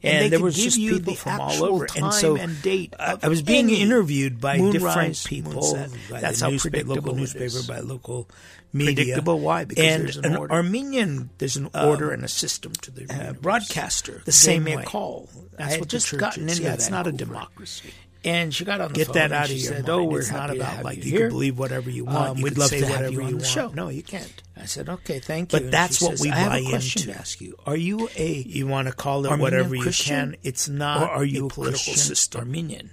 And, 0.03 0.13
And 0.15 0.25
they 0.25 0.29
there 0.29 0.39
was 0.43 0.55
just 0.55 0.77
people 0.77 1.13
from 1.13 1.39
all 1.39 1.63
over, 1.63 1.87
and 1.95 2.11
so 2.11 2.35
and 2.35 2.59
date 2.63 2.95
I, 2.99 3.27
was 3.27 3.43
being 3.43 3.69
interviewed 3.69 4.41
by 4.41 4.57
moonrise, 4.57 5.23
different 5.23 5.25
people. 5.25 5.61
moonset. 5.61 6.09
By 6.09 6.21
That's 6.21 6.39
the 6.39 6.45
how 6.45 6.51
newspaper, 6.51 6.71
predictable 6.71 6.95
local 7.11 7.15
newspaper, 7.15 7.61
by 7.67 7.79
local 7.81 8.27
media. 8.73 8.95
Predictable, 8.95 9.39
why? 9.39 9.65
Because 9.65 9.85
and 9.85 10.03
there's 10.03 10.17
an 10.17 10.25
an 10.25 10.37
order. 10.37 10.53
Armenian 10.53 11.29
There's 11.37 11.55
an 11.55 11.69
um, 11.75 11.87
order 11.87 12.09
and 12.11 12.23
a 12.25 12.27
system 12.27 12.73
to 12.81 12.89
the 12.89 13.05
uh, 13.13 13.33
broadcaster, 13.33 14.23
The 14.25 14.31
same 14.31 14.63
same 14.63 14.65
way. 14.65 14.77
way. 14.77 14.83
call. 14.85 15.29
That's 15.57 15.75
I 15.75 15.79
what 15.79 15.87
just 15.89 16.17
gotten 16.17 16.49
is. 16.49 16.57
into 16.57 16.67
Yeah, 16.69 16.73
it's 16.73 16.89
not 16.89 17.05
a 17.05 17.11
democracy. 17.11 17.93
And 18.23 18.53
she 18.53 18.65
got 18.65 18.81
on 18.81 18.89
the 18.89 18.93
Get 18.93 19.07
phone 19.07 19.13
that 19.15 19.23
and 19.25 19.33
out 19.33 19.45
of 19.45 19.51
your 19.51 19.59
said, 19.59 19.73
mind. 19.87 19.89
"Oh, 19.89 20.03
we're 20.03 20.19
it's 20.19 20.31
not 20.31 20.55
about 20.55 20.83
like 20.83 21.03
you 21.03 21.11
you 21.11 21.17
can 21.21 21.29
believe 21.29 21.57
whatever 21.57 21.89
you 21.89 22.05
want. 22.05 22.29
Um, 22.29 22.37
you 22.37 22.43
we'd 22.43 22.57
love 22.57 22.69
to 22.69 22.85
have 22.85 22.89
whatever 22.91 23.13
you 23.13 23.21
on 23.21 23.27
the 23.31 23.35
want. 23.37 23.45
show." 23.47 23.67
No, 23.69 23.89
you 23.89 24.03
can't. 24.03 24.43
I 24.55 24.65
said, 24.65 24.89
"Okay, 24.89 25.19
thank 25.19 25.51
you." 25.51 25.57
But 25.57 25.63
And 25.65 25.73
that's 25.73 25.99
what 26.01 26.11
says, 26.11 26.21
we 26.21 26.29
I 26.29 26.35
have 26.35 26.51
buy 26.51 26.57
a 26.59 26.69
question 26.69 27.01
into. 27.01 27.13
to 27.13 27.19
ask 27.19 27.41
you. 27.41 27.57
Are 27.65 27.75
you 27.75 28.09
a 28.15 28.31
You 28.45 28.67
want 28.67 28.89
to 28.89 28.93
call 28.93 29.25
it 29.25 29.29
Armenian 29.31 29.41
whatever 29.53 29.75
you 29.75 29.81
Christian? 29.81 30.31
can. 30.33 30.35
It's 30.43 30.69
not. 30.69 31.01
or 31.01 31.09
are 31.09 31.25
you 31.25 31.43
a 31.43 31.47
a 31.47 31.49
political 31.49 31.93
Christian 31.93 31.97
system. 31.97 32.41
Armenian? 32.41 32.91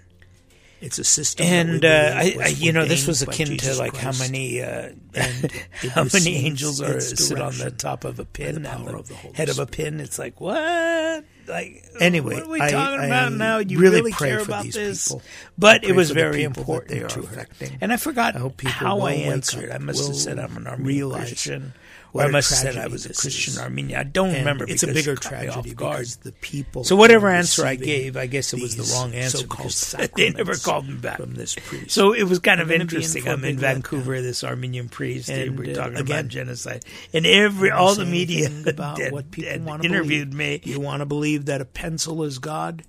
It's 0.80 0.98
a 0.98 1.04
system. 1.04 1.46
And 1.46 1.84
uh, 1.84 2.12
I, 2.14 2.36
I, 2.40 2.46
you 2.48 2.72
know, 2.72 2.84
this 2.84 3.06
was 3.06 3.22
akin 3.22 3.56
to 3.58 3.74
like 3.74 3.96
how 3.96 4.12
many 4.12 4.62
uh, 4.62 4.90
And 5.14 5.52
how 5.94 6.04
many 6.12 6.36
angels 6.36 6.80
are 6.80 7.00
sit 7.00 7.40
on 7.40 7.56
the 7.58 7.70
top 7.70 8.04
of 8.04 8.18
a 8.18 8.24
pin 8.24 8.62
the 8.62 8.70
on 8.70 8.84
the, 8.84 8.96
of 8.96 9.08
the 9.08 9.14
head 9.14 9.48
of 9.48 9.58
a 9.58 9.66
pin. 9.66 10.00
It's 10.00 10.18
like 10.18 10.40
what? 10.40 11.24
Like 11.46 11.84
Anyway, 11.98 12.34
what 12.34 12.44
are 12.44 12.48
we 12.48 12.58
talking 12.58 13.00
I 13.00 13.06
about 13.06 13.32
now? 13.32 13.58
You 13.58 13.78
really 13.78 13.96
really, 13.96 14.12
care 14.12 14.40
about 14.40 14.64
these 14.64 14.74
this? 14.74 15.08
people. 15.08 15.22
But 15.56 15.84
it 15.84 15.96
was 15.96 16.10
very 16.10 16.44
important 16.44 16.90
they 16.90 17.02
are 17.02 17.08
to 17.08 17.22
her. 17.22 17.34
affecting. 17.40 17.78
And 17.80 17.92
I 17.92 17.96
forgot 17.96 18.36
I 18.36 18.52
how 18.68 19.00
I 19.00 19.12
answered. 19.12 19.70
up, 19.70 19.76
I 19.76 19.78
must 19.78 20.06
have 20.06 20.16
said 20.16 20.38
I'm 20.38 20.56
an 20.56 20.66
Armenian 20.66 20.86
realize 20.86 21.28
Christian. 21.28 21.72
What 22.18 22.26
I 22.28 22.30
must 22.30 22.50
have 22.50 22.58
said 22.58 22.76
I 22.76 22.86
was 22.88 23.06
a 23.06 23.14
Christian 23.14 23.54
is. 23.54 23.58
Armenian. 23.58 23.98
I 23.98 24.02
don't 24.04 24.28
And 24.28 24.38
remember. 24.38 24.64
It's 24.68 24.82
a 24.82 24.88
bigger 24.88 25.16
she 25.16 25.22
caught 25.22 25.32
me 25.32 25.38
tragedy 25.46 25.70
because 25.70 26.16
the 26.16 26.32
people. 26.32 26.84
So 26.84 26.96
whatever 26.96 27.28
answer 27.28 27.64
I 27.64 27.74
gave, 27.76 28.16
I 28.16 28.26
guess 28.26 28.52
it 28.52 28.60
was 28.60 28.76
the 28.76 28.94
wrong 28.94 29.14
answer 29.14 29.46
because 29.46 29.92
they 30.16 30.30
never 30.30 30.54
called 30.56 30.86
me 30.88 30.94
back. 30.94 31.16
from 31.18 31.34
this 31.34 31.54
priest. 31.54 31.90
So 31.92 32.12
it 32.12 32.24
was 32.24 32.38
kind 32.38 32.60
of 32.60 32.68
I'm 32.68 32.74
in 32.74 32.80
interesting. 32.82 33.26
I'm 33.28 33.44
in 33.44 33.58
Vancouver, 33.58 34.20
this 34.20 34.44
Armenian 34.44 34.88
priest, 34.88 35.28
and 35.30 35.58
we're 35.58 35.72
uh, 35.72 35.74
talking 35.74 35.96
again, 35.98 36.18
about 36.20 36.28
genocide, 36.30 36.84
and 37.12 37.24
every 37.26 37.70
all 37.70 37.94
the 37.94 38.04
media 38.06 38.50
about 38.66 38.98
had- 39.00 39.12
what 39.12 39.30
people 39.30 39.58
want 39.60 39.82
to 39.82 39.88
interviewed 39.88 40.30
believe. 40.30 40.62
me. 40.64 40.70
You 40.72 40.80
want 40.80 41.00
to 41.00 41.06
believe 41.06 41.46
that 41.46 41.60
a 41.60 41.64
pencil 41.64 42.22
is 42.24 42.38
God. 42.38 42.82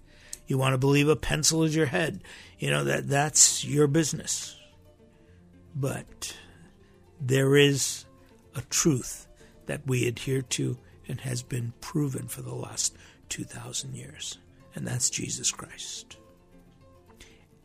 You 0.48 0.58
want 0.58 0.74
to 0.74 0.78
believe 0.80 1.08
a 1.08 1.16
pencil 1.16 1.64
is 1.64 1.76
your 1.76 1.86
head. 1.86 2.22
You 2.58 2.72
know 2.72 2.84
that 2.86 3.08
that's 3.08 3.64
your 3.64 3.88
business. 3.88 4.56
But 5.76 6.36
there 7.22 7.56
is 7.56 8.06
a 8.60 8.70
truth 8.70 9.28
that 9.66 9.88
we 9.88 10.08
adhere 10.08 10.42
to 10.42 10.78
and 11.08 11.22
has 11.22 11.42
been 11.42 11.74
proven 11.82 12.28
for 12.28 12.42
the 12.42 12.54
last 12.54 12.96
2,000 13.30 13.96
years, 13.96 14.38
and 14.76 14.86
that's 14.86 15.10
Jesus 15.10 15.50
Christ. 15.52 16.18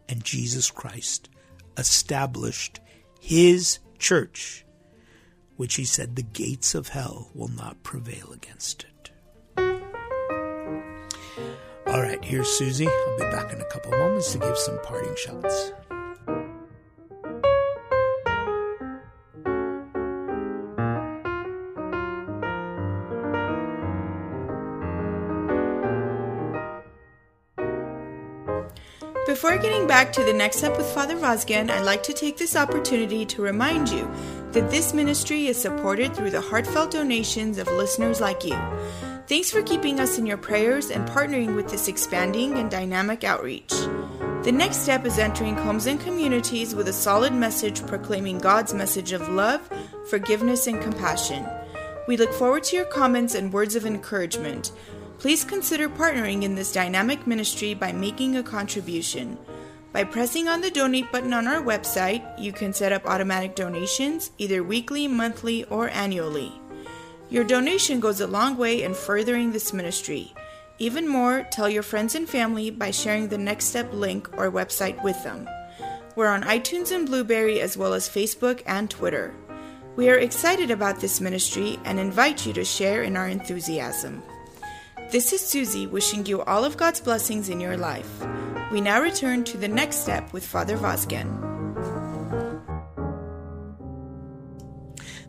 And 0.08 0.22
Jesus 0.24 0.70
Christ 0.70 1.28
established 1.76 2.80
his 3.20 3.80
church, 3.98 4.64
which 5.56 5.74
he 5.74 5.84
said 5.84 6.14
the 6.14 6.22
gates 6.22 6.74
of 6.74 6.88
hell 6.88 7.30
will 7.34 7.48
not 7.48 7.82
prevail 7.82 8.32
against 8.32 8.84
it. 8.84 9.10
All 11.86 12.00
right, 12.02 12.24
here's 12.24 12.48
Suzie. 12.48 12.88
I'll 12.88 13.18
be 13.18 13.36
back 13.36 13.52
in 13.52 13.60
a 13.60 13.64
couple 13.66 13.92
moments 13.92 14.32
to 14.32 14.38
give 14.38 14.58
some 14.58 14.78
parting 14.82 15.14
shots. 15.16 15.72
Before 29.44 29.58
getting 29.58 29.86
back 29.86 30.10
to 30.14 30.24
the 30.24 30.32
next 30.32 30.56
step 30.56 30.74
with 30.78 30.86
Father 30.86 31.16
Vazken, 31.16 31.68
I'd 31.68 31.84
like 31.84 32.02
to 32.04 32.14
take 32.14 32.38
this 32.38 32.56
opportunity 32.56 33.26
to 33.26 33.42
remind 33.42 33.90
you 33.90 34.10
that 34.52 34.70
this 34.70 34.94
ministry 34.94 35.48
is 35.48 35.60
supported 35.60 36.16
through 36.16 36.30
the 36.30 36.40
heartfelt 36.40 36.92
donations 36.92 37.58
of 37.58 37.68
listeners 37.68 38.22
like 38.22 38.42
you. 38.42 38.56
Thanks 39.26 39.50
for 39.50 39.60
keeping 39.60 40.00
us 40.00 40.16
in 40.16 40.24
your 40.24 40.38
prayers 40.38 40.88
and 40.88 41.06
partnering 41.06 41.56
with 41.56 41.68
this 41.68 41.88
expanding 41.88 42.54
and 42.54 42.70
dynamic 42.70 43.22
outreach. 43.22 43.68
The 44.44 44.50
next 44.50 44.78
step 44.78 45.04
is 45.04 45.18
entering 45.18 45.56
homes 45.56 45.84
and 45.84 46.00
communities 46.00 46.74
with 46.74 46.88
a 46.88 46.94
solid 46.94 47.34
message 47.34 47.86
proclaiming 47.86 48.38
God's 48.38 48.72
message 48.72 49.12
of 49.12 49.28
love, 49.28 49.60
forgiveness, 50.08 50.66
and 50.66 50.80
compassion. 50.80 51.46
We 52.08 52.16
look 52.16 52.32
forward 52.32 52.64
to 52.64 52.76
your 52.76 52.86
comments 52.86 53.34
and 53.34 53.52
words 53.52 53.76
of 53.76 53.84
encouragement. 53.84 54.72
Please 55.24 55.42
consider 55.42 55.88
partnering 55.88 56.42
in 56.42 56.54
this 56.54 56.70
dynamic 56.70 57.26
ministry 57.26 57.72
by 57.72 57.92
making 57.92 58.36
a 58.36 58.42
contribution. 58.42 59.38
By 59.90 60.04
pressing 60.04 60.48
on 60.48 60.60
the 60.60 60.70
donate 60.70 61.10
button 61.10 61.32
on 61.32 61.46
our 61.46 61.62
website, 61.62 62.22
you 62.38 62.52
can 62.52 62.74
set 62.74 62.92
up 62.92 63.06
automatic 63.06 63.54
donations 63.56 64.32
either 64.36 64.62
weekly, 64.62 65.08
monthly, 65.08 65.64
or 65.64 65.88
annually. 65.88 66.52
Your 67.30 67.42
donation 67.42 68.00
goes 68.00 68.20
a 68.20 68.26
long 68.26 68.58
way 68.58 68.82
in 68.82 68.92
furthering 68.92 69.50
this 69.50 69.72
ministry. 69.72 70.34
Even 70.78 71.08
more, 71.08 71.48
tell 71.50 71.70
your 71.70 71.82
friends 71.82 72.14
and 72.14 72.28
family 72.28 72.68
by 72.68 72.90
sharing 72.90 73.28
the 73.28 73.38
Next 73.38 73.64
Step 73.64 73.94
link 73.94 74.28
or 74.36 74.52
website 74.52 75.02
with 75.02 75.24
them. 75.24 75.48
We're 76.16 76.28
on 76.28 76.42
iTunes 76.42 76.94
and 76.94 77.06
Blubrry 77.06 77.62
as 77.62 77.78
well 77.78 77.94
as 77.94 78.10
Facebook 78.10 78.60
and 78.66 78.90
Twitter. 78.90 79.34
We 79.96 80.10
are 80.10 80.18
excited 80.18 80.70
about 80.70 81.00
this 81.00 81.18
ministry 81.22 81.78
and 81.86 81.98
invite 81.98 82.44
you 82.44 82.52
to 82.52 82.62
share 82.62 83.04
in 83.04 83.16
our 83.16 83.28
enthusiasm. 83.28 84.22
This 85.14 85.32
is 85.32 85.42
Suzie 85.42 85.88
wishing 85.88 86.26
you 86.26 86.42
all 86.42 86.64
of 86.64 86.76
God's 86.76 87.00
blessings 87.00 87.48
in 87.48 87.60
your 87.60 87.76
life. 87.76 88.26
We 88.72 88.80
now 88.80 89.00
return 89.00 89.44
to 89.44 89.56
the 89.56 89.68
next 89.68 89.98
step 89.98 90.32
with 90.32 90.44
Father 90.44 90.76
Vazken. 90.76 91.30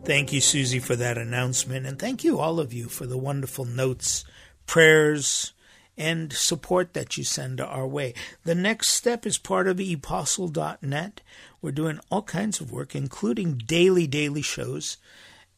Thank 0.02 0.32
you, 0.32 0.40
Suzie, 0.40 0.82
for 0.82 0.96
that 0.96 1.16
announcement. 1.16 1.86
And 1.86 2.00
thank 2.00 2.24
you, 2.24 2.40
all 2.40 2.58
of 2.58 2.72
you, 2.72 2.88
for 2.88 3.06
the 3.06 3.16
wonderful 3.16 3.64
notes, 3.64 4.24
prayers, 4.66 5.52
and 5.96 6.32
support 6.32 6.94
that 6.94 7.16
you 7.16 7.22
send 7.22 7.60
our 7.60 7.86
way. 7.86 8.12
The 8.42 8.56
next 8.56 8.88
step 8.88 9.24
is 9.24 9.38
part 9.38 9.68
of 9.68 9.78
epostle.net. 9.78 11.20
We're 11.62 11.70
doing 11.70 12.00
all 12.10 12.22
kinds 12.22 12.60
of 12.60 12.72
work, 12.72 12.96
including 12.96 13.58
daily, 13.58 14.08
daily 14.08 14.42
shows. 14.42 14.96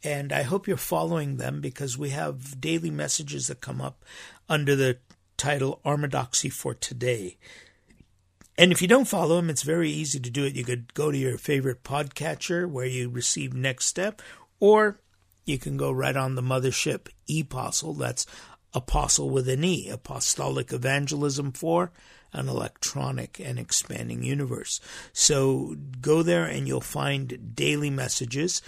And 0.05 0.33
I 0.33 0.43
hope 0.43 0.69
you're 0.69 0.77
following 0.77 1.37
them 1.37 1.61
because 1.61 1.99
we 1.99 2.11
have 2.11 2.61
daily 2.61 2.91
messages 2.91 3.49
that 3.49 3.61
come 3.61 3.81
up 3.81 4.05
under 4.49 4.77
the 4.77 4.99
title 5.37 5.81
Orthodoxy 5.85 6.49
for 6.49 6.75
Today. 6.75 7.37
And 8.57 8.73
if 8.73 8.83
you 8.83 8.89
don't 8.89 9.07
follow 9.07 9.37
them, 9.37 9.51
it's 9.51 9.63
very 9.63 9.91
easy 9.91 10.19
to 10.19 10.31
do 10.31 10.45
it. 10.45 10.55
You 10.55 10.65
could 10.65 10.93
go 10.95 11.11
to 11.11 11.19
your 11.19 11.39
favorite 11.39 11.85
podcatcher 11.85 12.69
where 12.69 12.87
you 12.87 13.09
receive 13.09 13.55
Next 13.55 13.87
Step, 13.87 14.21
or 14.59 15.01
you 15.45 15.59
can 15.59 15.77
go 15.77 15.93
right 15.93 16.17
on 16.17 16.35
the 16.35 16.43
mothership 16.43 17.09
Epostle. 17.29 17.95
That's 17.95 18.27
apostle 18.75 19.31
with 19.31 19.49
an 19.49 19.65
E, 19.65 19.89
apostolic 19.89 20.73
evangelism 20.73 21.53
for 21.53 21.93
an 22.33 22.49
electronic 22.49 23.41
and 23.41 23.59
expanding 23.59 24.23
universe. 24.23 24.81
So 25.13 25.77
go 26.01 26.23
there 26.23 26.45
and 26.45 26.69
you'll 26.69 26.81
find 26.81 27.55
daily 27.55 27.91
messages. 27.91 28.61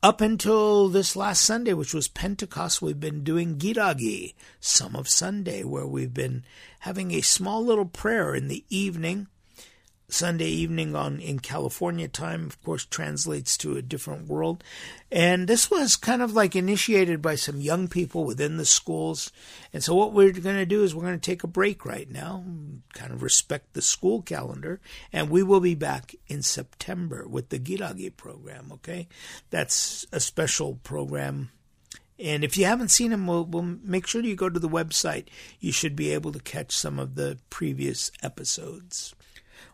Up 0.00 0.20
until 0.20 0.88
this 0.88 1.16
last 1.16 1.42
Sunday, 1.42 1.72
which 1.72 1.92
was 1.92 2.06
Pentecost, 2.06 2.80
we've 2.80 3.00
been 3.00 3.24
doing 3.24 3.58
Giragi, 3.58 4.34
some 4.60 4.94
of 4.94 5.08
Sunday, 5.08 5.64
where 5.64 5.88
we've 5.88 6.14
been 6.14 6.44
having 6.80 7.10
a 7.10 7.20
small 7.20 7.64
little 7.64 7.84
prayer 7.84 8.32
in 8.32 8.46
the 8.46 8.64
evening. 8.70 9.26
Sunday 10.10 10.48
evening 10.48 10.94
on 10.94 11.20
in 11.20 11.38
California 11.38 12.08
time, 12.08 12.46
of 12.46 12.62
course, 12.62 12.86
translates 12.86 13.58
to 13.58 13.76
a 13.76 13.82
different 13.82 14.26
world. 14.26 14.64
And 15.12 15.46
this 15.46 15.70
was 15.70 15.96
kind 15.96 16.22
of 16.22 16.32
like 16.32 16.56
initiated 16.56 17.20
by 17.20 17.34
some 17.34 17.60
young 17.60 17.88
people 17.88 18.24
within 18.24 18.56
the 18.56 18.64
schools. 18.64 19.30
And 19.72 19.84
so 19.84 19.94
what 19.94 20.14
we're 20.14 20.32
going 20.32 20.56
to 20.56 20.66
do 20.66 20.82
is 20.82 20.94
we're 20.94 21.02
going 21.02 21.20
to 21.20 21.30
take 21.30 21.44
a 21.44 21.48
break 21.48 21.84
right 21.84 22.10
now, 22.10 22.42
kind 22.94 23.12
of 23.12 23.22
respect 23.22 23.74
the 23.74 23.82
school 23.82 24.22
calendar, 24.22 24.80
and 25.12 25.28
we 25.28 25.42
will 25.42 25.60
be 25.60 25.74
back 25.74 26.14
in 26.26 26.42
September 26.42 27.28
with 27.28 27.50
the 27.50 27.58
Giragi 27.58 28.16
program, 28.16 28.70
okay? 28.72 29.08
That's 29.50 30.06
a 30.10 30.20
special 30.20 30.76
program 30.76 31.50
and 32.18 32.42
if 32.42 32.58
you 32.58 32.64
haven't 32.64 32.88
seen 32.88 33.12
them, 33.12 33.26
we'll, 33.26 33.44
we'll, 33.44 33.78
make 33.84 34.06
sure 34.06 34.22
you 34.22 34.34
go 34.34 34.48
to 34.48 34.58
the 34.58 34.68
website. 34.68 35.26
You 35.60 35.70
should 35.70 35.94
be 35.94 36.12
able 36.12 36.32
to 36.32 36.40
catch 36.40 36.72
some 36.72 36.98
of 36.98 37.14
the 37.14 37.38
previous 37.48 38.10
episodes. 38.22 39.14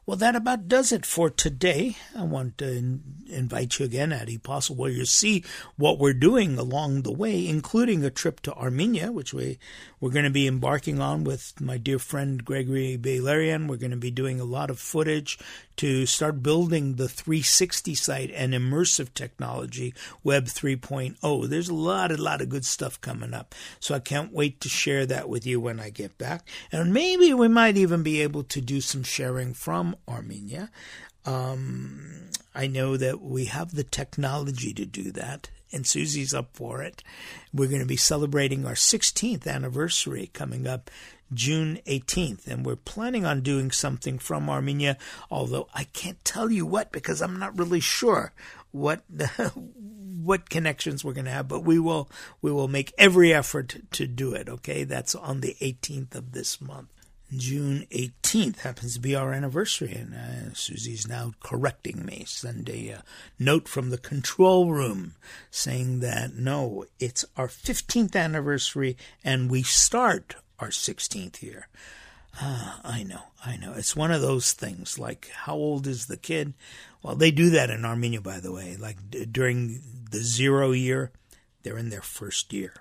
Well, 0.06 0.18
that 0.18 0.36
about 0.36 0.68
does 0.68 0.92
it 0.92 1.06
for 1.06 1.30
today. 1.30 1.96
I 2.14 2.24
want 2.24 2.58
to 2.58 2.70
in- 2.70 3.24
invite 3.26 3.78
you 3.78 3.86
again 3.86 4.12
at 4.12 4.28
Epostle 4.28 4.76
where 4.76 4.90
you 4.90 5.06
see 5.06 5.42
what 5.76 5.98
we're 5.98 6.12
doing 6.12 6.58
along 6.58 7.02
the 7.02 7.12
way, 7.12 7.48
including 7.48 8.04
a 8.04 8.10
trip 8.10 8.40
to 8.40 8.52
Armenia, 8.52 9.10
which 9.10 9.32
we, 9.32 9.58
we're 10.00 10.10
going 10.10 10.26
to 10.26 10.30
be 10.30 10.46
embarking 10.46 11.00
on 11.00 11.24
with 11.24 11.58
my 11.58 11.78
dear 11.78 11.98
friend 11.98 12.44
Gregory 12.44 12.98
Bailarian. 12.98 13.66
We're 13.66 13.76
going 13.76 13.92
to 13.92 13.96
be 13.96 14.10
doing 14.10 14.40
a 14.40 14.44
lot 14.44 14.68
of 14.68 14.78
footage 14.78 15.38
to 15.76 16.06
start 16.06 16.42
building 16.42 16.96
the 16.96 17.08
360 17.08 17.94
site 17.94 18.30
and 18.32 18.52
immersive 18.52 19.12
technology, 19.14 19.94
Web 20.22 20.44
3.0. 20.44 21.48
There's 21.48 21.68
a 21.68 21.74
lot, 21.74 22.12
a 22.12 22.22
lot 22.22 22.40
of 22.40 22.48
good 22.48 22.64
stuff 22.64 23.00
coming 23.00 23.34
up. 23.34 23.54
So 23.80 23.94
I 23.94 24.00
can't 24.00 24.32
wait 24.32 24.60
to 24.60 24.68
share 24.68 25.06
that 25.06 25.28
with 25.28 25.46
you 25.46 25.60
when 25.60 25.80
I 25.80 25.90
get 25.90 26.18
back. 26.18 26.46
And 26.70 26.92
maybe 26.92 27.34
we 27.34 27.48
might 27.48 27.76
even 27.76 28.02
be 28.02 28.20
able 28.20 28.44
to 28.44 28.60
do 28.60 28.80
some 28.80 29.02
sharing 29.02 29.54
from 29.54 29.93
Armenia. 30.08 30.70
Um, 31.24 32.30
I 32.54 32.66
know 32.66 32.96
that 32.96 33.20
we 33.20 33.46
have 33.46 33.74
the 33.74 33.84
technology 33.84 34.72
to 34.74 34.84
do 34.84 35.10
that, 35.12 35.50
and 35.72 35.84
Suzie's 35.84 36.34
up 36.34 36.50
for 36.52 36.82
it. 36.82 37.02
We're 37.52 37.68
going 37.68 37.80
to 37.80 37.86
be 37.86 37.96
celebrating 37.96 38.66
our 38.66 38.74
16th 38.74 39.46
anniversary 39.46 40.30
coming 40.32 40.66
up 40.66 40.90
June 41.32 41.80
18th, 41.86 42.46
and 42.46 42.64
we're 42.64 42.76
planning 42.76 43.24
on 43.24 43.40
doing 43.40 43.70
something 43.70 44.18
from 44.18 44.48
Armenia, 44.48 44.96
although 45.30 45.68
I 45.74 45.84
can't 45.84 46.22
tell 46.24 46.50
you 46.50 46.66
what 46.66 46.92
because 46.92 47.20
I'm 47.22 47.38
not 47.38 47.58
really 47.58 47.80
sure 47.80 48.32
what 48.70 49.02
what 50.24 50.48
connections 50.48 51.04
we're 51.04 51.12
going 51.12 51.26
to 51.26 51.30
have, 51.30 51.48
but 51.48 51.64
we 51.64 51.78
will 51.78 52.08
we 52.40 52.50
will 52.52 52.68
make 52.68 52.92
every 52.96 53.32
effort 53.32 53.76
to 53.92 54.06
do 54.06 54.34
it. 54.34 54.48
Okay, 54.48 54.84
that's 54.84 55.14
on 55.14 55.40
the 55.40 55.56
18th 55.60 56.14
of 56.14 56.32
this 56.32 56.60
month. 56.60 56.93
June 57.36 57.86
18th 57.90 58.60
happens 58.60 58.94
to 58.94 59.00
be 59.00 59.14
our 59.14 59.32
anniversary, 59.32 59.92
and 59.92 60.14
uh, 60.14 60.50
Suzie's 60.52 61.06
now 61.06 61.32
correcting 61.40 62.04
me. 62.04 62.24
Send 62.26 62.68
a 62.68 62.92
uh, 62.92 62.98
note 63.38 63.68
from 63.68 63.90
the 63.90 63.98
control 63.98 64.70
room 64.70 65.14
saying 65.50 66.00
that 66.00 66.34
no, 66.34 66.86
it's 66.98 67.24
our 67.36 67.48
15th 67.48 68.16
anniversary, 68.16 68.96
and 69.22 69.50
we 69.50 69.62
start 69.62 70.36
our 70.58 70.68
16th 70.68 71.42
year. 71.42 71.68
Ah, 72.40 72.80
I 72.82 73.02
know, 73.02 73.22
I 73.44 73.56
know. 73.56 73.74
It's 73.76 73.94
one 73.94 74.10
of 74.10 74.20
those 74.20 74.52
things 74.52 74.98
like 74.98 75.30
how 75.32 75.54
old 75.54 75.86
is 75.86 76.06
the 76.06 76.16
kid? 76.16 76.54
Well, 77.02 77.14
they 77.14 77.30
do 77.30 77.50
that 77.50 77.70
in 77.70 77.84
Armenia, 77.84 78.20
by 78.20 78.40
the 78.40 78.52
way. 78.52 78.76
Like 78.76 78.96
d- 79.10 79.24
during 79.24 79.80
the 80.10 80.18
zero 80.18 80.72
year, 80.72 81.12
they're 81.62 81.78
in 81.78 81.90
their 81.90 82.02
first 82.02 82.52
year. 82.52 82.74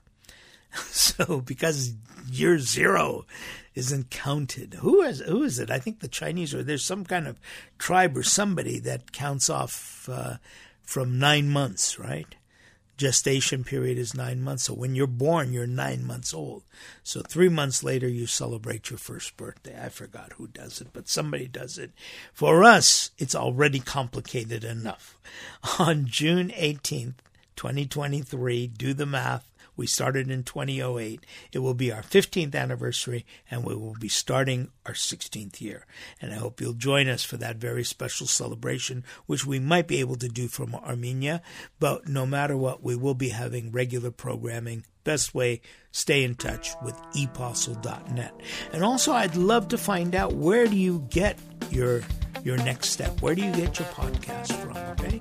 So 1.14 1.42
because 1.42 1.94
year 2.30 2.58
zero 2.58 3.26
isn't 3.76 4.10
counted, 4.10 4.76
who 4.76 5.02
is 5.02 5.20
who 5.20 5.44
is 5.44 5.60
it? 5.60 5.70
I 5.70 5.80
think 5.80 6.00
the 6.00 6.08
Chinese 6.08 6.54
or 6.54 6.64
there's 6.64 6.84
some 6.84 7.06
kind 7.06 7.28
of 7.28 7.40
tribe 7.78 8.18
or 8.18 8.24
somebody 8.24 8.80
that 8.80 9.12
counts 9.12 9.50
off 9.50 10.10
uh, 10.12 10.38
from 10.82 11.20
nine 11.20 11.50
months, 11.50 12.00
right? 12.00 12.36
Gestation 12.96 13.64
period 13.64 13.98
is 13.98 14.14
nine 14.14 14.42
months. 14.42 14.66
So 14.66 14.74
when 14.74 14.94
you're 14.94 15.08
born, 15.08 15.52
you're 15.52 15.66
nine 15.66 16.06
months 16.06 16.34
old. 16.34 16.64
So 17.04 17.22
three 17.22 17.50
months 17.50 17.84
later, 17.84 18.08
you 18.08 18.28
celebrate 18.28 18.92
your 18.92 19.00
first 19.00 19.36
birthday. 19.36 19.80
I 19.84 19.90
forgot 19.90 20.34
who 20.34 20.48
does 20.48 20.80
it, 20.80 20.90
but 20.94 21.10
somebody 21.10 21.48
does 21.48 21.80
it. 21.80 21.92
For 22.34 22.64
us, 22.64 23.10
it's 23.18 23.34
already 23.36 23.80
complicated 23.80 24.64
enough. 24.64 25.18
On 25.80 26.06
June 26.06 26.50
18th, 26.50 27.16
2023, 27.56 28.68
do 28.68 28.94
the 28.94 29.08
math 29.08 29.50
We 29.76 29.88
started 29.88 30.30
in 30.30 30.44
2008. 30.44 31.26
It 31.52 31.60
will 31.60 31.74
be 31.74 31.92
our 31.92 32.02
15th 32.02 32.56
anniversary, 32.56 33.26
and 33.50 33.64
we 33.64 33.76
will 33.76 33.96
be 34.00 34.10
starting 34.10 34.72
our 34.86 34.94
16th 34.94 35.62
year. 35.62 35.86
And 36.22 36.32
I 36.32 36.36
hope 36.36 36.62
you'll 36.62 36.74
join 36.74 37.08
us 37.08 37.24
for 37.24 37.38
that 37.38 37.58
very 37.58 37.84
special 37.84 38.28
celebration, 38.28 39.04
which 39.26 39.46
we 39.46 39.60
might 39.60 39.88
be 39.88 40.00
able 40.00 40.16
to 40.18 40.28
do 40.28 40.48
from 40.48 40.76
Armenia. 40.76 41.42
But 41.80 42.08
no 42.08 42.26
matter 42.26 42.58
what, 42.58 42.84
we 42.84 42.96
will 42.96 43.16
be 43.16 43.30
having 43.30 43.72
regular 43.72 44.12
programming 44.12 44.86
best 45.04 45.36
way 45.36 45.62
stay 45.92 46.24
in 46.24 46.34
touch 46.36 46.72
with 46.82 46.96
epostle.net 47.14 48.34
and 48.72 48.84
also 48.84 49.12
i'd 49.12 49.36
love 49.36 49.68
to 49.68 49.78
find 49.78 50.16
out 50.16 50.34
where 50.34 50.66
do 50.66 50.78
you 50.78 51.06
get 51.10 51.38
your 51.70 52.02
your 52.44 52.58
next 52.58 52.90
step 52.90 53.22
where 53.22 53.36
do 53.36 53.44
you 53.44 53.52
get 53.52 53.78
your 53.80 53.88
podcast 53.90 54.54
from 54.62 54.78
okay 54.78 55.20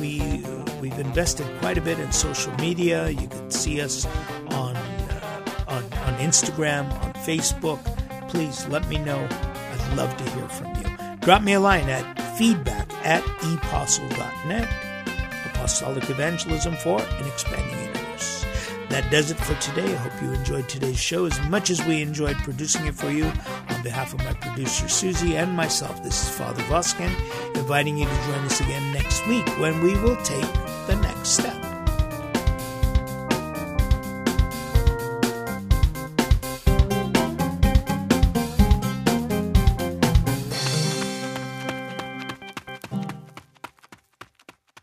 we 0.00 0.42
we've 0.90 1.06
invested 1.06 1.46
quite 1.60 1.76
a 1.76 1.80
bit 1.80 1.98
in 1.98 2.10
social 2.12 2.52
media. 2.54 3.10
You 3.10 3.28
can 3.28 3.50
see 3.50 3.80
us 3.80 4.06
on 4.50 4.76
uh, 4.76 5.64
on 5.68 5.82
on 5.84 6.14
instagram 6.18 6.90
on 7.02 7.12
facebook. 7.14 7.80
Please 8.28 8.66
let 8.68 8.86
me 8.88 8.98
know. 8.98 9.28
I'd 9.30 9.96
love 9.96 10.16
to 10.16 10.24
hear 10.30 10.48
from 10.48 10.74
you. 10.76 11.16
Drop 11.20 11.42
me 11.42 11.54
a 11.54 11.60
line 11.60 11.88
at 11.88 12.04
feedback 12.36 12.90
at 13.04 13.22
epostle.net 13.52 14.68
apostolic 15.46 16.08
evangelism 16.08 16.74
for 16.76 17.00
an 17.00 17.26
expanding 17.26 17.78
universe. 17.78 17.98
That 18.88 19.10
does 19.10 19.30
it 19.30 19.36
for 19.38 19.54
today. 19.60 19.92
I 19.92 19.96
hope 19.96 20.22
you 20.22 20.32
enjoyed 20.32 20.68
today's 20.68 20.98
show 20.98 21.26
as 21.26 21.38
much 21.48 21.68
as 21.68 21.84
we 21.84 22.00
enjoyed 22.00 22.36
producing 22.36 22.86
it 22.86 22.94
for 22.94 23.10
you. 23.10 23.26
On 23.68 23.82
behalf 23.82 24.14
of 24.14 24.20
my 24.20 24.32
producer 24.32 24.86
Suzie 24.86 25.34
and 25.34 25.52
myself, 25.52 26.02
this 26.02 26.22
is 26.22 26.30
Father 26.30 26.62
Vazken, 26.64 27.12
inviting 27.54 27.98
you 27.98 28.06
to 28.06 28.14
join 28.14 28.44
us 28.44 28.60
again 28.60 28.92
next 28.94 29.26
week 29.26 29.46
when 29.58 29.82
we 29.82 29.92
will 30.00 30.16
take 30.16 30.67
step. 31.28 31.54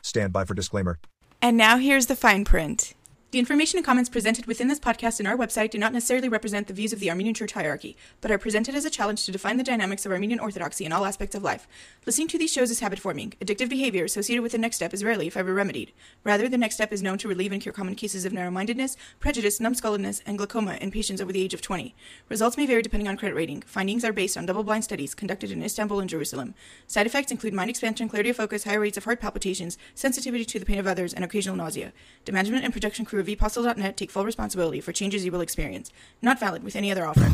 Stand 0.01 0.31
by 0.31 0.45
for 0.45 0.53
disclaimer. 0.53 0.97
And 1.41 1.57
now 1.57 1.77
here's 1.77 2.05
the 2.05 2.15
fine 2.15 2.45
print. 2.45 2.93
The 3.32 3.39
information 3.39 3.78
and 3.78 3.86
comments 3.86 4.09
presented 4.09 4.45
within 4.45 4.67
this 4.69 4.80
podcast 4.80 5.19
and 5.19 5.28
our 5.28 5.36
website 5.36 5.71
do 5.71 5.78
not 5.78 5.91
necessarily 5.91 6.30
represent 6.30 6.67
the 6.67 6.73
views 6.73 6.93
of 6.93 6.99
the 6.99 7.09
Armenian 7.09 7.34
Church 7.34 7.51
hierarchy, 7.51 7.97
but 8.21 8.32
are 8.32 8.38
presented 8.38 8.76
as 8.76 8.86
a 8.86 8.89
challenge 8.89 9.26
to 9.26 9.32
define 9.32 9.57
the 9.57 9.63
dynamics 9.63 10.05
of 10.05 10.11
Armenian 10.11 10.39
Orthodoxy 10.39 10.86
in 10.86 10.93
all 10.93 11.05
aspects 11.05 11.36
of 11.36 11.43
life. 11.43 11.67
Listening 12.05 12.30
to 12.30 12.38
these 12.38 12.53
shows 12.53 12.71
is 12.71 12.80
habit 12.80 12.99
forming. 12.99 13.34
Addictive 13.41 13.67
behavior 13.67 14.05
associated 14.05 14.41
with 14.41 14.53
the 14.53 14.57
next 14.57 14.78
step 14.78 14.93
is 14.93 15.03
rarely, 15.03 15.28
if 15.28 15.36
ever, 15.36 15.53
remedied. 15.53 15.91
Rather, 16.23 16.47
the 16.47 16.57
next 16.57 16.76
step 16.76 16.93
is 16.93 17.01
known 17.01 17.17
to 17.17 17.28
relieve 17.28 17.51
and 17.51 17.61
cure 17.61 17.73
common 17.73 17.95
cases 17.95 18.23
of 18.23 18.32
narrow 18.32 18.51
mindedness, 18.51 18.95
prejudice, 19.19 19.59
numbskulledness, 19.59 20.21
and 20.26 20.38
glaucoma 20.38 20.78
in 20.80 20.91
patients 20.91 21.19
over 21.19 21.34
the 21.34 21.41
age 21.41 21.53
of 21.53 21.61
20. 21.61 21.93
Results 22.30 22.55
may 22.55 22.65
vary 22.65 22.84
depending 22.84 23.07
on 23.07 23.17
credit 23.17 23.36
rating. 23.36 23.63
Findings 23.63 24.05
are 24.05 24.13
based 24.13 24.38
on 24.38 24.45
double 24.45 24.63
blind 24.63 24.86
studies 24.86 25.13
conducted 25.15 25.51
in 25.51 25.63
Istanbul 25.63 25.99
and 25.99 26.09
Jerusalem. 26.09 26.53
Side 26.88 27.07
effects 27.07 27.32
include 27.32 27.53
mind 27.53 27.69
expansion, 27.69 28.07
clarity 28.07 28.30
of 28.30 28.38
focus, 28.38 28.63
higher 28.63 28.80
rates 28.80 28.97
of 28.97 29.03
heart 29.03 29.19
palpitations, 29.19 29.78
sensitivity 29.93 30.45
to 30.45 30.59
the 30.59 30.65
pain 30.65 30.80
of 30.80 30.88
others, 30.88 31.13
and 31.13 31.26
occasional 31.26 31.57
nausea. 31.57 31.91
The 32.23 32.32
management 32.32 32.63
and 32.63 32.71
production 32.71 33.03
crew 33.03 33.14
of 33.20 33.30
epostle.net 33.30 33.97
take 33.97 34.11
full 34.11 34.26
responsibility 34.26 34.82
for 34.82 34.91
changes 34.91 35.26
you 35.26 35.32
will 35.32 35.41
experience. 35.41 35.91
Not 36.22 36.39
valid 36.39 36.63
with 36.63 36.76
any 36.76 36.91
other 36.91 37.05
offer. 37.05 37.26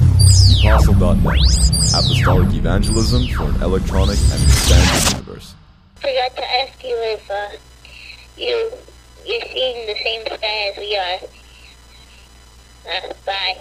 Epostle.net. 0.62 1.26
Apostolic 1.26 2.54
evangelism 2.54 3.28
for 3.36 3.44
an 3.44 3.62
electronic 3.62 4.18
and 4.18 4.44
expanded 4.44 5.12
universe. 5.14 5.56
forgot 5.96 6.36
to 6.36 6.52
ask 6.62 6.84
you 6.84 6.96
if 6.96 7.30
uh, 7.32 7.50
you 8.38 8.72
you're 9.26 9.42
seeing 9.54 9.86
the 9.88 9.96
same 10.04 10.26
sky 10.26 10.72
as 10.72 10.78
we 10.78 10.98
are. 10.98 11.20
Uh, 12.90 13.14
bye. 13.26 13.58